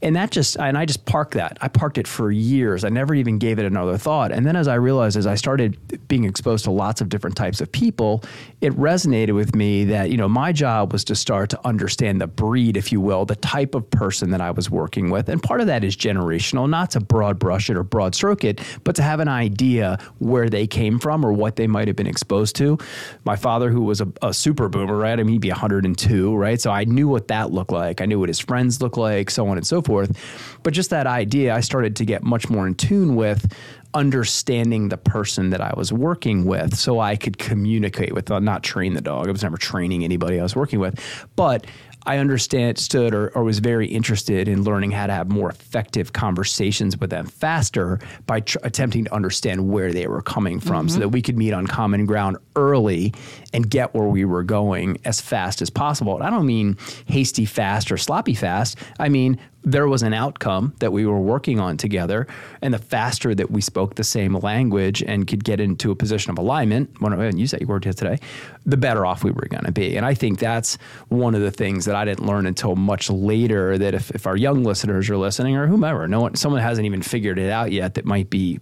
And 0.00 0.16
that 0.16 0.30
just, 0.30 0.56
and 0.58 0.76
I 0.76 0.84
just 0.84 1.04
parked 1.04 1.34
that. 1.34 1.58
I 1.60 1.68
parked 1.68 1.98
it 1.98 2.08
for 2.08 2.30
years. 2.30 2.84
I 2.84 2.88
never 2.88 3.14
even 3.14 3.38
gave 3.38 3.58
it 3.58 3.64
another 3.64 3.96
thought. 3.96 4.32
And 4.32 4.46
then 4.46 4.56
as 4.56 4.66
I 4.66 4.74
realized, 4.74 5.16
as 5.16 5.26
I 5.26 5.34
started 5.34 5.78
being 6.08 6.24
exposed 6.24 6.64
to 6.64 6.70
lots 6.70 7.00
of 7.00 7.08
different 7.08 7.36
types 7.36 7.60
of 7.60 7.70
people, 7.70 8.24
it 8.60 8.72
resonated 8.72 9.34
with 9.34 9.54
me 9.54 9.84
that, 9.84 10.10
you 10.10 10.16
know, 10.16 10.28
my 10.28 10.52
job 10.52 10.92
was 10.92 11.04
to 11.04 11.14
start 11.14 11.50
to 11.50 11.66
understand 11.66 12.20
the 12.20 12.26
breed, 12.26 12.76
if 12.76 12.90
you 12.90 13.00
will, 13.00 13.24
the 13.24 13.36
type 13.36 13.74
of 13.74 13.88
person 13.90 14.30
that 14.30 14.40
I 14.40 14.50
was 14.50 14.70
working 14.70 15.10
with. 15.10 15.28
And 15.28 15.42
part 15.42 15.60
of 15.60 15.66
that 15.68 15.84
is 15.84 15.96
generational, 15.96 16.68
not 16.68 16.90
to 16.92 17.00
broad 17.00 17.38
brush 17.38 17.70
it 17.70 17.76
or 17.76 17.82
broad 17.82 18.14
stroke 18.14 18.44
it, 18.44 18.60
but 18.84 18.96
to 18.96 19.02
have 19.02 19.20
an 19.20 19.28
idea 19.28 19.98
where 20.18 20.48
they 20.48 20.66
came 20.66 20.98
from 20.98 21.24
or 21.24 21.32
what 21.42 21.56
they 21.56 21.66
might 21.66 21.88
have 21.88 21.96
been 21.96 22.06
exposed 22.06 22.54
to. 22.56 22.78
My 23.24 23.36
father, 23.36 23.70
who 23.70 23.82
was 23.82 24.00
a, 24.00 24.08
a 24.22 24.32
super 24.32 24.68
boomer, 24.68 24.96
right? 24.96 25.18
I 25.18 25.22
mean, 25.24 25.32
he'd 25.32 25.40
be 25.40 25.50
102, 25.50 26.36
right? 26.36 26.60
So 26.60 26.70
I 26.70 26.84
knew 26.84 27.08
what 27.08 27.28
that 27.28 27.50
looked 27.50 27.72
like. 27.72 28.00
I 28.00 28.06
knew 28.06 28.20
what 28.20 28.28
his 28.28 28.38
friends 28.38 28.80
looked 28.80 28.96
like, 28.96 29.28
so 29.28 29.48
on 29.48 29.56
and 29.56 29.66
so 29.66 29.82
forth. 29.82 30.16
But 30.62 30.72
just 30.72 30.90
that 30.90 31.08
idea, 31.08 31.54
I 31.54 31.60
started 31.60 31.96
to 31.96 32.04
get 32.04 32.22
much 32.22 32.48
more 32.48 32.66
in 32.66 32.76
tune 32.76 33.16
with 33.16 33.52
understanding 33.94 34.88
the 34.88 34.96
person 34.96 35.50
that 35.50 35.60
I 35.60 35.74
was 35.76 35.92
working 35.92 36.46
with 36.46 36.76
so 36.76 37.00
I 37.00 37.16
could 37.16 37.38
communicate 37.38 38.14
with, 38.14 38.30
uh, 38.30 38.38
not 38.38 38.62
train 38.62 38.94
the 38.94 39.02
dog. 39.02 39.28
I 39.28 39.32
was 39.32 39.42
never 39.42 39.58
training 39.58 40.04
anybody 40.04 40.40
I 40.40 40.42
was 40.42 40.56
working 40.56 40.78
with, 40.78 40.98
but 41.36 41.66
I 42.06 42.18
understood 42.18 43.14
or, 43.14 43.28
or 43.30 43.44
was 43.44 43.60
very 43.60 43.86
interested 43.86 44.48
in 44.48 44.64
learning 44.64 44.90
how 44.90 45.06
to 45.06 45.12
have 45.12 45.30
more 45.30 45.50
effective 45.50 46.12
conversations 46.12 46.98
with 46.98 47.10
them 47.10 47.26
faster 47.26 48.00
by 48.26 48.40
tr- 48.40 48.58
attempting 48.62 49.04
to 49.04 49.14
understand 49.14 49.68
where 49.68 49.92
they 49.92 50.06
were 50.06 50.22
coming 50.22 50.60
from 50.60 50.86
mm-hmm. 50.86 50.94
so 50.94 51.00
that 51.00 51.08
we 51.10 51.22
could 51.22 51.38
meet 51.38 51.52
on 51.52 51.66
common 51.66 52.06
ground 52.06 52.36
early 52.56 53.14
and 53.52 53.70
get 53.70 53.94
where 53.94 54.08
we 54.08 54.24
were 54.24 54.42
going 54.42 54.98
as 55.04 55.20
fast 55.20 55.62
as 55.62 55.70
possible. 55.70 56.16
And 56.16 56.24
I 56.24 56.30
don't 56.30 56.46
mean 56.46 56.76
hasty 57.06 57.44
fast 57.44 57.92
or 57.92 57.96
sloppy 57.96 58.34
fast. 58.34 58.78
I 58.98 59.08
mean 59.08 59.38
there 59.64 59.86
was 59.86 60.02
an 60.02 60.12
outcome 60.12 60.74
that 60.80 60.92
we 60.92 61.06
were 61.06 61.20
working 61.20 61.60
on 61.60 61.76
together. 61.76 62.26
And 62.60 62.74
the 62.74 62.78
faster 62.78 63.34
that 63.34 63.50
we 63.50 63.60
spoke 63.60 63.94
the 63.94 64.04
same 64.04 64.34
language 64.36 65.02
and 65.02 65.26
could 65.26 65.44
get 65.44 65.60
into 65.60 65.90
a 65.90 65.96
position 65.96 66.30
of 66.30 66.38
alignment, 66.38 67.00
when 67.00 67.12
I 67.12 67.30
use 67.30 67.52
that 67.52 67.64
word 67.66 67.82
today, 67.82 68.18
the 68.66 68.76
better 68.76 69.06
off 69.06 69.24
we 69.24 69.30
were 69.30 69.46
going 69.48 69.64
to 69.64 69.72
be. 69.72 69.96
And 69.96 70.04
I 70.04 70.14
think 70.14 70.38
that's 70.38 70.76
one 71.08 71.34
of 71.34 71.40
the 71.40 71.50
things 71.50 71.84
that 71.84 71.94
I 71.94 72.04
didn't 72.04 72.26
learn 72.26 72.46
until 72.46 72.76
much 72.76 73.10
later 73.10 73.78
that 73.78 73.94
if, 73.94 74.10
if 74.10 74.26
our 74.26 74.36
young 74.36 74.64
listeners 74.64 75.08
are 75.10 75.16
listening 75.16 75.56
or 75.56 75.66
whomever, 75.66 76.08
no 76.08 76.20
one, 76.22 76.34
someone 76.34 76.60
hasn't 76.60 76.86
even 76.86 77.02
figured 77.02 77.38
it 77.38 77.50
out 77.50 77.72
yet 77.72 77.94
that 77.94 78.04
might 78.04 78.30
be 78.30 78.60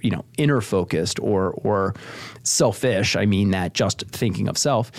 you 0.00 0.10
know 0.10 0.24
inner 0.38 0.60
focused 0.60 1.18
or 1.20 1.50
or 1.52 1.94
selfish 2.46 3.16
i 3.16 3.26
mean 3.26 3.50
that 3.50 3.74
just 3.74 4.02
thinking 4.08 4.48
of 4.48 4.56
self 4.56 4.90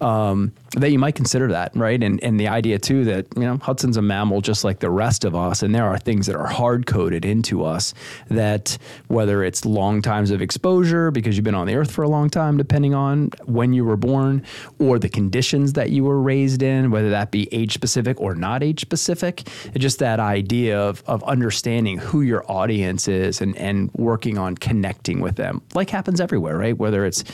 um, 0.00 0.52
that 0.74 0.90
you 0.90 0.98
might 0.98 1.14
consider 1.14 1.48
that 1.48 1.74
right? 1.74 2.02
And 2.02 2.22
and 2.22 2.40
the 2.40 2.48
idea 2.48 2.78
too 2.78 3.04
that 3.04 3.26
you 3.36 3.42
know 3.42 3.58
hudson's 3.58 3.96
a 3.96 4.02
mammal 4.02 4.40
just 4.40 4.64
like 4.64 4.80
the 4.80 4.90
rest 4.90 5.24
of 5.24 5.34
us 5.34 5.62
and 5.62 5.74
there 5.74 5.84
are 5.84 5.98
things 5.98 6.26
that 6.26 6.36
are 6.36 6.46
hard 6.46 6.86
coded 6.86 7.24
into 7.24 7.64
us 7.64 7.92
that 8.28 8.78
whether 9.08 9.44
it's 9.44 9.64
long 9.64 10.00
times 10.00 10.30
of 10.30 10.40
exposure 10.40 11.10
because 11.10 11.36
you've 11.36 11.44
been 11.44 11.54
on 11.54 11.66
the 11.66 11.74
earth 11.74 11.90
for 11.90 12.02
a 12.02 12.08
long 12.08 12.30
time 12.30 12.56
depending 12.56 12.94
on 12.94 13.30
when 13.44 13.72
you 13.72 13.84
were 13.84 13.96
born 13.96 14.42
or 14.78 14.98
the 14.98 15.08
conditions 15.08 15.74
that 15.74 15.90
you 15.90 16.04
were 16.04 16.20
raised 16.20 16.62
in 16.62 16.90
whether 16.90 17.10
that 17.10 17.30
be 17.30 17.48
age 17.52 17.74
specific 17.74 18.18
or 18.20 18.34
not 18.34 18.62
age 18.62 18.80
specific 18.80 19.42
just 19.76 19.98
that 19.98 20.20
idea 20.20 20.78
of, 20.80 21.02
of 21.06 21.22
understanding 21.24 21.98
who 21.98 22.22
your 22.22 22.50
audience 22.50 23.08
is 23.08 23.40
and 23.40 23.56
and 23.56 23.90
working 23.94 24.38
on 24.38 24.54
connecting 24.56 25.20
with 25.20 25.36
them 25.36 25.60
like 25.74 25.90
happens 25.90 26.20
everywhere 26.20 26.62
right? 26.62 26.78
Whether 26.78 26.91
it's 27.06 27.24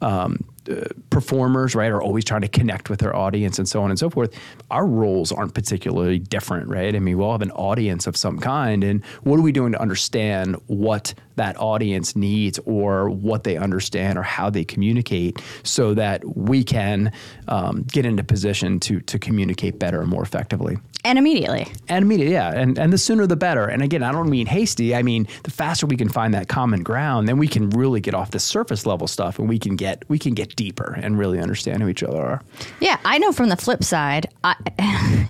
um, 0.00 0.44
uh, 0.70 0.84
performers, 1.10 1.74
right, 1.74 1.90
are 1.90 2.02
always 2.02 2.24
trying 2.24 2.40
to 2.42 2.48
connect 2.48 2.90
with 2.90 3.00
their 3.00 3.14
audience 3.14 3.58
and 3.58 3.68
so 3.68 3.82
on 3.82 3.90
and 3.90 3.98
so 3.98 4.10
forth. 4.10 4.34
Our 4.70 4.86
roles 4.86 5.32
aren't 5.32 5.54
particularly 5.54 6.18
different, 6.18 6.68
right? 6.68 6.94
I 6.94 6.98
mean, 6.98 7.18
we 7.18 7.24
all 7.24 7.32
have 7.32 7.42
an 7.42 7.50
audience 7.52 8.06
of 8.06 8.16
some 8.16 8.38
kind, 8.38 8.82
and 8.82 9.04
what 9.22 9.38
are 9.38 9.42
we 9.42 9.52
doing 9.52 9.72
to 9.72 9.80
understand 9.80 10.56
what 10.66 11.14
that 11.36 11.58
audience 11.58 12.14
needs 12.14 12.58
or 12.64 13.10
what 13.10 13.44
they 13.44 13.56
understand 13.56 14.18
or 14.18 14.22
how 14.22 14.50
they 14.50 14.64
communicate 14.64 15.40
so 15.62 15.94
that 15.94 16.36
we 16.36 16.62
can 16.62 17.12
um, 17.48 17.82
get 17.84 18.06
into 18.06 18.22
position 18.22 18.78
to 18.80 19.00
to 19.00 19.18
communicate 19.18 19.78
better 19.78 20.00
and 20.00 20.10
more 20.10 20.22
effectively 20.22 20.76
and 21.04 21.18
immediately 21.18 21.66
and 21.88 22.04
immediately 22.04 22.32
yeah 22.32 22.52
and 22.52 22.78
and 22.78 22.92
the 22.92 22.98
sooner 22.98 23.26
the 23.26 23.36
better 23.36 23.66
and 23.66 23.82
again 23.82 24.02
i 24.02 24.12
don't 24.12 24.30
mean 24.30 24.46
hasty 24.46 24.94
i 24.94 25.02
mean 25.02 25.26
the 25.42 25.50
faster 25.50 25.86
we 25.86 25.96
can 25.96 26.08
find 26.08 26.32
that 26.32 26.48
common 26.48 26.82
ground 26.82 27.28
then 27.28 27.36
we 27.36 27.48
can 27.48 27.68
really 27.70 28.00
get 28.00 28.14
off 28.14 28.30
the 28.30 28.38
surface 28.38 28.86
level 28.86 29.06
stuff 29.06 29.38
and 29.38 29.48
we 29.48 29.58
can 29.58 29.76
get 29.76 30.02
we 30.08 30.18
can 30.18 30.34
get 30.34 30.53
deeper 30.56 30.98
and 31.02 31.18
really 31.18 31.38
understand 31.38 31.82
who 31.82 31.88
each 31.88 32.02
other 32.02 32.20
are 32.20 32.42
yeah 32.80 32.98
i 33.04 33.18
know 33.18 33.32
from 33.32 33.48
the 33.48 33.56
flip 33.56 33.82
side 33.82 34.26
i, 34.44 34.54
I 34.78 35.28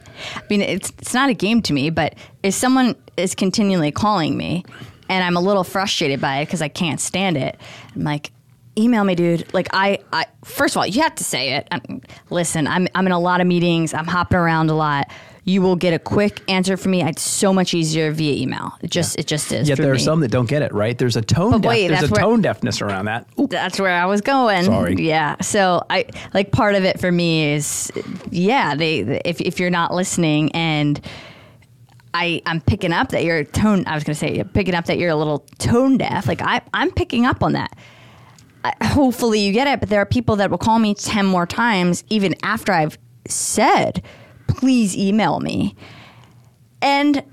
mean 0.50 0.60
it's 0.62 0.90
it's 0.98 1.14
not 1.14 1.30
a 1.30 1.34
game 1.34 1.62
to 1.62 1.72
me 1.72 1.90
but 1.90 2.14
if 2.42 2.54
someone 2.54 2.96
is 3.16 3.34
continually 3.34 3.90
calling 3.90 4.36
me 4.36 4.64
and 5.08 5.24
i'm 5.24 5.36
a 5.36 5.40
little 5.40 5.64
frustrated 5.64 6.20
by 6.20 6.38
it 6.38 6.46
because 6.46 6.62
i 6.62 6.68
can't 6.68 7.00
stand 7.00 7.36
it 7.36 7.58
i'm 7.94 8.02
like 8.02 8.30
email 8.76 9.04
me, 9.04 9.14
dude. 9.14 9.52
Like 9.54 9.68
I, 9.72 9.98
I 10.12 10.26
first 10.44 10.74
of 10.74 10.78
all, 10.78 10.86
you 10.86 11.02
have 11.02 11.14
to 11.16 11.24
say 11.24 11.54
it. 11.54 11.68
I'm, 11.70 12.02
listen, 12.30 12.66
I'm 12.66 12.88
I'm 12.94 13.06
in 13.06 13.12
a 13.12 13.18
lot 13.18 13.40
of 13.40 13.46
meetings. 13.46 13.94
I'm 13.94 14.06
hopping 14.06 14.38
around 14.38 14.70
a 14.70 14.74
lot 14.74 15.10
you 15.44 15.60
will 15.60 15.76
get 15.76 15.92
a 15.92 15.98
quick 15.98 16.42
answer 16.48 16.76
from 16.76 16.92
me. 16.92 17.02
It's 17.02 17.22
so 17.22 17.52
much 17.52 17.74
easier 17.74 18.10
via 18.12 18.34
email. 18.34 18.72
It 18.80 18.90
just 18.90 19.16
yeah. 19.16 19.20
it 19.20 19.26
just 19.26 19.52
is. 19.52 19.68
Yet 19.68 19.78
there 19.78 19.92
me. 19.92 19.96
are 19.96 19.98
some 19.98 20.20
that 20.20 20.30
don't 20.30 20.48
get 20.48 20.62
it 20.62 20.72
right. 20.72 20.96
There's 20.96 21.16
a 21.16 21.22
tone. 21.22 21.60
Def- 21.60 21.68
wait, 21.68 21.88
there's 21.88 22.04
a 22.04 22.08
where, 22.08 22.22
tone 22.22 22.40
deafness 22.40 22.80
around 22.80 23.06
that. 23.06 23.26
Ooh. 23.38 23.46
That's 23.46 23.78
where 23.78 23.92
I 23.92 24.06
was 24.06 24.20
going. 24.20 24.64
Sorry. 24.64 24.94
Yeah. 25.04 25.36
So 25.42 25.84
I 25.90 26.06
like 26.32 26.50
part 26.50 26.76
of 26.76 26.84
it 26.84 26.98
for 26.98 27.12
me 27.12 27.52
is 27.52 27.92
yeah. 28.30 28.74
They 28.74 29.00
if 29.24 29.40
if 29.40 29.60
you're 29.60 29.70
not 29.70 29.94
listening 29.94 30.50
and. 30.52 31.00
I, 32.16 32.42
I'm 32.46 32.60
picking 32.60 32.92
up 32.92 33.08
that 33.08 33.24
you're 33.24 33.42
tone. 33.42 33.84
I 33.88 33.96
was 33.96 34.04
going 34.04 34.14
to 34.14 34.20
say 34.20 34.44
picking 34.44 34.76
up 34.76 34.84
that 34.84 34.98
you're 34.98 35.10
a 35.10 35.16
little 35.16 35.40
tone 35.58 35.98
deaf. 35.98 36.28
Like 36.28 36.40
I, 36.42 36.62
I'm 36.72 36.92
picking 36.92 37.26
up 37.26 37.42
on 37.42 37.54
that. 37.54 37.76
I, 38.62 38.72
hopefully 38.84 39.40
you 39.40 39.52
get 39.52 39.66
it. 39.66 39.80
But 39.80 39.88
there 39.88 40.00
are 40.00 40.06
people 40.06 40.36
that 40.36 40.48
will 40.48 40.58
call 40.58 40.78
me 40.78 40.94
ten 40.94 41.26
more 41.26 41.44
times 41.44 42.04
even 42.10 42.36
after 42.44 42.70
I've 42.70 42.98
said 43.26 44.00
please 44.46 44.96
email 44.96 45.40
me. 45.40 45.74
And 46.82 47.24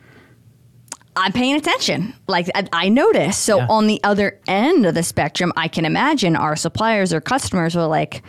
I'm 1.16 1.34
paying 1.34 1.56
attention. 1.56 2.14
Like 2.28 2.50
I, 2.56 2.68
I 2.72 2.90
notice. 2.90 3.38
So 3.38 3.58
yeah. 3.58 3.68
on 3.70 3.88
the 3.88 4.02
other 4.04 4.40
end 4.48 4.86
of 4.86 4.96
the 4.96 5.04
spectrum, 5.04 5.52
I 5.56 5.68
can 5.68 5.86
imagine 5.86 6.36
our 6.36 6.56
suppliers 6.56 7.14
or 7.14 7.20
customers 7.20 7.76
are 7.76 7.88
like, 7.88 8.24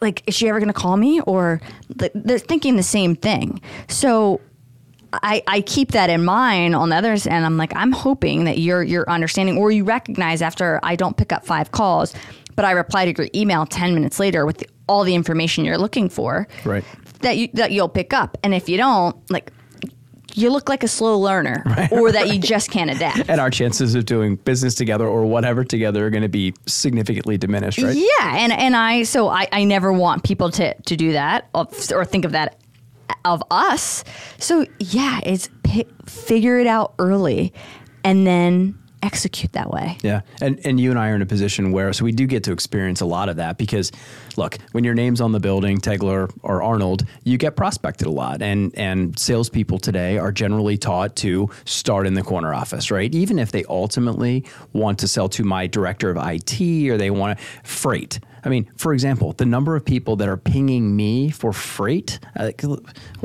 like, 0.00 0.22
is 0.26 0.34
she 0.34 0.48
ever 0.48 0.60
going 0.60 0.72
to 0.72 0.78
call 0.78 0.96
me? 0.96 1.20
Or 1.22 1.60
they're 1.88 2.38
thinking 2.38 2.76
the 2.76 2.82
same 2.82 3.16
thing. 3.16 3.60
So 3.88 4.40
I, 5.12 5.42
I 5.46 5.60
keep 5.62 5.92
that 5.92 6.10
in 6.10 6.24
mind 6.24 6.74
on 6.74 6.90
the 6.90 6.96
others 6.96 7.26
and 7.26 7.44
I'm 7.44 7.56
like, 7.56 7.74
I'm 7.74 7.92
hoping 7.92 8.44
that 8.44 8.58
you're 8.58 8.82
you're 8.82 9.08
understanding 9.08 9.56
or 9.56 9.70
you 9.70 9.84
recognize 9.84 10.42
after 10.42 10.80
I 10.82 10.96
don't 10.96 11.16
pick 11.16 11.32
up 11.32 11.46
five 11.46 11.72
calls, 11.72 12.14
but 12.56 12.64
I 12.64 12.72
reply 12.72 13.10
to 13.10 13.22
your 13.22 13.30
email 13.34 13.66
10 13.66 13.94
minutes 13.94 14.20
later 14.20 14.44
with 14.44 14.58
the, 14.58 14.66
all 14.88 15.04
the 15.04 15.14
information 15.14 15.64
you're 15.64 15.78
looking 15.78 16.08
for. 16.08 16.48
Right. 16.64 16.84
That 17.20 17.36
you 17.36 17.48
that 17.54 17.72
you'll 17.72 17.88
pick 17.88 18.12
up. 18.12 18.38
And 18.42 18.54
if 18.54 18.68
you 18.68 18.76
don't, 18.76 19.16
like 19.30 19.52
you 20.34 20.50
look 20.50 20.68
like 20.68 20.82
a 20.82 20.88
slow 20.88 21.18
learner 21.18 21.62
right. 21.66 21.90
or 21.90 22.12
that 22.12 22.32
you 22.32 22.38
just 22.38 22.70
can't 22.70 22.90
adapt. 22.90 23.28
and 23.28 23.40
our 23.40 23.50
chances 23.50 23.94
of 23.94 24.04
doing 24.04 24.36
business 24.36 24.74
together 24.74 25.06
or 25.06 25.24
whatever 25.26 25.64
together 25.64 26.06
are 26.06 26.10
going 26.10 26.22
to 26.22 26.28
be 26.28 26.54
significantly 26.66 27.36
diminished, 27.36 27.78
right? 27.80 27.96
Yeah, 27.96 28.36
and 28.36 28.52
and 28.52 28.76
I 28.76 29.02
so 29.02 29.28
I, 29.28 29.48
I 29.52 29.64
never 29.64 29.92
want 29.92 30.24
people 30.24 30.50
to 30.52 30.74
to 30.74 30.96
do 30.96 31.12
that 31.12 31.48
or, 31.54 31.66
or 31.92 32.04
think 32.04 32.24
of 32.24 32.32
that 32.32 32.58
of 33.24 33.42
us. 33.50 34.04
So 34.38 34.66
yeah, 34.78 35.20
it's 35.24 35.48
p- 35.64 35.86
figure 36.06 36.58
it 36.58 36.66
out 36.66 36.94
early 36.98 37.52
and 38.04 38.26
then 38.26 38.78
execute 39.02 39.52
that 39.52 39.70
way. 39.70 39.98
Yeah. 40.02 40.22
And 40.40 40.60
and 40.64 40.80
you 40.80 40.90
and 40.90 40.98
I 40.98 41.10
are 41.10 41.14
in 41.14 41.22
a 41.22 41.26
position 41.26 41.72
where 41.72 41.92
so 41.92 42.04
we 42.04 42.12
do 42.12 42.26
get 42.26 42.44
to 42.44 42.52
experience 42.52 43.00
a 43.00 43.06
lot 43.06 43.28
of 43.28 43.36
that 43.36 43.58
because 43.58 43.92
look, 44.36 44.58
when 44.72 44.84
your 44.84 44.94
name's 44.94 45.20
on 45.20 45.32
the 45.32 45.40
building, 45.40 45.78
Tegler 45.78 46.30
or 46.42 46.62
Arnold, 46.62 47.04
you 47.24 47.38
get 47.38 47.56
prospected 47.56 48.06
a 48.06 48.10
lot. 48.10 48.42
And 48.42 48.72
and 48.76 49.18
salespeople 49.18 49.78
today 49.78 50.18
are 50.18 50.32
generally 50.32 50.76
taught 50.76 51.16
to 51.16 51.50
start 51.64 52.06
in 52.06 52.14
the 52.14 52.22
corner 52.22 52.54
office, 52.54 52.90
right? 52.90 53.14
Even 53.14 53.38
if 53.38 53.52
they 53.52 53.64
ultimately 53.68 54.44
want 54.72 54.98
to 55.00 55.08
sell 55.08 55.28
to 55.30 55.44
my 55.44 55.66
director 55.66 56.10
of 56.10 56.16
IT 56.20 56.60
or 56.88 56.98
they 56.98 57.10
want 57.10 57.38
to 57.38 57.44
freight. 57.64 58.20
I 58.44 58.48
mean, 58.48 58.70
for 58.76 58.92
example, 58.92 59.32
the 59.32 59.44
number 59.44 59.76
of 59.76 59.84
people 59.84 60.16
that 60.16 60.28
are 60.28 60.36
pinging 60.36 60.94
me 60.94 61.30
for 61.30 61.52
freight, 61.52 62.18
uh, 62.36 62.52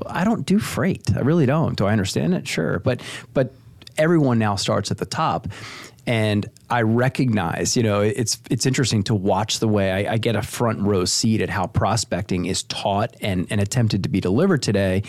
I 0.08 0.24
don't 0.24 0.46
do 0.46 0.60
freight. 0.60 1.16
I 1.16 1.22
really 1.22 1.46
don't. 1.46 1.78
Do 1.78 1.86
I 1.86 1.92
understand 1.92 2.34
it? 2.34 2.48
Sure, 2.48 2.80
but 2.80 3.02
but 3.34 3.54
everyone 3.98 4.40
now 4.40 4.56
starts 4.56 4.92
at 4.92 4.98
the 4.98 5.06
top, 5.06 5.48
and 6.06 6.50
I 6.74 6.82
recognize, 6.82 7.78
you 7.78 7.84
know, 7.84 8.02
it's 8.02 8.40
it's 8.50 8.66
interesting 8.66 9.04
to 9.04 9.14
watch 9.14 9.60
the 9.60 9.68
way 9.68 9.92
I, 9.92 10.14
I, 10.14 10.18
get 10.18 10.36
a 10.36 10.42
front 10.42 10.80
row 10.82 11.06
seat 11.06 11.40
at 11.40 11.48
how 11.48 11.68
prospecting 11.68 12.46
is 12.46 12.64
taught 12.64 13.16
and, 13.22 13.46
and 13.52 13.62
attempted 13.62 14.02
to 14.02 14.10
be 14.10 14.20
delivered 14.20 14.64
today. 14.64 15.04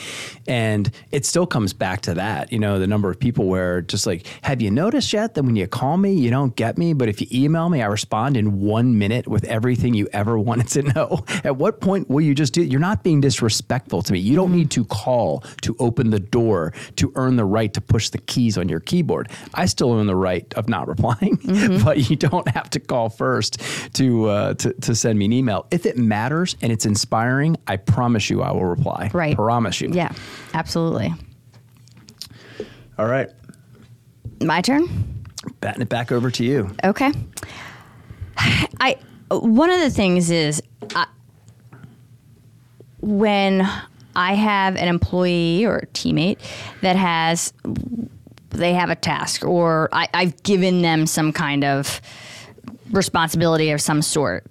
And 0.47 0.91
it 1.11 1.25
still 1.25 1.47
comes 1.47 1.73
back 1.73 2.03
to 2.03 2.13
that, 2.15 2.53
you 2.53 2.59
know, 2.59 2.79
the 2.79 2.87
number 2.87 3.11
of 3.11 3.19
people 3.19 3.47
where 3.47 3.81
just 3.81 4.07
like, 4.07 4.27
have 4.43 4.61
you 4.61 4.71
noticed 4.71 5.11
yet 5.15 5.33
that 5.33 5.43
when 5.43 5.57
you 5.57 5.67
call 5.67 5.97
me, 5.97 6.13
you 6.13 6.29
don't 6.29 6.55
get 6.55 6.77
me, 6.77 6.93
but 6.93 7.09
if 7.09 7.19
you 7.23 7.29
email 7.33 7.71
me, 7.71 7.81
I 7.81 7.87
respond 7.87 8.37
in 8.37 8.61
one 8.61 8.99
minute 8.99 9.27
with 9.27 9.45
everything 9.45 9.95
you 9.95 10.07
ever 10.13 10.39
wanted 10.49 10.69
to 10.69 10.83
know. 10.83 11.25
At 11.45 11.57
what 11.57 11.81
point 11.81 12.11
will 12.11 12.21
you 12.21 12.35
just 12.35 12.53
do? 12.53 12.63
You're 12.63 12.79
not 12.79 13.03
being 13.03 13.23
disrespectful 13.23 14.03
to 14.03 14.13
me. 14.13 14.19
You 14.19 14.37
don't 14.37 14.49
mm-hmm. 14.49 14.59
need 14.59 14.71
to 14.73 14.85
call 14.85 15.43
to 15.63 15.75
open 15.79 16.11
the 16.11 16.21
door 16.21 16.75
to 16.97 17.11
earn 17.15 17.37
the 17.37 17.47
right 17.47 17.73
to 17.73 17.81
push 17.81 18.11
the 18.11 18.19
keys 18.19 18.59
on 18.59 18.69
your 18.69 18.81
keyboard. 18.81 19.31
I 19.55 19.65
still 19.65 19.95
earn 19.95 20.07
the 20.07 20.15
right 20.15 20.53
of 20.53 20.69
not 20.69 20.89
replying. 20.95 21.39
Mm-hmm. 21.55 21.85
but 21.85 22.11
you 22.11 22.17
don't 22.17 22.49
have 22.49 22.71
to 22.71 22.81
call 22.81 23.09
first 23.09 23.61
to, 23.95 24.27
uh, 24.27 24.55
to 24.55 24.73
to 24.73 24.95
send 24.95 25.19
me 25.19 25.25
an 25.27 25.33
email. 25.33 25.67
If 25.71 25.87
it 25.87 25.97
matters 25.97 26.57
and 26.61 26.73
it's 26.73 26.87
inspiring, 26.87 27.57
I 27.67 27.77
promise 27.77 28.31
you 28.31 28.43
I 28.43 28.53
will 28.53 28.65
reply. 28.65 29.11
Right. 29.13 29.35
Promise 29.35 29.81
you. 29.81 29.91
Yeah, 29.93 30.13
absolutely. 30.53 31.13
All 32.99 33.07
right. 33.07 33.31
My 34.43 34.61
turn. 34.61 35.25
Batting 35.61 35.83
it 35.83 35.89
back 35.89 36.13
over 36.13 36.31
to 36.31 36.45
you. 36.45 36.71
Okay. 36.85 37.13
I 38.37 38.99
one 39.31 39.71
of 39.71 39.81
the 39.81 39.91
things 39.91 40.31
is 40.31 40.63
I, 40.95 41.07
when 43.01 43.69
I 44.17 44.35
have 44.35 44.77
an 44.77 44.89
employee 44.89 45.65
or 45.65 45.77
a 45.79 45.87
teammate 45.89 46.39
that 46.83 46.97
has 46.97 47.53
they 48.55 48.73
have 48.73 48.91
a 48.91 48.97
task 48.97 49.45
or 49.45 49.89
I, 49.93 50.09
I've 50.15 50.43
given 50.43 50.83
them 50.83 51.07
some 51.07 51.33
kind 51.33 51.65
of 51.65 52.01
responsibility 52.91 53.71
of 53.71 53.81
some 53.81 54.03
sort. 54.03 54.47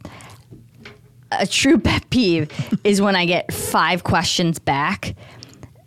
A 1.32 1.48
true 1.48 1.80
pet 1.80 2.10
peeve 2.10 2.52
is 2.84 3.02
when 3.02 3.16
I 3.16 3.26
get 3.26 3.52
five 3.54 4.04
questions 4.04 4.60
back 4.60 5.16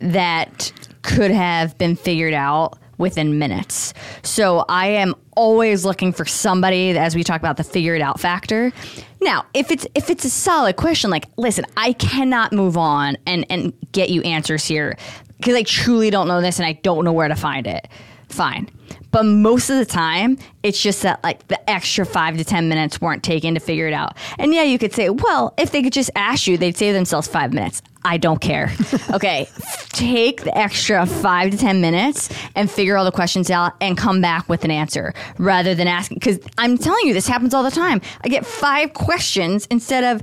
that 0.01 0.73
could 1.03 1.31
have 1.31 1.79
been 1.79 1.97
figured 1.97 2.35
out 2.35 2.79
within 2.99 3.39
minutes. 3.39 3.93
So 4.23 4.65
I 4.69 4.89
am 4.89 5.15
always 5.37 5.85
looking 5.85 6.13
for 6.13 6.25
somebody 6.25 6.97
as 6.97 7.15
we 7.15 7.23
talk 7.23 7.41
about 7.41 7.59
the 7.59 7.65
figure 7.65 7.95
it 7.95 8.01
out 8.01 8.19
factor. 8.19 8.73
Now, 9.21 9.45
if 9.55 9.71
it's 9.71 9.87
if 9.95 10.09
it's 10.09 10.25
a 10.25 10.31
solid 10.31 10.77
question 10.77 11.11
like 11.11 11.27
listen, 11.37 11.65
I 11.77 11.93
cannot 11.93 12.53
move 12.53 12.77
on 12.77 13.17
and 13.27 13.45
and 13.51 13.73
get 13.93 14.11
you 14.11 14.23
answers 14.23 14.65
here 14.65 14.97
because 15.37 15.55
I 15.55 15.63
truly 15.63 16.11
don't 16.11 16.29
know 16.29 16.41
this 16.41 16.59
and 16.59 16.67
I 16.67 16.73
don't 16.73 17.05
know 17.05 17.13
where 17.13 17.29
to 17.29 17.37
find 17.37 17.67
it. 17.67 17.89
Fine. 18.29 18.71
But 19.13 19.25
most 19.25 19.71
of 19.71 19.79
the 19.79 19.87
time, 19.87 20.37
it's 20.63 20.83
just 20.83 21.03
that 21.03 21.23
like 21.25 21.47
the 21.49 21.71
extra 21.71 22.05
five 22.05 22.37
to 22.37 22.45
10 22.45 22.69
minutes 22.69 23.01
weren't 23.01 23.23
taken 23.23 23.55
to 23.55 23.61
figure 23.61 23.87
it 23.87 23.95
out. 23.95 24.17
And 24.39 24.53
yeah, 24.53 24.63
you 24.63 24.79
could 24.79 24.93
say, 24.93 25.09
well, 25.11 25.55
if 25.57 25.71
they 25.71 25.83
could 25.83 25.93
just 25.93 26.11
ask 26.17 26.47
you, 26.47 26.59
they'd 26.59 26.77
save 26.77 26.93
themselves 26.93 27.27
five 27.27 27.53
minutes. 27.53 27.81
I 28.05 28.19
don't 28.19 28.41
care. 28.41 28.73
okay. 29.15 29.49
Take 29.89 30.45
the 30.45 30.57
extra 30.57 31.07
five 31.07 31.51
to 31.51 31.57
10 31.57 31.81
minutes 31.81 32.29
and 32.55 32.71
figure 32.71 32.97
all 32.97 33.05
the 33.05 33.13
questions 33.13 33.51
out 33.51 33.73
and 33.81 33.97
come 33.97 34.21
back 34.21 34.49
with 34.49 34.65
an 34.65 34.71
answer 34.71 35.15
rather 35.39 35.75
than 35.75 35.89
asking. 35.89 36.17
Because 36.17 36.39
I'm 36.59 36.77
telling 36.77 37.07
you, 37.07 37.15
this 37.15 37.27
happens 37.27 37.55
all 37.55 37.63
the 37.63 37.71
time. 37.71 38.01
I 38.23 38.29
get 38.29 38.45
five 38.45 38.93
questions 38.93 39.67
instead 39.71 40.05
of 40.05 40.23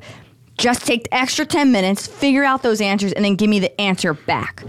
just 0.58 0.86
take 0.86 1.06
the 1.06 1.16
extra 1.16 1.46
10 1.46 1.72
minutes, 1.72 2.06
figure 2.06 2.44
out 2.44 2.62
those 2.62 2.80
answers, 2.80 3.12
and 3.14 3.26
then 3.26 3.36
give 3.36 3.50
me 3.50 3.60
the 3.60 3.82
answer 3.82 4.14
back. 4.14 4.64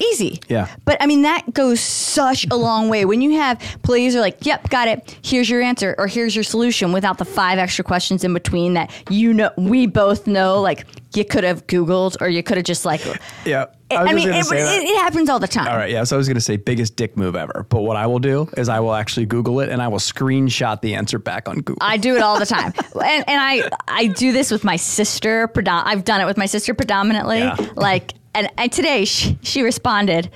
Easy. 0.00 0.40
Yeah. 0.48 0.68
But 0.84 0.96
I 1.02 1.06
mean, 1.06 1.22
that 1.22 1.52
goes 1.52 1.80
such 1.80 2.46
a 2.50 2.54
long 2.56 2.88
way. 2.88 3.04
When 3.04 3.20
you 3.20 3.32
have 3.32 3.58
players 3.82 4.14
are 4.14 4.20
like, 4.20 4.46
yep, 4.46 4.68
got 4.70 4.86
it. 4.86 5.18
Here's 5.22 5.50
your 5.50 5.60
answer 5.60 5.94
or 5.98 6.06
here's 6.06 6.36
your 6.36 6.44
solution 6.44 6.92
without 6.92 7.18
the 7.18 7.24
five 7.24 7.58
extra 7.58 7.84
questions 7.84 8.22
in 8.22 8.32
between 8.32 8.74
that 8.74 8.92
you 9.10 9.34
know, 9.34 9.50
we 9.56 9.86
both 9.86 10.26
know, 10.26 10.60
like, 10.60 10.86
you 11.14 11.24
could 11.24 11.42
have 11.42 11.66
Googled 11.66 12.20
or 12.20 12.28
you 12.28 12.42
could 12.42 12.58
have 12.58 12.66
just 12.66 12.84
like, 12.84 13.00
Yeah. 13.44 13.66
I, 13.90 14.12
just 14.12 14.14
mean, 14.14 14.28
it, 14.28 14.44
it, 14.52 14.84
it 14.84 14.96
happens 14.98 15.30
all 15.30 15.38
the 15.38 15.48
time. 15.48 15.66
All 15.66 15.76
right, 15.76 15.90
yeah. 15.90 16.04
So 16.04 16.14
I 16.14 16.18
was 16.18 16.28
going 16.28 16.34
to 16.34 16.42
say 16.42 16.58
biggest 16.58 16.94
dick 16.96 17.16
move 17.16 17.34
ever, 17.34 17.66
but 17.70 17.80
what 17.80 17.96
I 17.96 18.06
will 18.06 18.18
do 18.18 18.48
is 18.56 18.68
I 18.68 18.80
will 18.80 18.94
actually 18.94 19.24
Google 19.24 19.60
it 19.60 19.70
and 19.70 19.80
I 19.80 19.88
will 19.88 19.98
screenshot 19.98 20.82
the 20.82 20.94
answer 20.94 21.18
back 21.18 21.48
on 21.48 21.56
Google. 21.56 21.78
I 21.80 21.96
do 21.96 22.14
it 22.14 22.20
all 22.20 22.38
the 22.38 22.44
time, 22.46 22.74
and, 22.94 23.24
and 23.26 23.40
I 23.40 23.66
I 23.88 24.08
do 24.08 24.32
this 24.32 24.50
with 24.50 24.62
my 24.62 24.76
sister. 24.76 25.48
Predom- 25.48 25.84
I've 25.86 26.04
done 26.04 26.20
it 26.20 26.26
with 26.26 26.36
my 26.36 26.44
sister 26.44 26.74
predominantly. 26.74 27.38
Yeah. 27.38 27.56
Like, 27.76 28.12
and, 28.34 28.50
and 28.56 28.72
today 28.72 29.04
she, 29.04 29.38
she 29.42 29.62
responded. 29.62 30.30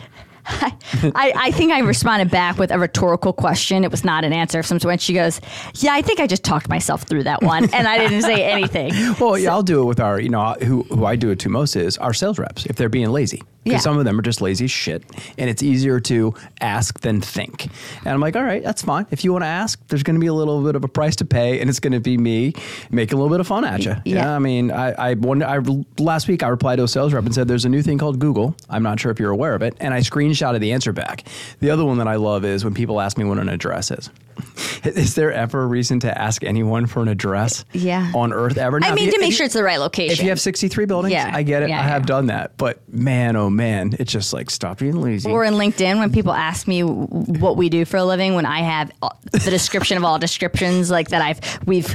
I, 0.45 1.33
I 1.37 1.51
think 1.53 1.73
I 1.73 1.79
responded 1.81 2.29
back 2.31 2.59
with 2.59 2.73
a 2.73 2.79
rhetorical 2.79 3.33
question. 3.33 3.85
It 3.85 3.93
was 3.93 4.05
not 4.05 4.25
an 4.25 4.33
answer 4.33 4.59
of 4.59 4.67
some 4.67 4.81
sort. 4.81 5.01
She 5.01 5.15
goes, 5.15 5.41
"Yeah, 5.75 5.93
I 5.93 6.03
think 6.03 6.19
I 6.19 6.27
just 6.27 6.43
talked 6.43 6.69
myself 6.69 7.03
through 7.03 7.23
that 7.25 7.43
one, 7.43 7.73
and 7.73 7.87
I 7.87 7.97
didn't 7.97 8.23
say 8.23 8.45
anything." 8.45 8.93
well, 9.21 9.39
yeah, 9.39 9.53
I'll 9.53 9.63
do 9.63 9.83
it 9.83 9.85
with 9.85 10.01
our, 10.01 10.21
you 10.21 10.29
know, 10.29 10.55
who 10.61 10.83
who 10.85 11.05
I 11.05 11.15
do 11.15 11.31
it 11.31 11.39
to 11.41 11.49
most 11.49 11.77
is 11.77 11.97
our 11.99 12.13
sales 12.13 12.41
reps 12.41 12.67
if 12.67 12.75
they're 12.75 12.89
being 12.89 13.11
lazy. 13.11 13.41
Because 13.65 13.79
Yeah. 13.79 13.81
some 13.81 13.99
of 13.99 14.05
them 14.05 14.19
are 14.19 14.23
just 14.23 14.41
lazy 14.41 14.65
as 14.65 14.71
shit, 14.73 15.05
and 15.39 15.49
it's 15.49 15.63
easier 15.63 16.01
to 16.01 16.35
ask 16.61 16.99
than 17.01 17.21
think. 17.21 17.67
And 18.05 18.09
I'm 18.09 18.21
like, 18.21 18.35
all 18.35 18.43
right, 18.43 18.63
that's 18.63 18.83
fine. 18.83 19.07
If 19.13 19.23
you 19.25 19.31
want 19.33 19.45
to 19.45 19.49
ask, 19.49 19.79
there's 19.89 20.03
going 20.03 20.17
to 20.17 20.21
be 20.21 20.27
a 20.27 20.35
little 20.35 20.63
bit 20.65 20.75
of 20.75 20.83
a 20.83 20.89
price 20.89 21.15
to 21.17 21.25
pay, 21.25 21.61
and 21.61 21.71
it's 21.71 21.79
going 21.79 21.93
to 21.93 22.01
be 22.01 22.19
me 22.19 22.55
making 22.91 23.15
a 23.19 23.23
little 23.23 23.33
bit 23.33 23.39
of 23.41 23.47
fun 23.47 23.65
at 23.65 23.85
you. 23.85 23.95
Yeah. 24.05 24.35
I 24.35 24.41
mean, 24.41 24.73
I, 24.73 25.11
I, 25.11 25.15
one, 25.15 25.43
I 25.45 25.61
last 25.99 26.27
week 26.27 26.43
I 26.43 26.49
replied 26.49 26.77
to 26.77 26.85
a 26.85 26.89
sales 26.89 27.13
rep 27.13 27.25
and 27.25 27.33
said, 27.35 27.47
"There's 27.47 27.65
a 27.65 27.69
new 27.69 27.83
thing 27.83 27.99
called 27.99 28.19
Google. 28.19 28.57
I'm 28.69 28.83
not 28.83 28.99
sure 28.99 29.13
if 29.13 29.21
you're 29.21 29.31
aware 29.31 29.55
of 29.55 29.63
it," 29.63 29.77
and 29.79 29.95
I 29.95 30.01
screenshotted 30.01 30.59
the 30.61 30.73
answer 30.73 30.93
back. 30.93 31.25
The 31.61 31.71
other 31.71 31.85
one 31.85 31.99
that 31.99 32.09
I 32.09 32.17
love 32.17 32.45
is 32.45 32.65
when 32.65 32.75
people 32.75 33.01
ask 33.01 33.17
me 33.17 33.25
what 33.25 33.39
an 33.39 33.49
address 33.49 33.91
is. 33.93 34.11
Is 34.85 35.15
there 35.15 35.33
ever 35.33 35.63
a 35.63 35.67
reason 35.67 36.01
to 36.01 36.21
ask 36.21 36.43
anyone 36.45 36.87
for 36.87 37.03
an 37.03 37.09
address? 37.09 37.65
Yeah. 37.73 38.11
On 38.15 38.33
Earth 38.33 38.59
ever? 38.59 38.79
I 38.79 38.89
Now, 38.89 38.95
mean, 38.95 39.09
if 39.09 39.15
to 39.15 39.21
make 39.21 39.33
sure 39.33 39.45
you- 39.45 39.47
it's 39.47 39.55
the 39.55 39.63
right 39.63 39.79
location. 39.79 40.13
if 40.13 40.23
you 40.23 40.29
have 40.31 40.41
63 40.41 40.87
buildings, 40.87 41.13
Yeah. 41.13 41.31
I 41.33 41.43
get 41.45 41.63
it. 41.63 41.69
Yeah, 41.69 41.79
I 41.81 41.85
have 41.85 42.03
yeah. 42.03 42.07
done 42.07 42.27
that. 42.27 42.57
But 42.57 42.81
man, 42.93 43.37
oh 43.37 43.49
man, 43.51 43.95
it's 43.99 44.11
just 44.13 44.33
like 44.33 44.51
stop 44.51 44.79
being 44.79 45.01
lazy. 45.01 45.31
or 45.31 45.45
in 45.45 45.55
LinkedIn, 45.55 45.99
when 45.99 46.11
people 46.13 46.33
ask 46.33 46.67
me 46.67 46.83
what 46.83 47.57
we 47.57 47.69
do 47.69 47.85
for 47.85 47.99
a 47.99 48.05
living, 48.05 48.35
when 48.35 48.47
I 48.47 48.61
have 48.61 48.91
the 49.31 49.51
description 49.51 49.97
of 49.97 50.05
all 50.05 50.19
descriptions, 50.19 50.91
like 50.91 51.09
that 51.09 51.23
I've 51.23 51.41
we've 51.67 51.95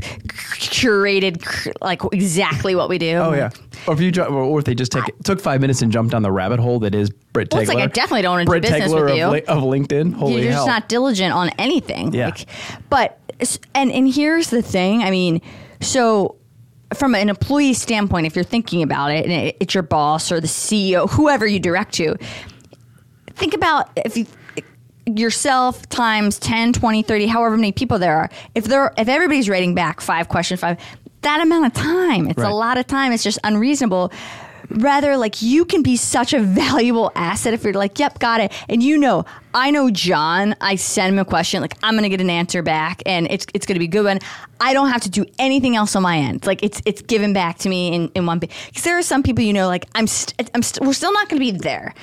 curated 0.57 1.71
like 1.81 2.01
exactly 2.11 2.75
what 2.75 2.89
we 2.89 2.97
do. 2.97 3.15
oh 3.17 3.33
yeah. 3.33 3.49
Or 3.87 3.93
if 3.93 4.01
you 4.01 4.11
ju- 4.11 4.23
or 4.23 4.59
if 4.59 4.65
they 4.65 4.75
just 4.75 4.91
take, 4.91 5.03
took 5.23 5.39
five 5.39 5.61
minutes 5.61 5.81
and 5.81 5.91
jumped 5.91 6.11
down 6.11 6.21
the 6.23 6.31
rabbit 6.31 6.59
hole 6.59 6.79
that 6.79 6.95
is 6.95 7.09
Britt 7.33 7.49
Well, 7.51 7.59
Tegler. 7.59 7.63
it's 7.63 7.73
like 7.73 7.83
I 7.83 7.87
definitely 7.87 8.21
don't 8.23 8.31
wanna 8.31 8.45
do 8.45 8.61
business 8.61 8.91
Tegler 8.91 9.03
with 9.03 9.11
of, 9.11 9.17
you. 9.17 9.27
Li- 9.27 9.41
of 9.43 9.63
LinkedIn. 9.63 10.13
Holy 10.13 10.41
you're 10.43 10.51
hell. 10.51 10.59
just 10.65 10.67
not 10.67 10.89
diligent 10.89 11.33
on 11.33 11.49
anything. 11.57 12.13
Yeah. 12.13 12.25
Like, 12.27 12.45
but 12.89 13.19
and 13.75 13.91
and 13.91 14.11
here's 14.13 14.49
the 14.49 14.61
thing. 14.61 15.03
I 15.03 15.11
mean, 15.11 15.41
so 15.81 16.35
from 16.95 17.13
an 17.15 17.29
employee 17.29 17.73
standpoint, 17.73 18.25
if 18.25 18.35
you're 18.35 18.43
thinking 18.45 18.81
about 18.81 19.11
it, 19.11 19.25
and 19.25 19.33
it- 19.33 19.57
it's 19.59 19.73
your 19.73 19.83
boss 19.83 20.31
or 20.31 20.39
the 20.39 20.47
CEO, 20.47 21.07
whoever 21.09 21.45
you 21.45 21.59
direct 21.59 21.93
to, 21.95 22.15
think 23.35 23.53
about 23.53 23.89
if 23.97 24.17
you 24.17 24.25
yourself 25.05 25.87
times 25.87 26.37
10 26.37 26.73
20 26.73 27.01
30 27.01 27.27
however 27.27 27.55
many 27.55 27.71
people 27.71 27.97
there 27.97 28.17
are 28.17 28.29
if 28.55 28.65
they're 28.65 28.91
if 28.97 29.07
everybody's 29.07 29.47
rating 29.47 29.73
back 29.73 30.01
five 30.01 30.27
question 30.27 30.57
five 30.57 30.77
that 31.27 31.41
amount 31.41 31.65
of 31.67 31.73
time. 31.73 32.27
It's 32.29 32.39
Right. 32.39 32.51
a 32.51 32.55
lot 32.55 32.77
of 32.77 32.85
time. 32.87 33.11
It's 33.11 33.23
just 33.23 33.39
unreasonable. 33.43 34.11
Rather 34.69 35.15
like 35.15 35.41
you 35.41 35.63
can 35.63 35.81
be 35.81 35.95
such 35.95 36.33
a 36.33 36.39
valuable 36.41 37.09
asset 37.15 37.53
if 37.53 37.63
you're 37.63 37.73
like 37.85 37.97
yep 37.99 38.19
got 38.19 38.41
it. 38.41 38.51
And 38.67 38.83
you 38.83 38.97
know 38.97 39.23
i 39.53 39.71
know 39.71 39.89
john. 39.89 40.55
I 40.59 40.75
send 40.75 41.13
him 41.13 41.19
a 41.19 41.25
question 41.25 41.61
like 41.61 41.73
i'm 41.83 41.95
gonna 41.95 42.09
get 42.09 42.19
an 42.19 42.29
answer 42.29 42.61
back 42.61 43.01
and 43.05 43.27
it's 43.31 43.45
it's 43.53 43.65
gonna 43.65 43.79
be 43.79 43.85
a 43.85 43.95
good 43.97 44.03
one. 44.11 44.19
I 44.59 44.73
don't 44.73 44.89
have 44.89 45.01
to 45.07 45.09
do 45.09 45.23
anything 45.39 45.75
else 45.77 45.95
on 45.95 46.03
my 46.03 46.17
end. 46.17 46.45
Like 46.45 46.61
it's 46.63 46.81
it's 46.85 47.01
given 47.01 47.31
back 47.33 47.59
to 47.59 47.69
me 47.69 47.93
in, 47.95 48.01
in 48.15 48.25
one 48.25 48.39
because 48.39 48.83
there 48.83 48.97
are 48.97 49.01
some 49.13 49.23
people 49.23 49.43
you 49.43 49.53
know 49.53 49.67
like 49.67 49.85
i'm 49.95 50.07
st- 50.07 50.49
i'm 50.53 50.61
st- 50.63 50.85
we're 50.85 50.93
still 51.01 51.13
not 51.13 51.29
gonna 51.29 51.39
be 51.49 51.51
there. 51.69 51.93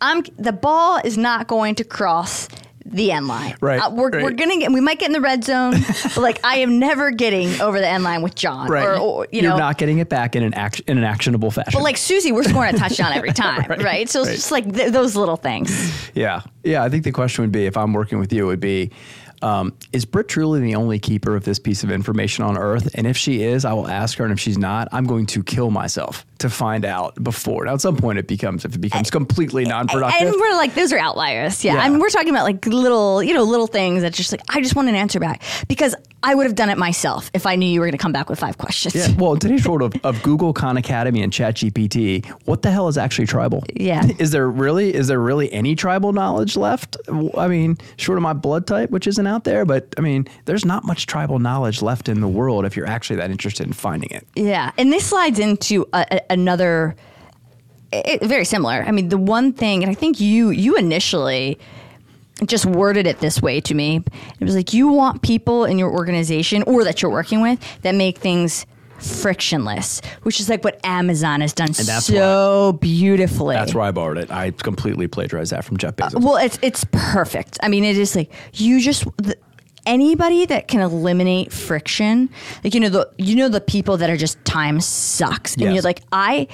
I'm 0.00 0.22
the 0.48 0.52
ball 0.52 1.00
is 1.04 1.16
not 1.18 1.46
going 1.48 1.74
to 1.80 1.84
cross 1.84 2.48
the 2.94 3.12
end 3.12 3.26
line. 3.28 3.56
Right, 3.60 3.80
Uh, 3.80 3.90
we're, 3.90 4.10
right. 4.10 4.22
we're 4.22 4.30
gonna 4.32 4.56
get. 4.58 4.72
We 4.72 4.80
might 4.80 4.98
get 4.98 5.06
in 5.06 5.12
the 5.12 5.20
red 5.20 5.44
zone, 5.44 5.74
but 6.04 6.16
like 6.16 6.40
I 6.44 6.58
am 6.58 6.78
never 6.78 7.10
getting 7.10 7.60
over 7.60 7.78
the 7.80 7.86
end 7.88 8.04
line 8.04 8.22
with 8.22 8.34
John. 8.34 8.68
right. 8.68 8.86
Or, 8.86 8.96
or 8.96 9.26
you 9.32 9.40
are 9.40 9.50
know, 9.50 9.56
not 9.56 9.78
getting 9.78 9.98
it 9.98 10.08
back 10.08 10.36
in 10.36 10.42
an 10.42 10.54
act, 10.54 10.80
in 10.80 10.96
an 10.98 11.04
actionable 11.04 11.50
fashion. 11.50 11.72
but 11.74 11.82
like 11.82 11.96
Susie, 11.96 12.32
we're 12.32 12.44
scoring 12.44 12.74
a 12.74 12.78
touchdown 12.78 13.12
every 13.12 13.32
time, 13.34 13.64
right? 13.68 13.82
Right, 13.82 14.08
So 14.08 14.22
it's 14.22 14.30
just 14.32 14.50
like 14.52 14.72
th- 14.72 14.92
those 14.92 15.16
little 15.16 15.36
things. 15.36 15.70
Yeah. 16.14 16.42
Yeah. 16.62 16.82
I 16.84 16.88
think 16.88 17.04
the 17.04 17.12
question 17.12 17.42
would 17.42 17.52
be 17.52 17.66
if 17.66 17.76
I'm 17.76 17.92
working 17.92 18.18
with 18.18 18.32
you, 18.32 18.44
it 18.44 18.46
would 18.46 18.60
be 18.60 18.90
um, 19.44 19.76
Is 19.92 20.04
Britt 20.04 20.28
truly 20.28 20.60
the 20.60 20.74
only 20.74 20.98
keeper 20.98 21.36
of 21.36 21.44
this 21.44 21.58
piece 21.58 21.84
of 21.84 21.90
information 21.90 22.44
on 22.44 22.56
Earth? 22.56 22.90
And 22.94 23.06
if 23.06 23.16
she 23.16 23.42
is, 23.42 23.64
I 23.64 23.74
will 23.74 23.88
ask 23.88 24.16
her. 24.18 24.24
And 24.24 24.32
if 24.32 24.40
she's 24.40 24.56
not, 24.56 24.88
I'm 24.90 25.04
going 25.04 25.26
to 25.26 25.42
kill 25.42 25.70
myself 25.70 26.24
to 26.38 26.48
find 26.48 26.84
out 26.84 27.22
before. 27.22 27.66
Now, 27.66 27.74
at 27.74 27.80
some 27.80 27.96
point, 27.96 28.18
it 28.18 28.26
becomes, 28.26 28.64
if 28.64 28.74
it 28.74 28.80
becomes 28.80 29.10
completely 29.10 29.64
non 29.64 29.86
productive. 29.86 30.28
And 30.28 30.36
we're 30.40 30.56
like, 30.56 30.74
those 30.74 30.92
are 30.92 30.98
outliers. 30.98 31.62
Yeah. 31.62 31.74
Yeah. 31.74 31.80
I 31.80 31.88
mean, 31.90 31.98
we're 32.00 32.08
talking 32.08 32.30
about 32.30 32.44
like 32.44 32.66
little, 32.66 33.22
you 33.22 33.34
know, 33.34 33.42
little 33.42 33.66
things 33.66 34.02
that 34.02 34.14
just 34.14 34.32
like, 34.32 34.40
I 34.48 34.60
just 34.60 34.74
want 34.74 34.88
an 34.88 34.94
answer 34.94 35.20
back 35.20 35.42
because 35.68 35.94
I 36.24 36.34
would 36.34 36.46
have 36.46 36.54
done 36.54 36.70
it 36.70 36.78
myself 36.78 37.30
if 37.34 37.44
I 37.44 37.54
knew 37.54 37.66
you 37.68 37.80
were 37.80 37.86
going 37.86 37.92
to 37.92 38.02
come 38.02 38.12
back 38.12 38.30
with 38.30 38.40
five 38.40 38.56
questions. 38.56 38.94
Yeah. 38.94 39.14
Well, 39.18 39.34
in 39.34 39.40
today's 39.40 39.68
world 39.68 39.82
of, 39.82 39.94
of 40.04 40.22
Google, 40.22 40.54
Khan 40.54 40.78
Academy, 40.78 41.22
and 41.22 41.30
ChatGPT, 41.30 42.24
what 42.46 42.62
the 42.62 42.70
hell 42.70 42.88
is 42.88 42.96
actually 42.96 43.26
tribal? 43.26 43.62
Yeah. 43.74 44.08
Is 44.18 44.30
there 44.30 44.48
really 44.48 44.94
is 44.94 45.08
there 45.08 45.20
really 45.20 45.52
any 45.52 45.74
tribal 45.74 46.12
knowledge 46.14 46.56
left? 46.56 46.96
I 47.36 47.48
mean, 47.48 47.76
short 47.96 48.16
of 48.16 48.22
my 48.22 48.32
blood 48.32 48.66
type, 48.66 48.90
which 48.90 49.06
isn't 49.06 49.26
out 49.26 49.44
there, 49.44 49.66
but 49.66 49.92
I 49.98 50.00
mean, 50.00 50.26
there's 50.46 50.64
not 50.64 50.84
much 50.84 51.06
tribal 51.06 51.38
knowledge 51.38 51.82
left 51.82 52.08
in 52.08 52.20
the 52.20 52.28
world 52.28 52.64
if 52.64 52.74
you're 52.74 52.86
actually 52.86 53.16
that 53.16 53.30
interested 53.30 53.66
in 53.66 53.74
finding 53.74 54.10
it. 54.10 54.26
Yeah, 54.34 54.70
and 54.78 54.90
this 54.90 55.06
slides 55.06 55.38
into 55.38 55.86
a, 55.92 56.06
a, 56.10 56.20
another 56.30 56.96
it, 57.92 58.22
very 58.22 58.44
similar. 58.44 58.82
I 58.86 58.92
mean, 58.92 59.08
the 59.08 59.18
one 59.18 59.52
thing, 59.52 59.82
and 59.82 59.90
I 59.90 59.94
think 59.94 60.20
you 60.20 60.50
you 60.50 60.76
initially 60.76 61.58
just 62.46 62.66
worded 62.66 63.06
it 63.06 63.20
this 63.20 63.40
way 63.40 63.60
to 63.62 63.74
me. 63.74 64.02
It 64.40 64.44
was 64.44 64.56
like 64.56 64.72
you 64.72 64.88
want 64.88 65.22
people 65.22 65.64
in 65.64 65.78
your 65.78 65.90
organization 65.92 66.62
or 66.64 66.84
that 66.84 67.00
you're 67.02 67.10
working 67.10 67.40
with 67.40 67.60
that 67.82 67.94
make 67.94 68.18
things 68.18 68.66
frictionless, 68.98 70.00
which 70.22 70.40
is 70.40 70.48
like 70.48 70.64
what 70.64 70.80
Amazon 70.84 71.40
has 71.40 71.52
done 71.52 71.72
that's 71.72 72.06
so 72.06 72.76
beautifully. 72.80 73.54
That's 73.54 73.74
where 73.74 73.84
I 73.84 73.90
borrowed 73.90 74.18
it. 74.18 74.30
I 74.30 74.50
completely 74.50 75.06
plagiarized 75.06 75.52
that 75.52 75.64
from 75.64 75.76
Jeff 75.76 75.94
uh, 76.00 76.08
Bezos. 76.08 76.22
Well, 76.22 76.36
it's 76.36 76.58
it's 76.62 76.84
perfect. 76.92 77.58
I 77.62 77.68
mean, 77.68 77.84
it 77.84 77.96
is 77.96 78.16
like 78.16 78.30
you 78.54 78.80
just 78.80 79.04
the, 79.18 79.36
anybody 79.86 80.46
that 80.46 80.68
can 80.68 80.80
eliminate 80.80 81.52
friction, 81.52 82.30
like 82.62 82.74
you 82.74 82.80
know 82.80 82.88
the 82.88 83.10
you 83.18 83.36
know 83.36 83.48
the 83.48 83.60
people 83.60 83.96
that 83.98 84.10
are 84.10 84.16
just 84.16 84.42
time 84.44 84.80
sucks, 84.80 85.54
and 85.54 85.62
Yes. 85.62 85.74
you're 85.74 85.82
like 85.82 86.00
I. 86.12 86.48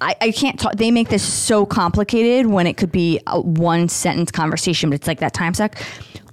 I, 0.00 0.14
I 0.20 0.30
can't 0.30 0.58
talk. 0.58 0.74
They 0.76 0.90
make 0.90 1.08
this 1.08 1.22
so 1.26 1.66
complicated 1.66 2.46
when 2.46 2.66
it 2.66 2.76
could 2.76 2.92
be 2.92 3.20
a 3.26 3.40
one 3.40 3.88
sentence 3.88 4.30
conversation, 4.30 4.90
but 4.90 4.94
it's 4.96 5.08
like 5.08 5.20
that 5.20 5.34
time 5.34 5.54
suck. 5.54 5.76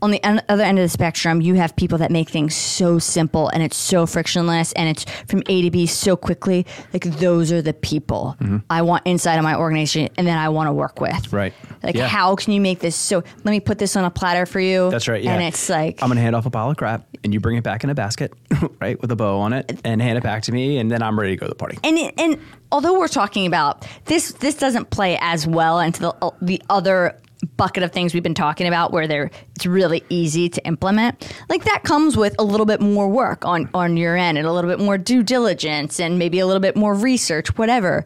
On 0.06 0.12
the 0.12 0.24
en- 0.24 0.44
other 0.50 0.62
end 0.62 0.78
of 0.78 0.84
the 0.84 0.90
spectrum, 0.90 1.42
you 1.42 1.56
have 1.56 1.76
people 1.76 1.98
that 1.98 2.12
make 2.12 2.30
things 2.30 2.56
so 2.56 3.00
simple 3.00 3.48
and 3.50 3.64
it's 3.64 3.76
so 3.76 4.06
frictionless 4.06 4.72
and 4.74 4.88
it's 4.88 5.04
from 5.28 5.42
A 5.48 5.64
to 5.64 5.72
B 5.72 5.88
so 5.88 6.16
quickly. 6.16 6.64
Like 6.94 7.06
those 7.06 7.52
are 7.52 7.60
the 7.64 7.74
people 7.74 8.38
I 8.70 8.84
want 8.84 9.02
inside 9.08 9.38
of 9.38 9.44
my 9.44 9.56
organization 9.56 10.10
and 10.16 10.28
then 10.28 10.38
I 10.38 10.50
want 10.50 10.68
to 10.68 10.74
work 10.74 11.02
with. 11.02 11.12
Mm-hmm. 11.12 11.36
Right. 11.36 11.54
Like, 11.82 11.96
Yeah. 11.96 12.08
how 12.08 12.36
can 12.36 12.54
you 12.54 12.62
make 12.62 12.82
this 12.82 12.96
so? 12.96 13.24
Let 13.44 13.52
me 13.52 13.60
put 13.60 13.80
this 13.80 13.96
on 13.96 14.06
a 14.06 14.12
platter 14.12 14.46
for 14.46 14.60
you. 14.60 14.92
That's 14.92 15.08
right. 15.08 15.24
Yeah. 15.24 15.34
And 15.34 15.42
it's 15.44 15.68
like, 15.70 16.04
I'm 16.04 16.10
gonna 16.10 16.22
hand 16.22 16.36
off 16.36 16.46
a 16.46 16.52
pile 16.52 16.70
of 16.70 16.78
crap, 16.78 17.08
and 17.24 17.34
you 17.34 17.40
bring 17.40 17.58
it 17.58 17.64
back 17.64 17.84
in 17.84 17.90
a 17.90 17.96
basket, 17.96 18.32
right, 18.80 19.02
with 19.02 19.12
a 19.12 19.16
bow 19.16 19.40
on 19.40 19.54
it, 19.54 19.80
and 19.84 20.04
hand 20.04 20.20
it 20.20 20.24
back 20.24 20.44
to 20.44 20.52
me, 20.52 20.78
and 20.78 20.92
then 20.92 21.02
I'm 21.02 21.20
ready 21.20 21.32
to 21.36 21.38
go 21.40 21.48
to 21.48 21.50
the 21.50 21.56
party. 21.56 21.80
and 21.84 21.98
it, 21.98 22.14
and 22.20 22.40
although 22.72 23.00
we're 23.00 23.08
talking 23.08 23.48
about 23.48 23.88
this, 24.06 24.34
this 24.34 24.54
doesn't 24.56 24.92
play 24.92 25.18
as 25.20 25.48
well 25.48 25.80
into 25.80 26.00
the 26.02 26.34
the 26.44 26.62
other 26.70 27.18
bucket 27.58 27.84
of 27.84 27.92
things 27.92 28.14
we've 28.14 28.24
been 28.24 28.34
talking 28.34 28.68
about 28.68 28.92
where 28.92 29.08
they're 29.08 29.32
it's 29.56 29.66
really 29.66 30.04
easy 30.10 30.50
to 30.50 30.66
implement. 30.66 31.34
Like 31.50 31.64
that 31.66 31.84
comes 31.84 32.18
with 32.18 32.36
a 32.40 32.44
little 32.44 32.66
bit 32.66 32.82
more 32.82 33.08
work 33.08 33.46
on 33.46 33.70
on 33.74 33.98
your 33.98 34.16
end 34.16 34.38
and 34.38 34.48
a 34.48 34.54
little 34.54 34.70
bit 34.70 34.80
more 34.80 34.98
due 34.98 35.24
diligence 35.24 36.00
and 36.00 36.20
maybe 36.20 36.40
a 36.40 36.46
little 36.46 36.62
bit 36.62 36.76
more 36.76 36.94
research 36.94 37.58
whatever 37.58 38.06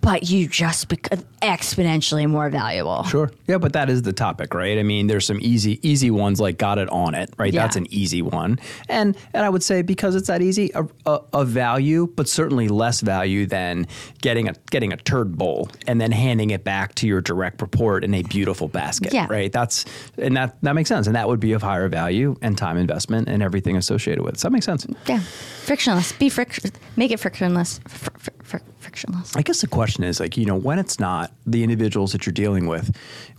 but 0.00 0.28
you 0.30 0.48
just 0.48 0.88
become 0.88 1.24
exponentially 1.42 2.28
more 2.28 2.48
valuable. 2.50 3.04
Sure. 3.04 3.30
Yeah, 3.46 3.58
but 3.58 3.72
that 3.74 3.90
is 3.90 4.02
the 4.02 4.12
topic, 4.12 4.54
right? 4.54 4.78
I 4.78 4.82
mean, 4.82 5.06
there's 5.06 5.26
some 5.26 5.38
easy 5.40 5.78
easy 5.88 6.10
ones 6.10 6.40
like 6.40 6.58
got 6.58 6.78
it 6.78 6.88
on 6.90 7.14
it, 7.14 7.30
right? 7.38 7.52
Yeah. 7.52 7.62
That's 7.62 7.76
an 7.76 7.86
easy 7.92 8.22
one. 8.22 8.58
And 8.88 9.16
and 9.34 9.44
I 9.44 9.48
would 9.48 9.62
say 9.62 9.82
because 9.82 10.14
it's 10.14 10.28
that 10.28 10.42
easy, 10.42 10.70
a, 10.74 10.86
a, 11.06 11.20
a 11.34 11.44
value, 11.44 12.06
but 12.16 12.28
certainly 12.28 12.68
less 12.68 13.00
value 13.00 13.46
than 13.46 13.86
getting 14.22 14.48
a 14.48 14.54
getting 14.70 14.92
a 14.92 14.96
turd 14.96 15.36
bowl 15.36 15.68
and 15.86 16.00
then 16.00 16.12
handing 16.12 16.50
it 16.50 16.64
back 16.64 16.94
to 16.96 17.06
your 17.06 17.20
direct 17.20 17.60
report 17.62 18.04
in 18.04 18.14
a 18.14 18.22
beautiful 18.22 18.68
basket, 18.68 19.12
Yeah. 19.12 19.26
right? 19.28 19.50
That's 19.52 19.84
and 20.18 20.36
that 20.36 20.60
that 20.62 20.74
makes 20.74 20.88
sense. 20.88 21.06
And 21.06 21.16
that 21.16 21.28
would 21.28 21.40
be 21.40 21.52
of 21.52 21.62
higher 21.62 21.88
value 21.88 22.36
and 22.42 22.56
time 22.56 22.76
investment 22.76 23.28
and 23.28 23.42
everything 23.42 23.76
associated 23.76 24.22
with. 24.24 24.34
it. 24.34 24.40
So 24.40 24.48
that 24.48 24.52
makes 24.52 24.66
sense. 24.66 24.86
Yeah, 25.06 25.20
frictionless. 25.64 26.12
Be 26.12 26.28
friction. 26.28 26.70
Make 26.96 27.10
it 27.10 27.20
frictionless. 27.20 27.80
Fr- 27.88 28.10
fr- 28.18 28.30
fr- 28.50 28.58
frictionless. 28.78 29.36
I 29.36 29.42
guess 29.42 29.60
the 29.60 29.66
question 29.66 30.04
is 30.04 30.20
like, 30.20 30.36
you 30.36 30.44
know, 30.44 30.56
when 30.56 30.78
it's 30.78 30.98
not 30.98 31.32
the 31.46 31.62
individuals 31.62 32.12
that 32.12 32.26
you're 32.26 32.32
dealing 32.32 32.66
with, 32.66 32.94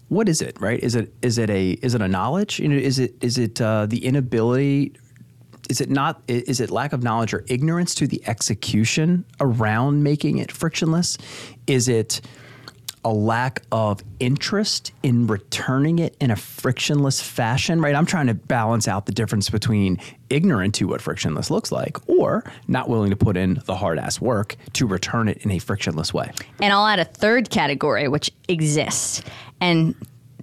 what 0.09 0.27
is 0.27 0.41
it, 0.41 0.59
right? 0.59 0.79
Is 0.79 0.95
it 0.95 1.13
is 1.21 1.37
it 1.37 1.49
a 1.49 1.71
is 1.81 1.95
it 1.95 2.01
a 2.01 2.07
knowledge? 2.07 2.59
You 2.59 2.69
know, 2.69 2.75
is 2.75 2.99
it 2.99 3.15
is 3.21 3.37
it 3.37 3.61
uh, 3.61 3.85
the 3.85 4.05
inability? 4.05 4.93
Is 5.69 5.79
it 5.79 5.89
not? 5.89 6.21
Is 6.27 6.59
it 6.59 6.69
lack 6.69 6.91
of 6.91 7.03
knowledge 7.03 7.33
or 7.33 7.45
ignorance 7.47 7.95
to 7.95 8.07
the 8.07 8.21
execution 8.27 9.23
around 9.39 10.03
making 10.03 10.39
it 10.39 10.51
frictionless? 10.51 11.17
Is 11.67 11.87
it 11.87 12.21
a 13.03 13.11
lack 13.11 13.63
of 13.71 14.03
interest 14.19 14.91
in 15.01 15.27
returning 15.27 15.99
it 15.99 16.15
in 16.19 16.29
a 16.29 16.35
frictionless 16.35 17.21
fashion, 17.21 17.81
right? 17.81 17.95
I'm 17.95 18.05
trying 18.05 18.27
to 18.27 18.33
balance 18.33 18.87
out 18.87 19.05
the 19.05 19.11
difference 19.11 19.49
between 19.49 19.97
ignorant 20.29 20.75
to 20.75 20.85
what 20.87 21.01
frictionless 21.01 21.49
looks 21.49 21.71
like 21.71 21.97
or 22.07 22.43
not 22.67 22.89
willing 22.89 23.09
to 23.09 23.15
put 23.15 23.37
in 23.37 23.61
the 23.65 23.75
hard 23.75 23.97
ass 23.97 24.21
work 24.21 24.55
to 24.73 24.85
return 24.85 25.27
it 25.27 25.37
in 25.43 25.51
a 25.51 25.59
frictionless 25.59 26.13
way. 26.13 26.31
And 26.61 26.71
I'll 26.73 26.85
add 26.85 26.99
a 26.99 27.05
third 27.05 27.49
category, 27.49 28.07
which 28.07 28.31
exists. 28.47 29.23
And 29.59 29.95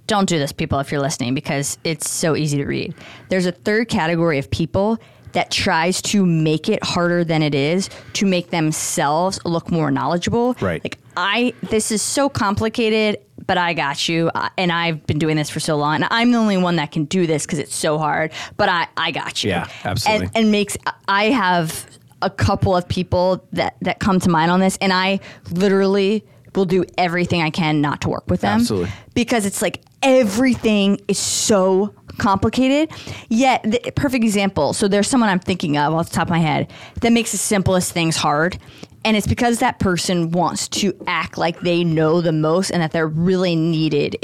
don't 0.07 0.27
do 0.27 0.37
this, 0.39 0.51
people, 0.51 0.79
if 0.79 0.91
you're 0.91 1.01
listening, 1.01 1.33
because 1.33 1.77
it's 1.83 2.09
so 2.09 2.35
easy 2.35 2.57
to 2.57 2.65
read. 2.65 2.93
There's 3.29 3.45
a 3.45 3.51
third 3.51 3.87
category 3.89 4.37
of 4.39 4.49
people 4.51 4.97
that 5.33 5.51
tries 5.51 6.01
to 6.01 6.25
make 6.25 6.67
it 6.67 6.83
harder 6.83 7.23
than 7.23 7.43
it 7.43 7.53
is 7.53 7.89
to 8.13 8.25
make 8.25 8.49
themselves 8.49 9.39
look 9.45 9.71
more 9.71 9.91
knowledgeable. 9.91 10.55
Right. 10.59 10.83
Like, 10.83 10.97
I, 11.19 11.53
this 11.69 11.91
is 11.91 12.01
so 12.01 12.29
complicated, 12.29 13.19
but 13.45 13.57
I 13.57 13.73
got 13.73 14.07
you. 14.07 14.31
And 14.57 14.71
I've 14.71 15.05
been 15.05 15.19
doing 15.19 15.35
this 15.35 15.49
for 15.49 15.59
so 15.59 15.75
long. 15.75 15.95
And 15.95 16.07
I'm 16.09 16.31
the 16.31 16.37
only 16.37 16.57
one 16.57 16.77
that 16.77 16.91
can 16.91 17.05
do 17.05 17.27
this 17.27 17.45
because 17.45 17.59
it's 17.59 17.75
so 17.75 17.97
hard, 17.97 18.31
but 18.57 18.69
I, 18.69 18.87
I 18.97 19.11
got 19.11 19.43
you. 19.43 19.51
Yeah, 19.51 19.67
absolutely. 19.83 20.27
And, 20.27 20.37
and 20.37 20.51
makes, 20.51 20.77
I 21.07 21.25
have 21.25 21.85
a 22.21 22.29
couple 22.29 22.75
of 22.75 22.87
people 22.87 23.45
that, 23.53 23.75
that 23.81 23.99
come 23.99 24.19
to 24.19 24.29
mind 24.29 24.51
on 24.51 24.59
this, 24.59 24.77
and 24.81 24.91
I 24.91 25.19
literally 25.51 26.25
will 26.55 26.65
do 26.65 26.83
everything 26.97 27.41
I 27.41 27.49
can 27.49 27.79
not 27.79 28.01
to 28.01 28.09
work 28.09 28.29
with 28.29 28.41
them. 28.41 28.61
Absolutely. 28.61 28.91
Because 29.13 29.45
it's 29.45 29.61
like 29.61 29.81
everything 30.01 30.99
is 31.07 31.19
so 31.19 31.93
complicated. 32.17 32.89
Yet, 33.29 33.63
the 33.63 33.91
perfect 33.95 34.23
example. 34.23 34.73
So 34.73 34.87
there's 34.87 35.07
someone 35.07 35.29
I'm 35.29 35.39
thinking 35.39 35.77
of 35.77 35.93
off 35.93 36.09
the 36.09 36.15
top 36.15 36.27
of 36.27 36.31
my 36.31 36.39
head 36.39 36.71
that 37.01 37.11
makes 37.11 37.31
the 37.31 37.37
simplest 37.37 37.93
things 37.93 38.17
hard. 38.17 38.57
And 39.05 39.15
it's 39.15 39.27
because 39.27 39.59
that 39.59 39.79
person 39.79 40.31
wants 40.31 40.67
to 40.69 40.93
act 41.07 41.37
like 41.37 41.61
they 41.61 41.83
know 41.83 42.21
the 42.21 42.31
most 42.33 42.69
and 42.69 42.81
that 42.81 42.91
they're 42.91 43.07
really 43.07 43.55
needed. 43.55 44.17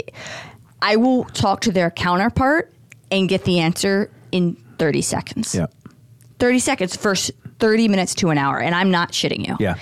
I 0.81 0.97
will 0.97 1.23
talk 1.25 1.61
to 1.61 1.71
their 1.71 1.91
counterpart 1.91 2.73
and 3.09 3.29
get 3.29 3.45
the 3.45 3.59
answer 3.59 4.11
in 4.31 4.55
30 4.77 5.01
seconds. 5.01 5.55
Yeah. 5.55 5.67
30 6.39 6.59
seconds, 6.59 6.95
first 6.95 7.31
30 7.59 7.87
minutes 7.87 8.13
to 8.15 8.29
an 8.29 8.37
hour. 8.37 8.59
And 8.59 8.75
I'm 8.75 8.91
not 8.91 9.13
shitting 9.13 9.47
you. 9.47 9.55
Yeah. 9.59 9.75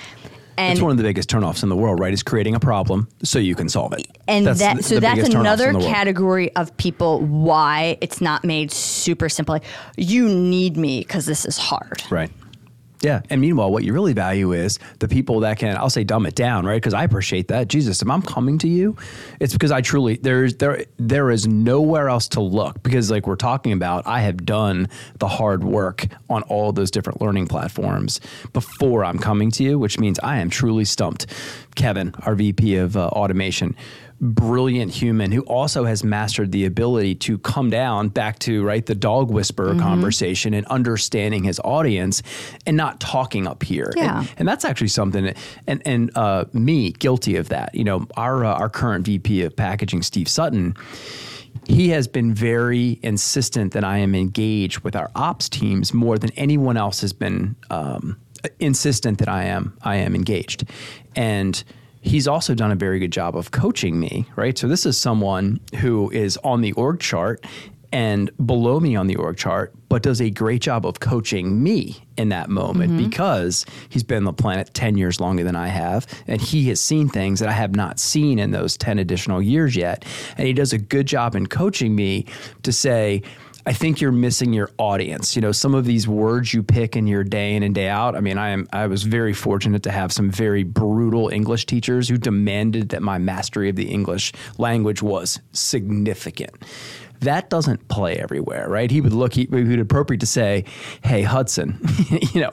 And 0.56 0.74
it's 0.74 0.82
one 0.82 0.92
of 0.92 0.98
the 0.98 1.04
biggest 1.04 1.30
turnoffs 1.30 1.64
in 1.64 1.70
the 1.70 1.76
world, 1.76 2.00
right? 2.00 2.14
Is 2.14 2.22
creating 2.22 2.54
a 2.54 2.60
problem 2.60 3.08
so 3.24 3.40
you 3.40 3.56
can 3.56 3.70
solve 3.70 3.94
it. 3.94 4.06
and 4.28 4.46
That's 4.46 4.60
that 4.60 4.84
so 4.84 5.00
that's 5.00 5.28
another 5.30 5.70
in 5.70 5.74
the 5.74 5.80
world. 5.80 5.92
category 5.92 6.56
of 6.56 6.78
people 6.78 7.22
why 7.22 7.98
it's 8.02 8.22
not 8.22 8.44
made 8.44 8.72
super 8.72 9.30
simple. 9.30 9.54
Like, 9.54 9.64
you 9.98 10.30
need 10.30 10.78
me 10.78 11.00
because 11.00 11.26
this 11.26 11.46
is 11.46 11.58
hard. 11.58 12.04
Right. 12.12 12.30
Yeah. 13.04 13.22
And 13.30 13.42
meanwhile, 13.42 13.70
what 13.70 13.84
you 13.84 13.92
really 13.92 14.14
value 14.14 14.54
is 14.54 14.80
the 15.00 15.10
people 15.10 15.42
that 15.42 15.60
can, 15.60 15.76
I'll 15.76 15.90
say 15.90 16.06
dumb 16.06 16.26
it 16.26 16.36
down, 16.36 16.66
right? 16.66 16.78
Because 16.78 16.94
I 16.94 17.04
appreciate 17.04 17.50
that. 17.50 17.68
Jesus, 17.68 18.02
if 18.02 18.10
I'm 18.10 18.22
coming 18.22 18.58
to 18.60 18.68
you, 18.70 18.96
it's 19.42 19.52
because 19.52 19.72
I 19.72 19.82
truly 19.82 20.16
there's 20.16 20.56
there 20.56 20.86
there 20.98 21.30
is 21.30 21.46
nowhere 21.46 22.08
else 22.08 22.30
to 22.30 22.40
look. 22.40 22.82
Because 22.82 23.12
like 23.12 23.28
we're 23.28 23.36
talking 23.36 23.74
about, 23.74 24.08
I 24.08 24.22
have 24.22 24.46
done 24.46 24.88
the 25.20 25.28
hard 25.28 25.66
work 25.66 26.08
on 26.30 26.44
all 26.44 26.72
those 26.72 26.92
different 26.92 27.20
learning 27.22 27.48
platforms 27.48 28.22
before 28.54 29.04
I'm 29.04 29.20
coming 29.20 29.52
to 29.52 29.64
you, 29.64 29.78
which 29.78 30.00
means 30.00 30.18
I 30.20 30.38
am 30.38 30.50
truly 30.50 30.86
stumped. 30.86 31.26
Kevin, 31.76 32.16
our 32.26 32.36
VP 32.36 32.78
of 32.78 32.96
uh, 32.96 33.08
automation, 33.08 33.76
brilliant 34.24 34.92
human 34.92 35.32
who 35.32 35.42
also 35.42 35.84
has 35.84 36.04
mastered 36.04 36.52
the 36.52 36.66
ability 36.66 37.14
to 37.14 37.38
come 37.40 37.70
down 37.70 38.08
back 38.10 38.40
to 38.40 38.64
right 38.64 38.86
the 38.86 38.96
dog 38.96 39.30
whisperer 39.30 39.76
conversation 39.76 40.54
and 40.54 40.66
understanding 40.68 41.44
his 41.44 41.60
audience 41.64 42.24
and 42.66 42.78
not 42.78 43.00
talking 43.00 43.46
up 43.48 43.64
here. 43.64 43.92
And- 43.96 43.98
Yeah. 43.98 44.24
and, 44.38 44.48
that's 44.48 44.66
actually 44.66 44.88
something 44.90 45.26
that, 45.26 45.38
and 45.68 45.82
and 45.86 46.12
uh, 46.16 46.46
me 46.54 46.92
guilty 46.94 47.36
of 47.36 47.50
that. 47.50 47.76
You 47.76 47.84
know 47.84 48.08
our 48.18 48.46
uh, 48.46 48.54
our 48.54 48.70
current 48.70 49.06
VP 49.06 49.42
of 49.44 49.56
packaging 49.56 50.02
Steve 50.04 50.28
Sutton 50.30 50.76
he 51.68 51.90
has 51.90 52.08
been 52.08 52.34
very 52.34 53.00
insistent 53.04 53.74
that 53.74 53.84
I 53.84 54.00
am 54.00 54.16
engaged 54.16 54.80
with 54.80 54.96
our 54.96 55.10
ops 55.16 55.48
teams 55.48 55.94
more 55.94 56.18
than 56.18 56.32
anyone 56.36 56.78
else 56.78 57.00
has 57.02 57.14
been 57.14 57.56
um, 57.70 58.18
insistent 58.60 59.20
that 59.20 59.30
I 59.30 59.44
am 59.46 59.78
I 59.84 59.98
am 59.98 60.16
engaged, 60.16 60.66
and 61.16 61.64
he's 62.04 62.28
also 62.28 62.54
done 62.54 62.72
a 62.72 62.76
very 62.76 63.00
good 63.00 63.12
job 63.12 63.36
of 63.36 63.52
coaching 63.52 64.00
me. 64.00 64.26
Right, 64.36 64.58
so 64.58 64.68
this 64.68 64.86
is 64.86 65.00
someone 65.00 65.60
who 65.80 66.12
is 66.12 66.38
on 66.44 66.62
the 66.62 66.74
org 66.74 67.00
chart 67.00 67.44
and 67.94 68.32
below 68.44 68.80
me 68.80 68.96
on 68.96 69.06
the 69.06 69.16
org 69.16 69.38
chart, 69.38 69.72
but 69.88 70.02
does 70.02 70.20
a 70.20 70.32
great 70.32 70.64
job 70.64 70.84
of 70.84 71.00
coaching 71.00 71.62
me 71.62 72.04
in 72.18 72.30
that 72.30 72.50
moment 72.50 72.94
mm-hmm. 72.94 73.08
because 73.08 73.68
he's 73.88 74.02
been 74.02 74.18
on 74.18 74.24
the 74.24 74.34
planet 74.34 74.74
10 74.74 74.98
years 74.98 75.22
longer 75.22 75.44
than 75.44 75.56
I 75.56 75.68
have. 75.68 76.08
And 76.26 76.42
he 76.42 76.70
has 76.70 76.82
seen 76.82 77.08
things 77.08 77.40
that 77.40 77.50
I 77.50 77.54
have 77.54 77.76
not 77.76 78.00
seen 78.00 78.40
in 78.40 78.50
those 78.50 78.78
10 78.78 78.98
additional 78.98 79.44
years 79.44 79.76
yet. 79.76 80.06
And 80.38 80.48
he 80.48 80.54
does 80.54 80.74
a 80.74 80.80
good 80.80 81.06
job 81.06 81.36
in 81.36 81.46
coaching 81.46 81.96
me 81.96 82.26
to 82.64 82.72
say, 82.72 83.22
I 83.66 83.72
think 83.72 84.02
you're 84.02 84.12
missing 84.12 84.52
your 84.52 84.70
audience. 84.78 85.36
You 85.36 85.42
know, 85.42 85.54
some 85.54 85.74
of 85.74 85.86
these 85.86 86.06
words 86.08 86.54
you 86.54 86.64
pick 86.64 86.98
in 86.98 87.08
your 87.08 87.24
day 87.24 87.56
in 87.56 87.64
and 87.64 87.74
day 87.74 87.88
out. 87.88 88.16
I 88.16 88.20
mean, 88.20 88.38
I 88.38 88.50
am 88.50 88.68
I 88.74 88.88
was 88.88 89.04
very 89.04 89.34
fortunate 89.34 89.84
to 89.84 89.92
have 89.92 90.12
some 90.12 90.30
very 90.30 90.64
brutal 90.64 91.30
English 91.30 91.66
teachers 91.66 92.10
who 92.10 92.18
demanded 92.18 92.90
that 92.90 93.02
my 93.02 93.18
mastery 93.18 93.70
of 93.70 93.78
the 93.78 93.90
English 93.90 94.34
language 94.58 95.02
was 95.02 95.40
significant. 95.54 96.52
That 97.24 97.50
doesn't 97.50 97.88
play 97.88 98.18
everywhere, 98.18 98.70
right? 98.70 98.90
He 98.90 99.02
would 99.02 99.14
look, 99.14 99.34
he, 99.34 99.48
he 99.50 99.64
would 99.64 99.80
appropriate 99.80 100.20
to 100.20 100.26
say, 100.26 100.66
"Hey, 101.04 101.24
Hudson, 101.24 101.80
you 102.34 102.42
know, 102.42 102.52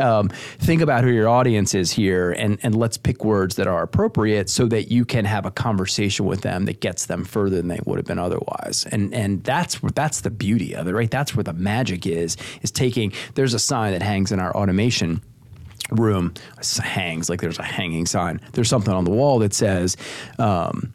um, 0.00 0.28
think 0.58 0.82
about 0.82 1.04
who 1.04 1.10
your 1.10 1.28
audience 1.28 1.74
is 1.74 1.92
here, 1.92 2.32
and 2.32 2.58
and 2.62 2.74
let's 2.74 2.96
pick 2.96 3.24
words 3.24 3.56
that 3.56 3.66
are 3.66 3.82
appropriate 3.82 4.50
so 4.50 4.66
that 4.66 4.90
you 4.90 5.04
can 5.04 5.24
have 5.24 5.46
a 5.46 5.50
conversation 5.50 6.26
with 6.26 6.42
them 6.42 6.66
that 6.66 6.80
gets 6.80 7.06
them 7.06 7.24
further 7.24 7.56
than 7.56 7.68
they 7.68 7.80
would 7.84 7.98
have 7.98 8.06
been 8.06 8.18
otherwise." 8.18 8.86
And 8.90 9.12
and 9.14 9.42
that's 9.44 9.78
that's 9.94 10.20
the 10.20 10.30
beauty 10.30 10.74
of 10.74 10.86
it, 10.86 10.92
right? 10.92 11.10
That's 11.10 11.34
where 11.34 11.44
the 11.44 11.52
magic 11.52 12.06
is. 12.06 12.36
Is 12.62 12.70
taking. 12.70 13.12
There's 13.34 13.54
a 13.54 13.58
sign 13.58 13.92
that 13.92 14.02
hangs 14.02 14.32
in 14.32 14.40
our 14.40 14.54
automation 14.56 15.22
room 15.90 16.34
hangs 16.80 17.30
like 17.30 17.40
there's 17.40 17.58
a 17.58 17.62
hanging 17.64 18.06
sign. 18.06 18.40
There's 18.52 18.68
something 18.68 18.92
on 18.92 19.04
the 19.04 19.10
wall 19.10 19.38
that 19.40 19.54
says. 19.54 19.96
Um, 20.38 20.92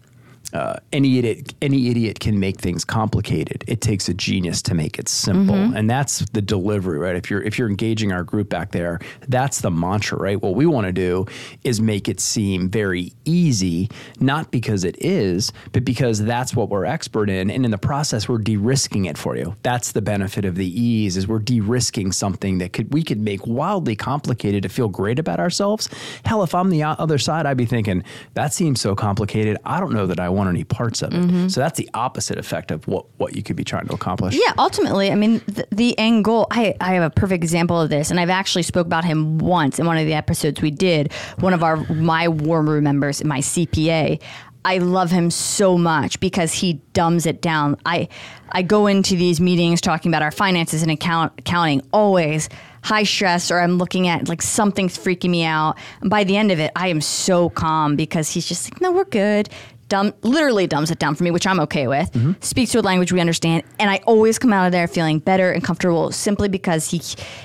uh, 0.53 0.75
any 0.91 1.17
idiot, 1.17 1.53
any 1.61 1.89
idiot 1.89 2.19
can 2.19 2.39
make 2.39 2.59
things 2.59 2.85
complicated. 2.85 3.63
It 3.67 3.81
takes 3.81 4.07
a 4.07 4.13
genius 4.13 4.61
to 4.63 4.75
make 4.75 4.99
it 4.99 5.09
simple, 5.09 5.55
and 5.55 5.89
that's 5.89 6.19
the 6.31 6.41
delivery, 6.41 6.99
right? 6.99 7.15
If 7.15 7.29
you're 7.29 7.41
if 7.41 7.57
you're 7.57 7.69
engaging 7.69 8.11
our 8.11 8.23
group 8.23 8.49
back 8.49 8.71
there, 8.71 8.99
that's 9.27 9.61
the 9.61 9.71
mantra, 9.71 10.17
right? 10.17 10.41
What 10.41 10.55
we 10.55 10.65
want 10.65 10.85
to 10.87 10.93
do 10.93 11.25
is 11.63 11.81
make 11.81 12.07
it 12.07 12.19
seem 12.19 12.69
very 12.69 13.13
easy, 13.25 13.89
not 14.19 14.51
because 14.51 14.83
it 14.83 14.95
is, 15.03 15.51
but 15.71 15.83
because 15.83 16.23
that's 16.23 16.55
what 16.55 16.69
we're 16.69 16.85
expert 16.85 17.29
in, 17.29 17.49
and 17.49 17.65
in 17.65 17.71
the 17.71 17.77
process, 17.77 18.29
we're 18.29 18.37
de-risking 18.37 19.05
it 19.05 19.17
for 19.17 19.35
you. 19.35 19.55
That's 19.63 19.91
the 19.91 20.01
benefit 20.01 20.45
of 20.45 20.55
the 20.55 20.67
ease, 20.81 21.17
is 21.17 21.27
we're 21.27 21.39
de-risking 21.39 22.11
something 22.11 22.59
that 22.59 22.73
could 22.73 22.93
we 22.93 23.01
could 23.01 23.19
make 23.19 23.47
wildly 23.47 23.95
complicated 23.95 24.63
to 24.63 24.69
feel 24.69 24.87
great 24.87 25.17
about 25.17 25.39
ourselves. 25.39 25.89
Hell, 26.25 26.43
if 26.43 26.53
I'm 26.53 26.69
the 26.69 26.83
other 26.83 27.17
side, 27.17 27.45
I'd 27.45 27.57
be 27.57 27.65
thinking 27.65 28.03
that 28.35 28.53
seems 28.53 28.79
so 28.81 28.95
complicated. 28.95 29.57
I 29.65 29.79
don't 29.79 29.93
know 29.93 30.05
that 30.05 30.19
I 30.19 30.29
want 30.29 30.42
any 30.47 30.63
parts 30.63 31.01
of 31.01 31.13
it. 31.13 31.21
Mm-hmm. 31.21 31.47
So 31.47 31.59
that's 31.59 31.77
the 31.77 31.89
opposite 31.93 32.37
effect 32.37 32.71
of 32.71 32.87
what 32.87 33.05
what 33.17 33.35
you 33.35 33.43
could 33.43 33.55
be 33.55 33.63
trying 33.63 33.87
to 33.87 33.93
accomplish. 33.93 34.35
Yeah, 34.35 34.53
ultimately, 34.57 35.11
I 35.11 35.15
mean, 35.15 35.41
the, 35.47 35.67
the 35.71 35.97
end 35.97 36.25
goal. 36.25 36.47
I, 36.51 36.75
I 36.81 36.93
have 36.93 37.03
a 37.03 37.09
perfect 37.09 37.43
example 37.43 37.79
of 37.79 37.89
this, 37.89 38.11
and 38.11 38.19
I've 38.19 38.29
actually 38.29 38.63
spoke 38.63 38.87
about 38.87 39.05
him 39.05 39.37
once 39.37 39.79
in 39.79 39.85
one 39.85 39.97
of 39.97 40.05
the 40.05 40.13
episodes 40.13 40.61
we 40.61 40.71
did. 40.71 41.11
One 41.39 41.53
of 41.53 41.63
our 41.63 41.77
my 41.93 42.27
war 42.27 42.61
room 42.61 42.83
members, 42.83 43.23
my 43.23 43.39
CPA. 43.39 44.21
I 44.65 44.77
love 44.77 45.11
him 45.11 45.29
so 45.29 45.77
much 45.77 46.21
because 46.21 46.53
he 46.53 46.75
dumbs 46.93 47.25
it 47.25 47.41
down. 47.41 47.75
I 47.85 48.07
I 48.49 48.61
go 48.61 48.87
into 48.87 49.15
these 49.17 49.41
meetings 49.41 49.81
talking 49.81 50.09
about 50.09 50.21
our 50.21 50.31
finances 50.31 50.81
and 50.81 50.91
account 50.91 51.33
accounting 51.37 51.81
always. 51.91 52.47
high 52.83 53.03
stress 53.03 53.49
or 53.49 53.59
I'm 53.59 53.77
looking 53.77 54.07
at 54.07 54.27
like 54.27 54.41
something's 54.41 54.97
freaking 54.97 55.29
me 55.29 55.43
out. 55.43 55.77
And 56.01 56.09
by 56.09 56.23
the 56.23 56.37
end 56.37 56.51
of 56.51 56.59
it, 56.59 56.71
I 56.75 56.89
am 56.89 57.01
so 57.01 57.49
calm 57.49 57.95
because 57.95 58.29
he's 58.29 58.47
just 58.47 58.71
like, 58.71 58.81
no, 58.81 58.91
we're 58.91 59.05
good. 59.05 59.49
Dumb, 59.89 60.13
literally 60.23 60.65
dumbs 60.65 60.89
it 60.89 60.99
down 60.99 61.13
for 61.15 61.23
me, 61.23 61.31
which 61.31 61.45
I'm 61.45 61.59
okay 61.61 61.87
with. 61.87 62.09
Speaks 62.43 62.71
to 62.71 62.79
a 62.79 62.81
language 62.81 63.11
we 63.11 63.19
understand, 63.19 63.63
and 63.79 63.89
I 63.89 63.97
always 64.05 64.39
come 64.39 64.51
out 64.51 64.65
of 64.65 64.71
there 64.71 64.87
feeling 64.87 65.19
better 65.19 65.51
and 65.51 65.63
comfortable 65.63 66.11
simply 66.11 66.49
because 66.49 66.89
he 66.89 67.01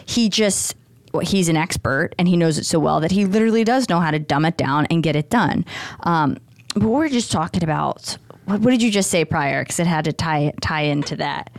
he 0.06 0.28
just 0.28 0.74
well, 1.12 1.24
he's 1.24 1.48
an 1.48 1.56
expert 1.56 2.10
and 2.18 2.28
he 2.28 2.36
knows 2.36 2.58
it 2.58 2.64
so 2.64 2.78
well 2.78 3.00
that 3.00 3.10
he 3.10 3.24
literally 3.24 3.64
does 3.64 3.88
know 3.88 4.00
how 4.00 4.10
to 4.10 4.18
dumb 4.18 4.44
it 4.44 4.56
down 4.56 4.86
and 4.90 5.02
get 5.02 5.16
it 5.16 5.30
done. 5.30 5.64
Um, 6.00 6.38
but 6.74 6.84
we 6.84 6.90
we're 6.90 7.08
just 7.08 7.32
talking 7.32 7.64
about 7.64 8.16
what, 8.44 8.60
what 8.60 8.70
did 8.70 8.82
you 8.82 8.90
just 8.90 9.10
say 9.10 9.24
prior? 9.24 9.62
Because 9.62 9.80
it 9.80 9.86
had 9.86 10.04
to 10.04 10.12
tie 10.12 10.52
tie 10.60 10.82
into 10.82 11.16
that. 11.16 11.50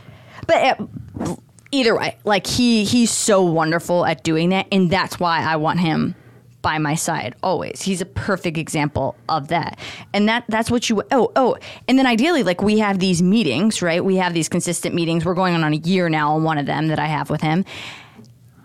But 0.46 0.80
uh, 0.80 1.36
either 1.70 1.96
way, 1.96 2.16
like 2.24 2.46
he 2.46 2.84
he's 2.84 3.10
so 3.10 3.42
wonderful 3.42 4.04
at 4.06 4.24
doing 4.24 4.50
that, 4.50 4.66
and 4.72 4.90
that's 4.90 5.20
why 5.20 5.42
I 5.42 5.56
want 5.56 5.80
him 5.80 6.14
by 6.62 6.78
my 6.78 6.94
side 6.94 7.34
always. 7.42 7.82
He's 7.82 8.00
a 8.00 8.06
perfect 8.06 8.58
example 8.58 9.16
of 9.28 9.48
that. 9.48 9.78
And 10.12 10.28
that 10.28 10.44
that's 10.48 10.70
what 10.70 10.88
you 10.88 11.02
oh 11.10 11.32
oh 11.36 11.56
and 11.88 11.98
then 11.98 12.06
ideally 12.06 12.42
like 12.42 12.62
we 12.62 12.78
have 12.78 12.98
these 12.98 13.22
meetings, 13.22 13.82
right? 13.82 14.04
We 14.04 14.16
have 14.16 14.34
these 14.34 14.48
consistent 14.48 14.94
meetings. 14.94 15.24
We're 15.24 15.34
going 15.34 15.54
on 15.54 15.64
on 15.64 15.72
a 15.72 15.76
year 15.76 16.08
now 16.08 16.34
on 16.34 16.44
one 16.44 16.58
of 16.58 16.66
them 16.66 16.88
that 16.88 16.98
I 16.98 17.06
have 17.06 17.30
with 17.30 17.40
him. 17.40 17.64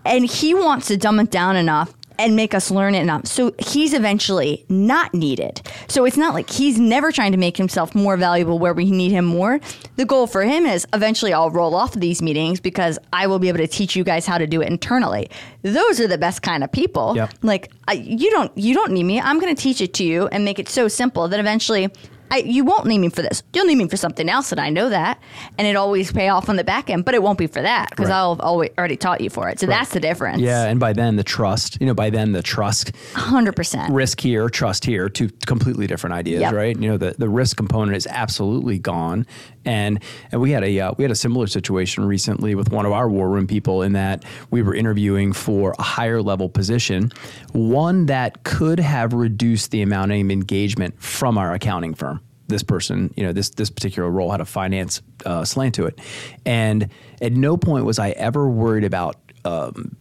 And 0.04 0.26
he 0.26 0.54
wants 0.54 0.88
to 0.88 0.98
dumb 0.98 1.20
it 1.20 1.32
down 1.32 1.56
enough 1.56 1.94
and 2.18 2.36
make 2.36 2.54
us 2.54 2.72
learn 2.72 2.96
it 2.96 3.02
enough. 3.02 3.26
So 3.28 3.54
he's 3.60 3.94
eventually 3.94 4.66
not 4.70 5.14
needed. 5.14 5.62
So 5.88 6.06
it's 6.06 6.18
not 6.18 6.34
like 6.34 6.50
he's 6.50 6.80
never 6.80 7.12
trying 7.12 7.32
to 7.32 7.38
make 7.38 7.58
himself 7.58 7.96
more 7.96 8.18
valuable 8.18 8.60
where 8.60 8.74
we 8.74 8.90
need 8.92 9.12
him 9.12 9.26
more. 9.26 9.60
The 9.96 10.06
goal 10.06 10.28
for 10.28 10.44
him 10.44 10.66
is 10.66 10.88
eventually 10.94 11.34
I'll 11.34 11.52
roll 11.52 11.76
off 11.76 11.94
these 11.94 12.22
meetings 12.22 12.60
because 12.60 13.00
I 13.14 13.28
will 13.28 13.40
be 13.40 13.50
able 13.50 13.60
to 13.60 13.68
teach 13.68 13.96
you 13.96 14.04
guys 14.04 14.26
how 14.26 14.38
to 14.38 14.48
do 14.48 14.62
it 14.62 14.70
internally. 14.70 15.30
Those 15.62 16.00
are 16.00 16.08
the 16.08 16.18
best 16.18 16.42
kind 16.42 16.64
of 16.64 16.72
people. 16.72 17.16
Yep. 17.16 17.34
Like 17.42 17.72
I, 17.88 17.94
you 17.94 18.30
don't 18.32 18.56
you 18.58 18.74
don't 18.74 18.92
need 18.92 19.04
me. 19.04 19.20
I'm 19.20 19.40
going 19.40 19.56
to 19.56 19.62
teach 19.62 19.82
it 19.82 19.94
to 19.96 20.04
you 20.04 20.28
and 20.28 20.46
make 20.46 20.60
it 20.60 20.70
so 20.70 20.88
simple 20.88 21.28
that 21.28 21.40
eventually 21.40 21.90
I, 22.32 22.38
you 22.38 22.66
won't 22.66 22.86
need 22.86 22.98
me 23.00 23.10
for 23.10 23.22
this. 23.22 23.44
You'll 23.54 23.66
need 23.66 23.76
me 23.78 23.88
for 23.88 23.98
something 23.98 24.28
else, 24.30 24.52
and 24.52 24.60
I 24.60 24.70
know 24.70 24.90
that. 24.90 25.20
And 25.58 25.68
it 25.68 25.76
always 25.76 26.12
pay 26.12 26.30
off 26.30 26.50
on 26.50 26.56
the 26.56 26.64
back 26.64 26.90
end, 26.90 27.06
but 27.06 27.14
it 27.14 27.22
won't 27.24 27.38
be 27.38 27.48
for 27.48 27.62
that 27.62 27.90
because 27.92 28.10
Right. 28.10 28.16
I'll 28.16 28.38
always 28.42 28.72
already 28.78 28.98
taught 28.98 29.22
you 29.22 29.30
for 29.30 29.48
it. 29.50 29.60
So 29.60 29.66
that's 29.68 29.92
the 29.92 30.00
difference. 30.00 30.42
Yeah, 30.42 30.66
and 30.66 30.80
by 30.80 30.94
then 30.94 31.16
the 31.16 31.24
trust, 31.24 31.78
you 31.80 31.88
know, 31.88 31.94
by 31.94 32.10
then 32.10 32.32
the 32.32 32.42
trust 32.44 32.92
hundred 33.14 33.56
percent. 33.56 33.94
risk 33.94 34.20
here, 34.20 34.50
trust 34.50 34.86
here, 34.86 35.08
two 35.10 35.30
completely 35.46 35.88
different 35.88 36.14
ideas, 36.16 36.42
Yep. 36.42 36.54
right? 36.54 36.78
You 36.80 36.90
know, 36.90 36.98
the, 36.98 37.16
the 37.18 37.30
risk 37.30 37.58
component 37.58 37.96
is 37.96 38.08
absolutely 38.08 38.80
gone, 38.80 39.26
and 39.66 40.02
and 40.32 40.42
we 40.42 40.52
had 40.52 40.64
a 40.64 40.80
uh, 40.80 40.94
we 40.98 41.04
had 41.04 41.12
a 41.12 41.16
similar 41.16 41.48
situation 41.48 42.06
recently 42.06 42.56
with 42.56 42.72
one 42.72 42.86
of 42.86 42.92
our 42.92 43.10
war 43.10 43.30
room 43.30 43.48
people 43.48 43.82
in 43.82 43.94
that 43.94 44.24
we 44.52 44.62
were 44.62 44.76
interviewing 44.76 45.34
for 45.34 45.76
a 45.78 45.84
higher 45.84 46.22
level 46.22 46.50
position, 46.50 47.12
one 47.52 48.06
that 48.06 48.44
could 48.44 48.80
have 48.80 49.14
reduced 49.14 49.72
the 49.72 49.82
amount 49.82 50.12
of 50.12 50.18
engagement 50.18 51.02
from 51.02 51.38
our 51.38 51.54
accounting 51.54 51.94
firm. 51.94 52.22
This 52.48 52.64
person, 52.64 53.14
you 53.16 53.24
know, 53.24 53.34
this 53.34 53.50
this 53.50 53.70
particular 53.70 54.10
role 54.10 54.32
had 54.32 54.42
a 54.42 54.46
finance 54.46 55.02
uh, 55.26 55.44
slant 55.44 55.76
to 55.76 55.86
it, 55.86 56.00
and 56.46 56.90
at 57.22 57.34
no 57.34 57.58
point 57.58 57.86
was 57.86 58.00
I 58.00 58.12
ever 58.12 58.48
worried 58.48 58.84
about. 58.84 59.16
Um, 59.44 59.98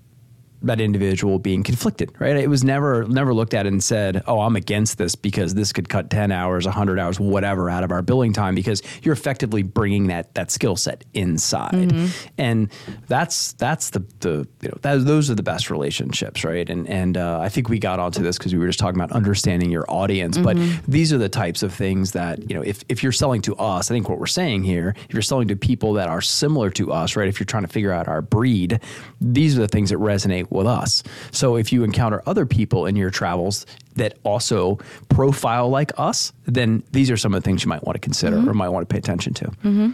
that 0.65 0.81
individual 0.81 1.39
being 1.39 1.63
conflicted, 1.63 2.13
right? 2.19 2.37
It 2.37 2.49
was 2.49 2.65
never 2.65 3.07
never 3.09 3.33
looked 3.35 3.55
at 3.55 3.67
and 3.67 3.83
said, 3.83 4.23
"Oh, 4.27 4.41
I'm 4.41 4.57
against 4.57 4.99
this 4.99 5.15
because 5.15 5.55
this 5.55 5.73
could 5.73 5.89
cut 5.89 6.11
10 6.11 6.33
hours, 6.33 6.65
100 6.67 6.99
hours, 6.99 7.21
whatever 7.21 7.71
out 7.71 7.85
of 7.85 7.91
our 7.91 8.03
billing 8.03 8.33
time 8.33 8.55
because 8.55 8.83
you're 9.03 9.15
effectively 9.15 9.63
bringing 9.63 10.09
that 10.09 10.35
that 10.35 10.51
skill 10.51 10.77
set 10.77 11.05
inside." 11.15 11.93
And 12.39 12.71
that's 13.09 13.53
that's 13.55 13.91
the 13.91 14.05
the 14.21 14.47
you 14.63 14.69
know, 14.69 14.79
that, 14.83 15.05
those 15.05 15.31
are 15.31 15.35
the 15.35 15.43
best 15.43 15.71
relationships, 15.71 16.45
right? 16.45 16.69
And 16.69 16.89
and 16.89 17.17
uh, 17.17 17.41
I 17.41 17.49
think 17.49 17.69
we 17.69 17.79
got 17.79 17.99
onto 18.01 18.23
this 18.23 18.39
because 18.39 18.53
we 18.53 18.59
were 18.59 18.67
just 18.67 18.79
talking 18.79 19.01
about 19.01 19.13
understanding 19.13 19.71
your 19.71 19.85
audience, 19.89 20.39
but 20.39 20.57
these 20.89 21.13
are 21.13 21.19
the 21.19 21.29
types 21.29 21.63
of 21.63 21.73
things 21.73 22.13
that, 22.13 22.49
you 22.51 22.57
know, 22.57 22.63
if 22.63 22.83
if 22.89 23.03
you're 23.03 23.13
selling 23.13 23.43
to 23.43 23.55
us, 23.57 23.91
I 23.91 23.95
think 23.95 24.09
what 24.09 24.19
we're 24.19 24.27
saying 24.27 24.65
here, 24.65 24.95
if 25.09 25.13
you're 25.13 25.23
selling 25.23 25.49
to 25.49 25.57
people 25.57 25.93
that 25.95 26.09
are 26.09 26.21
similar 26.21 26.71
to 26.71 26.93
us, 26.93 27.17
right? 27.17 27.29
If 27.29 27.39
you're 27.39 27.47
trying 27.47 27.65
to 27.65 27.69
figure 27.69 27.93
out 27.93 28.09
our 28.09 28.23
breed, 28.23 28.81
these 29.21 29.57
are 29.57 29.61
the 29.61 29.69
things 29.69 29.91
that 29.91 29.99
resonate 29.99 30.51
with 30.55 30.67
us. 30.67 31.03
So 31.31 31.57
if 31.57 31.73
you 31.73 31.85
encounter 31.85 32.23
other 32.27 32.47
people 32.47 32.87
in 32.87 32.97
your 32.97 33.11
travels 33.11 33.67
that 33.97 34.19
also 34.23 34.79
profile 35.09 35.69
like 35.69 35.93
us, 35.99 36.33
then 36.47 36.83
these 36.93 37.11
are 37.11 37.17
some 37.17 37.35
of 37.35 37.43
the 37.43 37.47
things 37.47 37.65
you 37.65 37.69
might 37.69 37.85
want 37.85 37.97
to 37.97 38.01
consider 38.01 38.39
or 38.39 38.55
might 38.55 38.71
want 38.71 38.89
to 38.89 38.93
pay 38.93 38.99
attention 38.99 39.35
to. 39.35 39.45
Mm-hmm. 39.45 39.91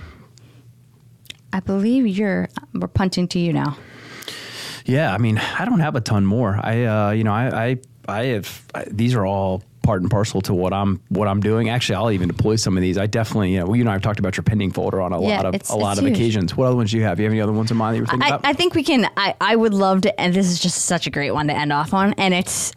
I 1.52 1.60
believe 1.60 2.06
you're. 2.06 2.48
We're 2.74 2.86
punching 2.86 3.28
to 3.28 3.38
you 3.38 3.52
now. 3.52 3.76
Yeah, 4.84 5.12
I 5.12 5.18
mean, 5.18 5.38
I 5.38 5.64
don't 5.64 5.80
have 5.80 5.96
a 5.96 6.00
ton 6.00 6.24
more. 6.24 6.58
I, 6.62 6.84
uh, 6.84 7.10
you 7.10 7.24
know, 7.24 7.32
I, 7.32 7.70
I, 7.70 7.78
I 8.08 8.24
have. 8.26 8.66
I, 8.74 8.84
these 8.90 9.14
are 9.14 9.26
all 9.26 9.62
part 9.90 10.02
and 10.02 10.10
parcel 10.10 10.40
to 10.40 10.54
what 10.54 10.72
I'm 10.72 11.00
what 11.08 11.26
I'm 11.26 11.40
doing. 11.40 11.68
Actually, 11.68 11.96
I'll 11.96 12.12
even 12.12 12.28
deploy 12.28 12.54
some 12.54 12.76
of 12.76 12.80
these. 12.80 12.96
I 12.96 13.06
definitely, 13.08 13.54
you 13.54 13.58
know, 13.58 13.74
you 13.74 13.80
and 13.82 13.88
I 13.88 13.94
have 13.94 14.02
talked 14.02 14.20
about 14.20 14.36
your 14.36 14.44
pending 14.44 14.70
folder 14.70 15.00
on 15.00 15.12
a 15.12 15.20
Yeah, 15.20 15.36
lot 15.38 15.46
of 15.46 15.54
it's- 15.56 15.68
a 15.70 15.74
lot 15.74 15.98
of 15.98 16.04
huge. 16.04 16.14
occasions. 16.14 16.56
What 16.56 16.66
other 16.68 16.76
ones 16.76 16.92
do 16.92 16.96
you 16.98 17.02
have? 17.02 17.16
Do 17.16 17.24
you 17.24 17.28
have 17.28 17.32
any 17.32 17.40
other 17.40 17.50
ones 17.52 17.72
in 17.72 17.76
mind 17.76 17.94
that 17.94 17.96
you 17.96 18.02
were 18.04 18.06
thinking 18.06 18.22
I, 18.32 18.36
about? 18.36 18.46
I 18.46 18.52
think 18.52 18.76
we 18.76 18.84
can. 18.84 19.08
I, 19.16 19.34
I 19.40 19.56
would 19.56 19.74
love 19.74 20.02
to, 20.02 20.20
and 20.20 20.32
this 20.32 20.46
is 20.46 20.60
just 20.60 20.84
such 20.84 21.08
a 21.08 21.10
great 21.10 21.32
one 21.32 21.48
to 21.48 21.56
end 21.56 21.72
off 21.72 21.92
on, 21.92 22.12
and 22.18 22.32
it's 22.32 22.72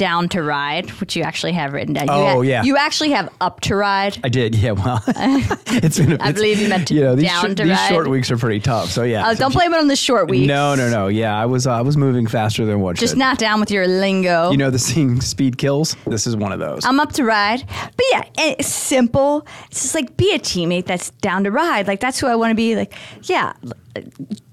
down 0.00 0.30
to 0.30 0.42
ride, 0.42 0.88
which 1.00 1.14
you 1.14 1.22
actually 1.22 1.52
have 1.52 1.74
written 1.74 1.92
down. 1.92 2.06
You 2.06 2.12
Oh, 2.12 2.24
ha- 2.36 2.40
yeah. 2.40 2.62
You 2.62 2.78
actually 2.78 3.10
have 3.10 3.28
up 3.42 3.60
to 3.60 3.76
ride. 3.76 4.16
I 4.24 4.30
did, 4.30 4.54
yeah. 4.54 4.72
Well, 4.72 5.02
it's 5.06 5.98
been. 5.98 6.12
A, 6.12 6.14
I 6.14 6.30
it's- 6.30 6.32
believe 6.34 6.58
you 6.58 6.68
meant 6.70 6.90
you 6.90 7.02
know 7.02 7.14
these, 7.14 7.30
to 7.30 7.54
these 7.54 7.68
ride. 7.68 7.88
short 7.90 8.08
weeks 8.08 8.30
are 8.30 8.38
pretty 8.38 8.60
tough. 8.60 8.88
So 8.88 9.02
yeah, 9.02 9.26
Uh, 9.28 9.34
don't 9.34 9.52
blame 9.52 9.74
it 9.74 9.78
on 9.78 9.88
the 9.88 9.96
short 9.96 10.30
weeks. 10.30 10.46
No, 10.48 10.74
no, 10.74 10.88
no. 10.88 11.08
Yeah, 11.08 11.36
I 11.38 11.44
was 11.44 11.66
uh, 11.66 11.72
I 11.72 11.82
was 11.82 11.96
moving 11.98 12.26
faster 12.26 12.64
than 12.64 12.80
what 12.80 12.96
Just 12.96 13.12
should. 13.12 13.18
not 13.18 13.36
down 13.38 13.60
with 13.60 13.70
your 13.70 13.86
lingo. 13.86 14.50
You 14.50 14.56
know 14.56 14.70
the 14.70 14.78
saying 14.78 15.20
"speed 15.20 15.58
kills." 15.58 15.94
This 16.06 16.26
is 16.26 16.34
one 16.34 16.52
of 16.52 16.58
those. 16.60 16.84
I'm 16.86 16.98
up 16.98 17.12
to 17.12 17.24
ride. 17.24 17.62
But 17.66 18.06
yeah, 18.10 18.22
it's 18.38 18.68
simple. 18.68 19.46
It's 19.70 19.82
just 19.82 19.94
like 19.94 20.16
be 20.16 20.32
a 20.34 20.38
teammate 20.38 20.86
that's 20.86 21.10
down 21.20 21.44
to 21.44 21.50
ride. 21.50 21.86
Like 21.86 22.00
that's 22.00 22.18
who 22.18 22.26
I 22.26 22.34
want 22.36 22.52
to 22.52 22.54
be. 22.56 22.74
Like, 22.74 22.94
yeah, 23.24 23.52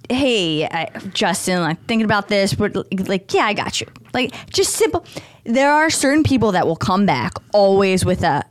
hey, 0.09 0.65
I, 0.65 0.89
Justin, 1.13 1.61
like 1.61 1.83
thinking 1.85 2.05
about 2.05 2.27
this, 2.27 2.53
but 2.53 2.75
like, 3.07 3.33
yeah, 3.33 3.45
I 3.45 3.53
got 3.53 3.81
you. 3.81 3.87
Like, 4.13 4.33
just 4.49 4.73
simple. 4.73 5.05
There 5.43 5.71
are 5.71 5.89
certain 5.89 6.23
people 6.23 6.51
that 6.53 6.67
will 6.67 6.75
come 6.75 7.05
back 7.05 7.33
always 7.53 8.05
with 8.05 8.23
a 8.23 8.43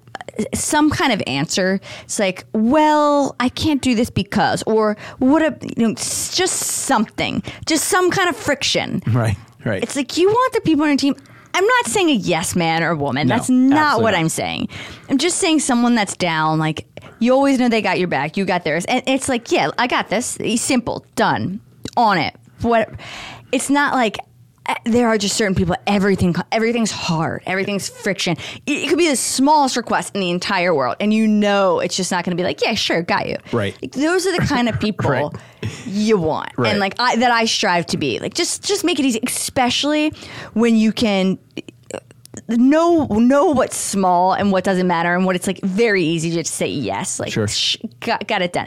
some 0.55 0.91
kind 0.91 1.13
of 1.13 1.23
answer. 1.27 1.81
It's 2.05 2.19
like, 2.19 2.45
well, 2.53 3.37
I 3.41 3.49
can't 3.49 3.81
do 3.81 3.95
this 3.95 4.11
because, 4.11 4.63
or 4.65 4.97
what 5.19 5.43
a, 5.43 5.57
you 5.77 5.89
know, 5.89 5.95
just 5.95 6.57
something, 6.57 7.43
just 7.65 7.85
some 7.85 8.11
kind 8.11 8.29
of 8.29 8.37
friction. 8.37 9.03
right, 9.07 9.37
right. 9.65 9.83
It's 9.83 9.97
like 9.97 10.17
you 10.17 10.29
want 10.29 10.53
the 10.53 10.61
people 10.61 10.83
on 10.83 10.91
your 10.91 10.97
team. 10.99 11.17
I'm 11.57 11.65
not 11.65 11.87
saying 11.87 12.11
a 12.11 12.13
yes 12.13 12.55
man 12.55 12.83
or 12.83 12.95
woman. 12.95 13.29
No, 13.29 13.35
that's 13.35 13.49
not 13.49 14.03
what 14.03 14.11
not. 14.11 14.21
I'm 14.21 14.29
saying. 14.29 14.69
I'm 15.09 15.17
just 15.17 15.39
saying 15.39 15.61
someone 15.61 15.95
that's 15.95 16.15
down. 16.15 16.59
Like 16.59 16.87
you 17.19 17.33
always 17.33 17.59
know 17.59 17.71
they 17.71 17.81
got 17.81 17.99
your 17.99 18.09
back. 18.09 18.37
You 18.37 18.45
got 18.45 18.63
theirs, 18.63 18.85
and 18.85 19.03
it's 19.07 19.27
like, 19.27 19.51
yeah, 19.51 19.71
I 19.79 19.87
got 19.87 20.11
this. 20.11 20.37
Simple, 20.57 21.07
done, 21.15 21.63
on 21.97 22.19
it. 22.19 22.37
What? 22.61 22.91
It's 23.53 23.71
not 23.71 23.95
like 23.95 24.19
Eh, 24.69 24.75
there 24.85 25.09
are 25.09 25.17
just 25.19 25.37
certain 25.37 25.55
people. 25.55 25.77
Everything, 25.87 26.35
everything's 26.51 26.91
hard. 26.91 27.43
Everything's 27.47 27.89
friction. 27.89 28.37
It, 28.67 28.73
it 28.85 28.89
could 28.89 28.99
be 28.99 29.09
the 29.09 29.17
smallest 29.17 29.77
request 29.77 30.15
in 30.15 30.21
the 30.21 30.31
entire 30.31 30.75
world, 30.75 30.97
and 31.01 31.13
you 31.15 31.27
know 31.29 31.79
it's 31.81 31.97
just 31.97 32.11
not 32.11 32.25
going 32.25 32.37
to 32.37 32.41
be 32.41 32.45
like, 32.45 32.61
yeah, 32.63 32.75
sure, 32.75 33.03
got 33.03 33.29
you. 33.29 33.37
Right. 33.53 33.77
Like, 33.81 33.93
those 33.93 34.27
are 34.27 34.33
the 34.33 34.45
kind 34.47 34.69
of 34.69 34.79
people 34.81 35.09
Right. 35.11 35.33
you 35.87 36.19
want, 36.19 36.51
Right. 36.57 36.71
and 36.71 36.81
like 36.81 36.95
I, 36.99 37.17
that 37.17 37.31
I 37.31 37.45
strive 37.45 37.87
to 37.87 37.97
be. 37.97 38.19
Like 38.19 38.35
just 38.35 38.65
just 38.65 38.85
make 38.85 38.99
it 38.99 39.05
easy, 39.05 39.21
especially 39.25 40.11
when 40.55 40.77
you 40.77 40.93
can 40.93 41.39
know 42.49 43.07
know 43.07 43.47
what's 43.47 43.77
small 43.77 44.33
and 44.35 44.53
what 44.53 44.65
doesn't 44.65 44.87
matter, 44.87 45.15
and 45.15 45.25
what 45.25 45.37
it's 45.37 45.47
like 45.47 45.61
very 45.63 46.03
easy 46.03 46.31
to 46.31 46.37
just 46.43 46.55
say 46.55 46.67
yes. 46.67 47.19
Like 47.21 47.33
Sure. 47.33 47.49
sh- 47.49 47.77
got, 48.01 48.27
got 48.27 48.43
it 48.43 48.53
done. 48.53 48.67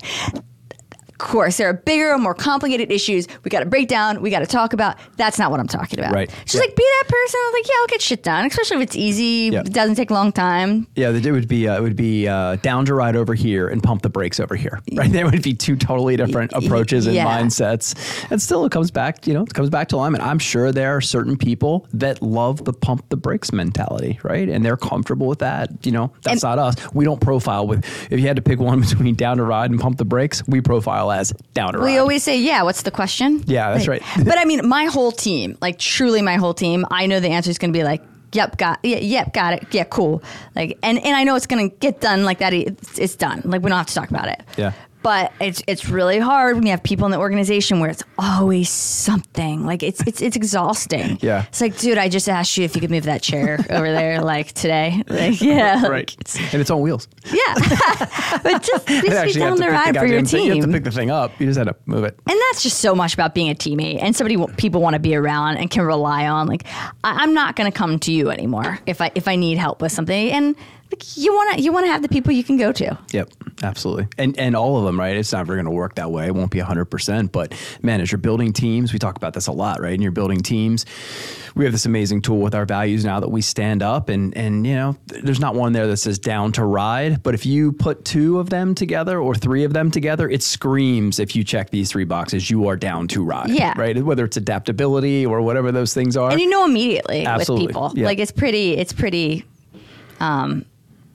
Of 1.19 1.27
course, 1.27 1.57
there 1.57 1.67
are 1.69 1.73
bigger, 1.73 2.17
more 2.17 2.33
complicated 2.33 2.91
issues 2.93 3.27
we 3.43 3.49
got 3.49 3.59
to 3.59 3.65
break 3.65 3.89
down. 3.89 4.21
We 4.21 4.29
got 4.29 4.39
to 4.39 4.45
talk 4.45 4.71
about. 4.71 4.95
That's 5.17 5.37
not 5.37 5.51
what 5.51 5.59
I'm 5.59 5.67
talking 5.67 5.99
about. 5.99 6.13
Right. 6.13 6.29
Just 6.45 6.55
Yeah. 6.55 6.61
like 6.61 6.75
be 6.77 6.83
that 6.83 7.09
person. 7.09 7.39
Like 7.51 7.67
yeah, 7.67 7.73
I'll 7.81 7.87
get 7.87 8.01
shit 8.01 8.23
done, 8.23 8.45
especially 8.45 8.77
if 8.77 8.83
it's 8.83 8.95
easy. 8.95 9.49
Yeah. 9.51 9.59
It 9.61 9.73
doesn't 9.73 9.95
take 9.95 10.11
a 10.11 10.13
long 10.13 10.31
time. 10.31 10.87
Yeah, 10.95 11.09
it 11.09 11.29
would 11.31 11.49
be 11.49 11.67
uh, 11.67 11.77
it 11.77 11.81
would 11.81 11.97
be 11.97 12.25
uh, 12.27 12.55
down 12.57 12.85
to 12.85 12.93
ride 12.93 13.17
over 13.17 13.33
here 13.33 13.67
and 13.67 13.83
pump 13.83 14.01
the 14.01 14.09
brakes 14.09 14.39
over 14.39 14.55
here. 14.55 14.79
Right, 14.93 15.11
there 15.11 15.25
would 15.25 15.43
be 15.43 15.53
two 15.53 15.75
totally 15.75 16.15
different 16.15 16.53
approaches 16.53 17.05
and 17.05 17.15
Yeah. 17.15 17.25
mindsets. 17.27 17.95
And 18.31 18.41
still, 18.41 18.63
it 18.65 18.71
comes 18.71 18.89
back, 18.89 19.27
you 19.27 19.33
know, 19.33 19.43
it 19.43 19.53
comes 19.53 19.69
back 19.69 19.89
to 19.89 19.97
alignment. 19.97 20.23
I'm 20.23 20.39
sure 20.39 20.71
there 20.71 20.95
are 20.95 21.01
certain 21.01 21.35
people 21.37 21.85
that 21.93 22.21
love 22.21 22.63
the 22.63 22.71
pump 22.73 23.09
the 23.09 23.17
brakes 23.17 23.51
mentality, 23.51 24.19
right? 24.23 24.47
And 24.47 24.63
they're 24.63 24.77
comfortable 24.77 25.27
with 25.27 25.39
that. 25.39 25.85
You 25.85 25.91
know, 25.91 26.13
that's 26.23 26.43
And- 26.43 26.57
not 26.57 26.59
us. 26.59 26.75
We 26.93 27.03
don't 27.03 27.19
profile 27.19 27.67
with. 27.67 27.83
If 28.09 28.21
you 28.21 28.27
had 28.27 28.37
to 28.37 28.41
pick 28.41 28.59
one 28.59 28.79
between 28.89 29.15
down 29.15 29.35
to 29.37 29.43
ride 29.43 29.69
and 29.69 29.79
pump 29.81 29.97
the 29.97 30.05
brakes, 30.05 30.41
we 30.47 30.61
profile 30.61 31.08
as 31.11 31.31
down 31.53 31.73
to. 31.73 31.79
We 31.79 31.97
always 31.97 32.23
say, 32.23 32.39
yeah, 32.39 32.63
what's 32.63 32.83
the 32.83 32.91
question? 32.91 33.43
Yeah, 33.45 33.73
that's 33.73 33.87
right. 33.87 34.01
but 34.17 34.37
I 34.37 34.45
mean, 34.45 34.67
my 34.67 34.85
whole 34.85 35.11
team, 35.11 35.57
like 35.61 35.79
truly 35.79 36.21
my 36.21 36.35
whole 36.35 36.53
team, 36.53 36.85
I 36.91 37.05
know 37.05 37.19
the 37.19 37.29
answer 37.29 37.49
is 37.49 37.57
going 37.57 37.73
to 37.73 37.77
be 37.77 37.83
like, 37.83 38.01
yep, 38.33 38.57
got, 38.57 38.79
yeah, 38.83 38.97
yep, 38.97 39.33
got 39.33 39.53
it. 39.53 39.67
Yeah, 39.71 39.85
cool. 39.85 40.21
Like, 40.55 40.77
and, 40.83 40.99
and 40.99 41.15
I 41.15 41.23
know 41.23 41.35
it's 41.35 41.47
going 41.47 41.69
to 41.69 41.75
get 41.77 42.01
done 42.01 42.23
like 42.23 42.39
that. 42.39 42.53
It's, 42.53 42.99
it's 42.99 43.15
done. 43.15 43.41
Like, 43.43 43.61
we 43.61 43.69
don't 43.69 43.77
have 43.77 43.87
to 43.87 43.93
talk 43.95 44.09
about 44.09 44.27
it. 44.27 44.41
Yeah. 44.57 44.73
But 45.01 45.31
it's 45.39 45.63
it's 45.67 45.89
really 45.89 46.19
hard 46.19 46.55
when 46.55 46.65
you 46.65 46.71
have 46.71 46.83
people 46.83 47.05
in 47.05 47.11
the 47.11 47.17
organization 47.17 47.79
where 47.79 47.89
it's 47.89 48.03
always 48.17 48.69
something. 48.69 49.65
Like 49.65 49.81
it's 49.81 50.01
it's 50.05 50.21
it's 50.21 50.35
exhausting. 50.35 51.17
Yeah. 51.21 51.45
It's 51.47 51.61
like, 51.61 51.77
dude, 51.77 51.97
I 51.97 52.09
just 52.09 52.27
asked 52.27 52.57
you 52.57 52.65
if 52.65 52.75
you 52.75 52.81
could 52.81 52.91
move 52.91 53.03
that 53.03 53.21
chair 53.21 53.59
over 53.69 53.91
there, 53.91 54.21
like 54.21 54.51
today. 54.51 55.03
Like, 55.07 55.41
yeah. 55.41 55.85
right. 55.87 56.13
And 56.51 56.61
it's 56.61 56.69
on 56.69 56.81
wheels. 56.81 57.07
Yeah. 57.25 57.53
but 58.43 58.61
just, 58.61 58.87
just 58.87 59.33
be 59.35 59.39
down 59.39 59.57
the 59.57 59.69
ride 59.69 59.95
the 59.95 59.99
for 59.99 60.05
your 60.05 60.21
team. 60.21 60.53
You 60.53 60.61
have 60.61 60.65
to 60.65 60.71
pick 60.71 60.83
the 60.83 60.91
thing 60.91 61.11
up. 61.11 61.31
You 61.39 61.47
just 61.47 61.57
had 61.57 61.67
to 61.67 61.75
move 61.85 62.03
it. 62.03 62.19
And 62.27 62.39
that's 62.49 62.61
just 62.63 62.79
so 62.79 62.93
much 62.93 63.13
about 63.13 63.33
being 63.33 63.49
a 63.49 63.55
teammate 63.55 64.01
and 64.01 64.15
somebody 64.15 64.37
people 64.57 64.81
want 64.81 64.95
to 64.95 64.99
be 64.99 65.15
around 65.15 65.57
and 65.57 65.69
can 65.69 65.85
rely 65.85 66.27
on. 66.27 66.47
Like, 66.47 66.65
I, 67.03 67.23
I'm 67.23 67.33
not 67.33 67.55
going 67.55 67.71
to 67.71 67.77
come 67.77 67.99
to 67.99 68.11
you 68.11 68.29
anymore 68.29 68.79
if 68.85 69.01
I 69.01 69.11
if 69.15 69.27
I 69.27 69.35
need 69.37 69.57
help 69.57 69.81
with 69.81 69.91
something. 69.91 70.31
And 70.31 70.55
like, 70.91 71.17
you 71.17 71.33
want 71.33 71.55
to 71.57 71.61
you 71.61 71.71
want 71.71 71.85
to 71.85 71.91
have 71.91 72.01
the 72.01 72.09
people 72.09 72.31
you 72.33 72.43
can 72.43 72.57
go 72.57 72.71
to. 72.71 72.97
Yep, 73.11 73.29
absolutely. 73.63 74.07
And 74.17 74.37
and 74.39 74.55
all 74.55 74.77
of 74.77 74.85
them, 74.85 74.99
right? 74.99 75.15
It's 75.15 75.31
never 75.33 75.53
going 75.55 75.65
to 75.65 75.71
work 75.71 75.95
that 75.95 76.09
way. 76.11 76.25
It 76.27 76.33
won't 76.35 76.51
be 76.51 76.59
100%, 76.59 77.31
but 77.31 77.53
man, 77.83 78.01
as 78.01 78.11
you're 78.11 78.17
building 78.19 78.53
teams, 78.53 78.91
we 78.93 78.99
talk 78.99 79.15
about 79.15 79.33
this 79.33 79.47
a 79.47 79.51
lot, 79.51 79.79
right? 79.81 79.93
And 79.93 80.01
you're 80.01 80.11
building 80.11 80.39
teams. 80.41 80.85
We 81.55 81.65
have 81.65 81.73
this 81.73 81.85
amazing 81.85 82.21
tool 82.21 82.39
with 82.39 82.55
our 82.55 82.65
values 82.65 83.03
now 83.05 83.19
that 83.19 83.29
we 83.29 83.41
stand 83.41 83.83
up 83.83 84.09
and 84.09 84.35
and 84.37 84.65
you 84.65 84.75
know, 84.75 84.97
there's 85.07 85.39
not 85.39 85.55
one 85.55 85.73
there 85.73 85.87
that 85.87 85.97
says 85.97 86.17
down 86.17 86.51
to 86.53 86.63
ride, 86.65 87.21
but 87.21 87.33
if 87.35 87.45
you 87.45 87.71
put 87.73 88.03
two 88.05 88.39
of 88.39 88.49
them 88.49 88.73
together 88.73 89.19
or 89.19 89.35
three 89.35 89.63
of 89.63 89.73
them 89.73 89.91
together, 89.91 90.29
it 90.29 90.41
screams 90.41 91.19
if 91.19 91.35
you 91.35 91.43
check 91.43 91.69
these 91.69 91.91
three 91.91 92.03
boxes, 92.05 92.49
you 92.49 92.67
are 92.67 92.75
down 92.77 93.07
to 93.09 93.23
ride, 93.23 93.49
Yeah. 93.49 93.73
right? 93.77 94.01
Whether 94.01 94.25
it's 94.25 94.37
adaptability 94.37 95.25
or 95.25 95.41
whatever 95.41 95.71
those 95.71 95.93
things 95.93 96.15
are. 96.17 96.31
And 96.31 96.39
you 96.39 96.49
know 96.49 96.65
immediately 96.65 97.25
Absolutely. 97.25 97.67
with 97.67 97.75
people. 97.75 97.93
Yeah. 97.95 98.05
Like 98.05 98.19
it's 98.19 98.31
pretty 98.31 98.77
it's 98.77 98.93
pretty 98.93 99.45
um 100.19 100.65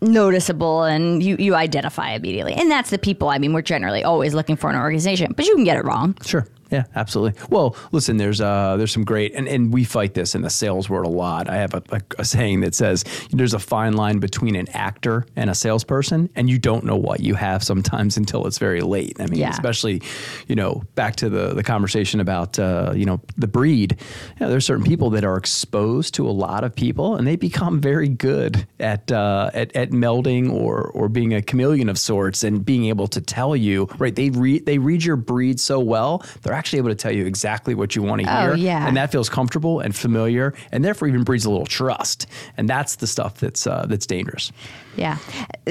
noticeable 0.05 0.85
and 0.85 1.23
you 1.23 1.37
you 1.39 1.55
identify 1.55 2.11
immediately. 2.13 2.55
And 2.55 2.71
that's 2.71 2.91
the 2.91 2.99
people 2.99 3.29
I 3.29 3.39
mean 3.39 3.53
we're 3.53 3.63
generally 3.63 4.05
always 4.05 4.35
looking 4.35 4.57
for 4.57 4.71
in 4.71 4.77
an 4.77 4.83
organization, 4.83 5.33
but 5.37 5.47
you 5.47 5.55
can 5.55 5.65
get 5.65 5.77
it 5.77 5.85
wrong. 5.85 6.17
Sure. 6.25 6.47
Yeah, 6.71 6.85
absolutely. 6.95 7.41
Well, 7.51 7.77
listen, 7.93 8.17
there's 8.17 8.41
uh, 8.41 8.77
there's 8.77 8.93
some 8.93 9.05
great, 9.05 9.35
and, 9.35 9.47
and 9.47 9.73
we 9.73 9.85
fight 9.85 10.15
this 10.15 10.35
in 10.35 10.43
the 10.43 10.51
sales 10.51 10.89
world 10.89 11.07
a 11.07 11.17
lot. 11.17 11.49
I 11.49 11.57
have 11.57 11.75
a, 11.75 11.83
a, 11.91 12.01
a 12.21 12.25
saying 12.25 12.61
that 12.61 12.75
says 12.75 13.05
there's 13.31 13.55
a 13.55 13.59
fine 13.59 13.95
line 13.95 14.19
between 14.19 14.57
an 14.57 14.69
actor 14.71 15.27
and 15.37 15.51
a 15.51 15.55
salesperson, 15.55 16.31
and 16.35 16.49
you 16.51 16.59
don't 16.59 16.85
know 16.85 16.97
what 16.97 17.21
you 17.21 17.35
have 17.35 17.63
sometimes 17.63 18.17
until 18.23 18.47
it's 18.47 18.59
very 18.59 18.81
late. 18.81 19.17
I 19.21 19.27
mean, 19.27 19.41
Yeah. 19.41 19.51
especially, 19.51 20.03
you 20.49 20.57
know, 20.57 20.83
back 20.95 21.17
to 21.17 21.29
the 21.29 21.55
the 21.55 21.63
conversation 21.63 22.21
about 22.21 22.59
uh, 22.59 22.93
you 22.95 23.05
know 23.05 23.21
the 23.37 23.47
breed. 23.49 23.97
You 24.41 24.47
know, 24.47 24.51
there's 24.51 24.65
certain 24.67 24.85
people 24.85 25.11
that 25.11 25.25
are 25.25 25.37
exposed 25.37 26.15
to 26.15 26.29
a 26.29 26.33
lot 26.33 26.65
of 26.65 26.75
people, 26.75 27.17
and 27.17 27.27
they 27.27 27.37
become 27.37 27.81
very 27.81 28.09
good 28.09 28.67
at 28.81 29.13
uh, 29.13 29.51
at, 29.55 29.75
at 29.77 29.91
melding 29.91 30.51
or 30.53 30.91
or 30.95 31.09
being 31.09 31.35
a 31.35 31.43
chameleon 31.43 31.89
of 31.89 31.99
sorts, 31.99 32.43
and 32.43 32.65
being 32.65 32.87
able 32.87 33.07
to 33.09 33.21
tell 33.21 33.55
you 33.55 33.87
right. 33.99 34.15
They 34.15 34.31
read 34.31 34.65
they 34.67 34.79
read 34.79 35.05
your 35.05 35.17
breed 35.17 35.61
so 35.61 35.79
well, 35.81 36.25
they're 36.43 36.54
actually 36.55 36.79
able 36.79 36.91
to 36.91 36.95
tell 36.95 37.13
you 37.13 37.27
exactly 37.27 37.75
what 37.75 37.95
you 37.97 38.03
want 38.03 38.23
to 38.23 38.29
Oh, 38.29 38.47
hear, 38.49 38.55
yeah. 38.57 38.87
and 38.87 38.97
that 38.97 39.13
feels 39.13 39.29
comfortable 39.29 39.81
and 39.81 39.95
familiar, 39.95 40.55
and 40.73 40.85
therefore 40.85 41.09
even 41.09 41.25
breeds 41.25 41.45
a 41.45 41.51
little 41.51 41.67
trust, 41.67 42.27
and 42.57 42.69
that's 42.69 42.97
the 42.97 43.07
stuff 43.07 43.39
that's 43.41 43.67
uh, 43.67 43.87
that's 43.89 44.07
dangerous. 44.07 44.53
Yeah. 44.97 45.19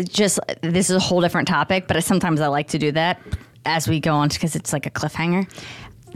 Just 0.04 0.40
this 0.62 0.90
is 0.90 0.96
a 0.96 1.00
whole 1.00 1.22
different 1.22 1.48
topic, 1.48 1.88
but 1.88 2.02
sometimes 2.04 2.42
I 2.42 2.48
like 2.48 2.68
to 2.70 2.78
do 2.80 2.92
that 2.92 3.20
as 3.66 3.88
we 3.88 4.00
go 4.00 4.14
on 4.16 4.28
because 4.30 4.56
it's 4.56 4.74
like 4.74 4.86
a 4.86 4.92
cliffhanger. 4.92 5.50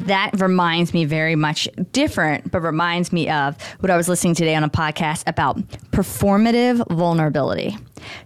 That 0.02 0.40
reminds 0.40 0.94
me 0.94 1.06
very 1.06 1.36
much 1.36 1.68
different, 1.92 2.52
but 2.52 2.62
reminds 2.62 3.12
me 3.12 3.30
of 3.32 3.60
what 3.80 3.90
I 3.90 3.98
was 3.98 4.08
listening 4.08 4.36
today 4.36 4.54
on 4.54 4.64
a 4.64 4.70
podcast 4.70 5.24
about 5.26 5.58
performative 5.92 6.88
vulnerability. 6.96 7.76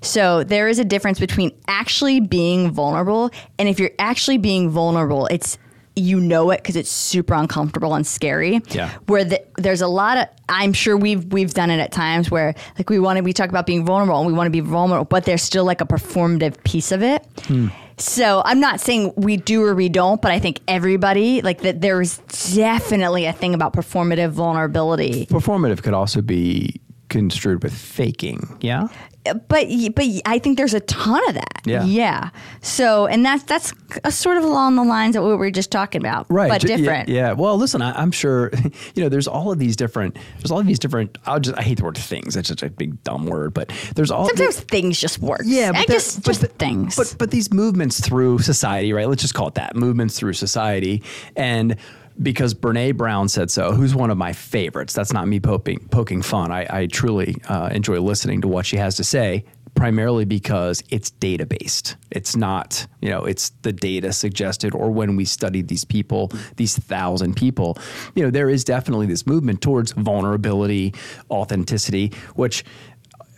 So 0.01 0.43
there 0.43 0.67
is 0.67 0.79
a 0.79 0.83
difference 0.83 1.17
between 1.19 1.51
actually 1.69 2.19
being 2.19 2.71
vulnerable 2.71 3.31
and 3.57 3.69
if 3.69 3.79
you're 3.79 3.91
actually 3.99 4.37
being 4.37 4.69
vulnerable, 4.69 5.27
it's 5.27 5.57
you 5.95 6.19
know 6.19 6.51
it 6.51 6.57
because 6.57 6.75
it's 6.75 6.89
super 6.89 7.33
uncomfortable 7.33 7.93
and 7.93 8.05
scary. 8.07 8.61
Yeah. 8.69 8.91
Where 9.07 9.23
the, 9.23 9.43
there's 9.57 9.81
a 9.81 9.87
lot 9.87 10.17
of 10.17 10.27
I'm 10.49 10.73
sure 10.73 10.95
we've 10.95 11.25
we've 11.31 11.53
done 11.53 11.69
it 11.69 11.79
at 11.79 11.91
times 11.91 12.31
where 12.31 12.53
like 12.77 12.89
we 12.89 12.99
want 12.99 13.17
to 13.17 13.23
we 13.23 13.33
talk 13.33 13.49
about 13.49 13.65
being 13.65 13.85
vulnerable 13.85 14.17
and 14.19 14.27
we 14.27 14.33
want 14.33 14.47
to 14.47 14.51
be 14.51 14.61
vulnerable, 14.61 15.05
but 15.05 15.25
there's 15.25 15.41
still 15.41 15.65
like 15.65 15.81
a 15.81 15.85
performative 15.85 16.63
piece 16.63 16.91
of 16.91 17.03
it. 17.03 17.25
Hmm. 17.43 17.67
So 17.97 18.41
I'm 18.45 18.59
not 18.59 18.79
saying 18.79 19.13
we 19.15 19.37
do 19.37 19.63
or 19.63 19.75
we 19.75 19.87
don't, 19.87 20.21
but 20.21 20.31
I 20.31 20.39
think 20.39 20.61
everybody 20.67 21.41
like 21.41 21.61
that 21.61 21.81
there's 21.81 22.17
definitely 22.55 23.25
a 23.25 23.33
thing 23.33 23.53
about 23.53 23.73
performative 23.73 24.31
vulnerability. 24.31 25.27
Performative 25.27 25.83
could 25.83 25.93
also 25.93 26.21
be 26.21 26.81
construed 27.09 27.61
with 27.61 27.73
faking. 27.73 28.57
Yeah. 28.61 28.87
But 29.23 29.67
but 29.95 30.05
I 30.25 30.39
think 30.39 30.57
there's 30.57 30.73
a 30.73 30.79
ton 30.79 31.21
of 31.29 31.35
that. 31.35 31.61
Yeah. 31.65 31.83
Yeah. 31.83 32.29
So 32.61 33.05
and 33.05 33.23
that's 33.25 33.43
that's 33.43 33.73
a 34.03 34.11
sort 34.11 34.37
of 34.37 34.43
along 34.43 34.75
the 34.77 34.83
lines 34.83 35.15
of 35.15 35.23
what 35.23 35.29
we 35.31 35.35
were 35.37 35.51
just 35.51 35.71
talking 35.71 36.01
about. 36.01 36.25
right 36.29 36.49
But 36.49 36.63
yeah, 36.67 36.77
different. 36.77 37.09
yeah, 37.09 37.33
well 37.33 37.57
listen 37.57 37.81
I, 37.81 37.91
i'm 38.01 38.11
sure 38.11 38.51
you 38.95 39.03
know 39.03 39.09
there's 39.09 39.27
all 39.27 39.51
of 39.51 39.59
these 39.59 39.75
different 39.75 40.17
there's 40.37 40.49
all 40.51 40.59
of 40.59 40.65
these 40.65 40.79
different 40.79 41.17
i'll 41.27 41.39
just 41.39 41.57
i 41.57 41.61
hate 41.61 41.77
the 41.77 41.83
word 41.83 41.97
things 41.97 42.35
it's 42.35 42.49
such 42.49 42.63
a 42.63 42.69
big 42.69 43.03
dumb 43.03 43.25
word 43.27 43.53
but 43.53 43.71
there's 43.95 44.09
all 44.11 44.27
Sometimes 44.27 44.59
things 44.61 44.99
just 44.99 45.19
work. 45.19 45.41
yeah, 45.45 45.69
I 45.73 45.81
but 45.81 45.87
there- 45.87 45.97
just 45.97 46.23
but 46.23 46.33
just 46.39 46.51
things. 46.57 46.95
But 46.95 47.15
but 47.19 47.31
these 47.31 47.51
movements 47.53 47.99
through 47.99 48.39
society, 48.39 48.91
right? 48.93 49.07
Let's 49.07 49.21
just 49.21 49.33
call 49.33 49.47
it 49.49 49.55
that 49.55 49.75
movements 49.75 50.17
through 50.17 50.33
society, 50.33 51.03
and 51.35 51.75
because 52.21 52.53
Brene 52.53 52.97
Brown 52.97 53.29
said 53.29 53.51
so, 53.51 53.71
who's 53.73 53.93
one 53.93 54.09
of 54.09 54.17
my 54.17 54.33
favorites. 54.33 54.93
That's 54.93 55.13
not 55.13 55.27
me 55.27 55.39
poking 55.39 55.87
poking 55.89 56.21
fun. 56.21 56.51
I, 56.51 56.67
I 56.69 56.85
truly 56.87 57.35
uh, 57.47 57.69
enjoy 57.71 57.99
listening 57.99 58.41
to 58.41 58.47
what 58.47 58.65
she 58.65 58.77
has 58.77 58.95
to 58.97 59.03
say. 59.03 59.45
Primarily 59.73 60.25
because 60.25 60.83
it's 60.89 61.11
data 61.11 61.45
based. 61.45 61.95
It's 62.11 62.35
not, 62.35 62.85
you 62.99 63.09
know, 63.09 63.23
it's 63.23 63.51
the 63.61 63.71
data 63.71 64.11
suggested, 64.11 64.75
or 64.75 64.91
when 64.91 65.15
we 65.15 65.23
studied 65.23 65.69
these 65.69 65.85
people, 65.85 66.29
these 66.57 66.77
thousand 66.77 67.37
people, 67.37 67.77
you 68.13 68.21
know, 68.21 68.29
there 68.29 68.49
is 68.49 68.65
definitely 68.65 69.05
this 69.05 69.25
movement 69.25 69.61
towards 69.61 69.93
vulnerability, 69.93 70.93
authenticity, 71.31 72.11
which, 72.35 72.65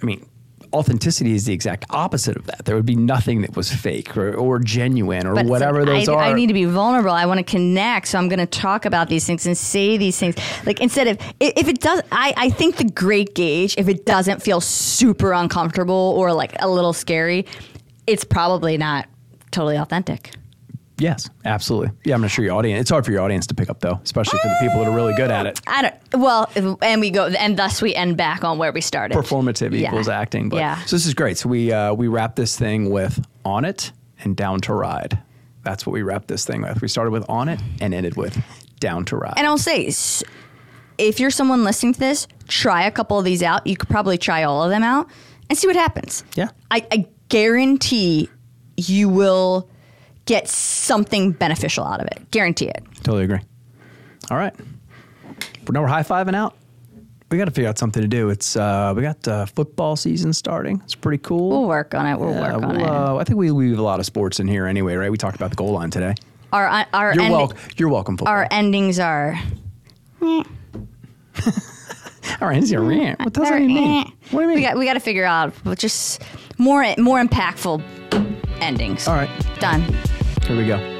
I 0.01 0.05
mean, 0.05 0.26
authenticity 0.74 1.34
is 1.34 1.45
the 1.45 1.53
exact 1.53 1.86
opposite 1.89 2.36
of 2.36 2.45
that. 2.47 2.65
There 2.65 2.76
would 2.76 2.86
be 2.86 2.95
nothing 2.95 3.41
that 3.41 3.55
was 3.55 3.71
fake 3.71 4.17
or, 4.17 4.34
or 4.34 4.59
genuine 4.59 5.28
or 5.28 5.36
But 5.36 5.45
whatever 5.45 5.86
like, 5.86 6.05
those 6.05 6.09
I, 6.09 6.13
are. 6.13 6.24
I 6.24 6.34
need 6.34 6.47
to 6.47 6.53
be 6.53 6.65
vulnerable. 6.65 7.11
I 7.11 7.26
want 7.26 7.38
to 7.38 7.43
connect. 7.43 8.07
So 8.07 8.17
I'm 8.17 8.28
going 8.28 8.39
to 8.39 8.45
talk 8.45 8.86
about 8.86 9.09
these 9.09 9.26
things 9.26 9.45
and 9.45 9.57
say 9.57 9.97
these 9.97 10.17
things. 10.17 10.36
Like 10.65 10.82
instead 10.82 11.07
of, 11.07 11.17
if 11.39 11.67
it 11.67 11.80
does, 11.80 12.01
I, 12.11 12.34
I 12.36 12.49
think 12.49 12.78
the 12.78 12.86
great 12.86 13.36
gauge, 13.36 13.76
if 13.78 13.88
it 13.88 14.05
doesn't 14.05 14.41
feel 14.41 14.61
super 14.61 15.34
uncomfortable 15.34 16.13
or 16.17 16.34
like 16.34 16.53
a 16.59 16.69
little 16.69 16.93
scary, 16.93 17.45
it's 18.07 18.24
probably 18.24 18.78
not 18.78 19.07
totally 19.51 19.78
authentic. 19.78 20.32
Yes, 20.97 21.29
absolutely. 21.45 21.91
Yeah, 22.05 22.15
I'm 22.15 22.21
going 22.21 22.29
to 22.29 22.33
show 22.33 22.41
your 22.41 22.53
audience. 22.53 22.81
It's 22.81 22.89
hard 22.89 23.05
for 23.05 23.11
your 23.11 23.21
audience 23.21 23.47
to 23.47 23.53
pick 23.53 23.69
up 23.69 23.79
though, 23.79 23.99
especially 24.03 24.39
for 24.39 24.47
the 24.47 24.57
people 24.61 24.79
that 24.79 24.87
are 24.87 24.95
really 24.95 25.13
good 25.13 25.31
at 25.31 25.45
it. 25.45 25.59
I 25.67 25.81
don't, 25.81 25.95
well, 26.21 26.49
and 26.81 27.01
we 27.01 27.09
go, 27.09 27.27
and 27.27 27.57
thus 27.57 27.81
we 27.81 27.93
end 27.95 28.17
back 28.17 28.43
on 28.43 28.57
where 28.57 28.71
we 28.71 28.81
started. 28.81 29.17
Performative 29.17 29.77
Yeah. 29.77 29.87
equals 29.87 30.07
acting. 30.09 30.49
But, 30.49 30.57
Yeah. 30.57 30.79
So 30.85 30.95
this 30.95 31.05
is 31.05 31.13
great. 31.13 31.37
So 31.37 31.49
we 31.49 31.71
uh, 31.71 31.93
we 31.93 32.07
wrap 32.07 32.35
this 32.35 32.57
thing 32.57 32.89
with 32.89 33.25
on 33.45 33.65
it 33.65 33.91
and 34.23 34.35
down 34.35 34.59
to 34.61 34.73
ride. 34.73 35.19
That's 35.63 35.85
what 35.85 35.93
we 35.93 36.01
wrap 36.01 36.27
this 36.27 36.45
thing 36.45 36.61
with. 36.61 36.81
We 36.81 36.87
started 36.87 37.11
with 37.11 37.25
on 37.29 37.47
it 37.49 37.61
and 37.79 37.93
ended 37.93 38.15
with 38.17 38.37
down 38.79 39.05
to 39.05 39.15
ride. 39.17 39.33
And 39.37 39.47
I'll 39.47 39.57
say, 39.57 39.89
if 40.97 41.19
you're 41.19 41.29
someone 41.31 41.63
listening 41.63 41.93
to 41.93 41.99
this, 41.99 42.27
try 42.47 42.83
a 42.85 42.91
couple 42.91 43.17
of 43.17 43.23
these 43.25 43.41
out. 43.41 43.65
You 43.65 43.77
could 43.77 43.89
probably 43.89 44.17
try 44.17 44.43
all 44.43 44.61
of 44.63 44.69
them 44.69 44.83
out 44.83 45.09
and 45.49 45.57
see 45.57 45.65
what 45.67 45.75
happens. 45.77 46.23
Yeah. 46.35 46.49
I, 46.69 46.85
I 46.91 47.07
guarantee 47.29 48.29
you 48.77 49.07
will 49.09 49.69
get 50.26 50.47
something 50.47 51.32
beneficial 51.32 51.86
out 51.86 51.99
of 52.01 52.07
it. 52.07 52.32
Guarantee 52.32 52.67
it. 52.67 52.84
Totally 53.03 53.24
agree. 53.26 53.39
All 54.32 54.38
right. 54.38 54.53
Now 55.69 55.82
we're 55.82 55.88
high 55.88 56.03
fiving 56.03 56.36
out. 56.36 56.55
We 57.32 57.38
got 57.38 57.45
to 57.45 57.51
figure 57.51 57.69
out 57.69 57.80
something 57.80 58.01
to 58.01 58.07
do. 58.07 58.30
It's 58.30 58.55
uh, 58.55 58.93
we 58.95 59.01
got 59.01 59.28
uh, 59.28 59.45
football 59.47 59.95
season 59.95 60.34
starting. 60.34 60.82
It's 60.84 60.93
pretty 60.93 61.17
cool. 61.24 61.49
We'll 61.49 61.67
work 61.67 61.95
on 61.95 62.05
it. 62.05 62.19
We'll 62.19 62.32
Yeah, 62.34 62.53
work 62.53 62.63
on 62.63 62.78
we'll, 62.78 62.86
it. 62.86 62.89
uh, 62.89 63.15
I 63.17 63.24
think 63.24 63.38
we 63.39 63.49
leave 63.49 63.80
a 63.80 63.82
lot 63.82 63.99
of 63.99 64.05
sports 64.05 64.39
in 64.39 64.47
here 64.47 64.67
anyway, 64.67 64.95
right? 64.95 65.09
We 65.09 65.17
talked 65.17 65.36
about 65.36 65.49
the 65.49 65.55
goal 65.55 65.71
line 65.71 65.89
today. 65.89 66.13
Our 66.51 66.67
our 66.93 67.13
You're 67.15 67.24
end- 67.24 67.34
welcome. 67.34 67.57
You're 67.78 67.89
welcome. 67.89 68.17
Football. 68.17 68.34
our 68.36 68.47
endings 68.51 68.99
are. 68.99 69.39
All 70.21 70.43
right. 72.49 72.61
What 72.61 73.34
does 73.34 73.49
that 73.49 73.61
even 73.61 73.74
mean? 73.74 74.05
What 74.32 74.32
do 74.32 74.41
you 74.41 74.47
mean? 74.47 74.55
We 74.55 74.61
got 74.61 74.78
we 74.78 74.86
got 74.86 74.93
to 74.93 74.99
figure 74.99 75.26
out 75.26 75.53
just 75.78 76.21
more 76.57 76.86
more 76.97 77.24
impactful 77.24 77.82
endings. 78.61 79.07
All 79.07 79.15
right. 79.15 79.30
Done. 79.59 79.84
Here 80.45 80.57
we 80.57 80.65
go. 80.65 80.92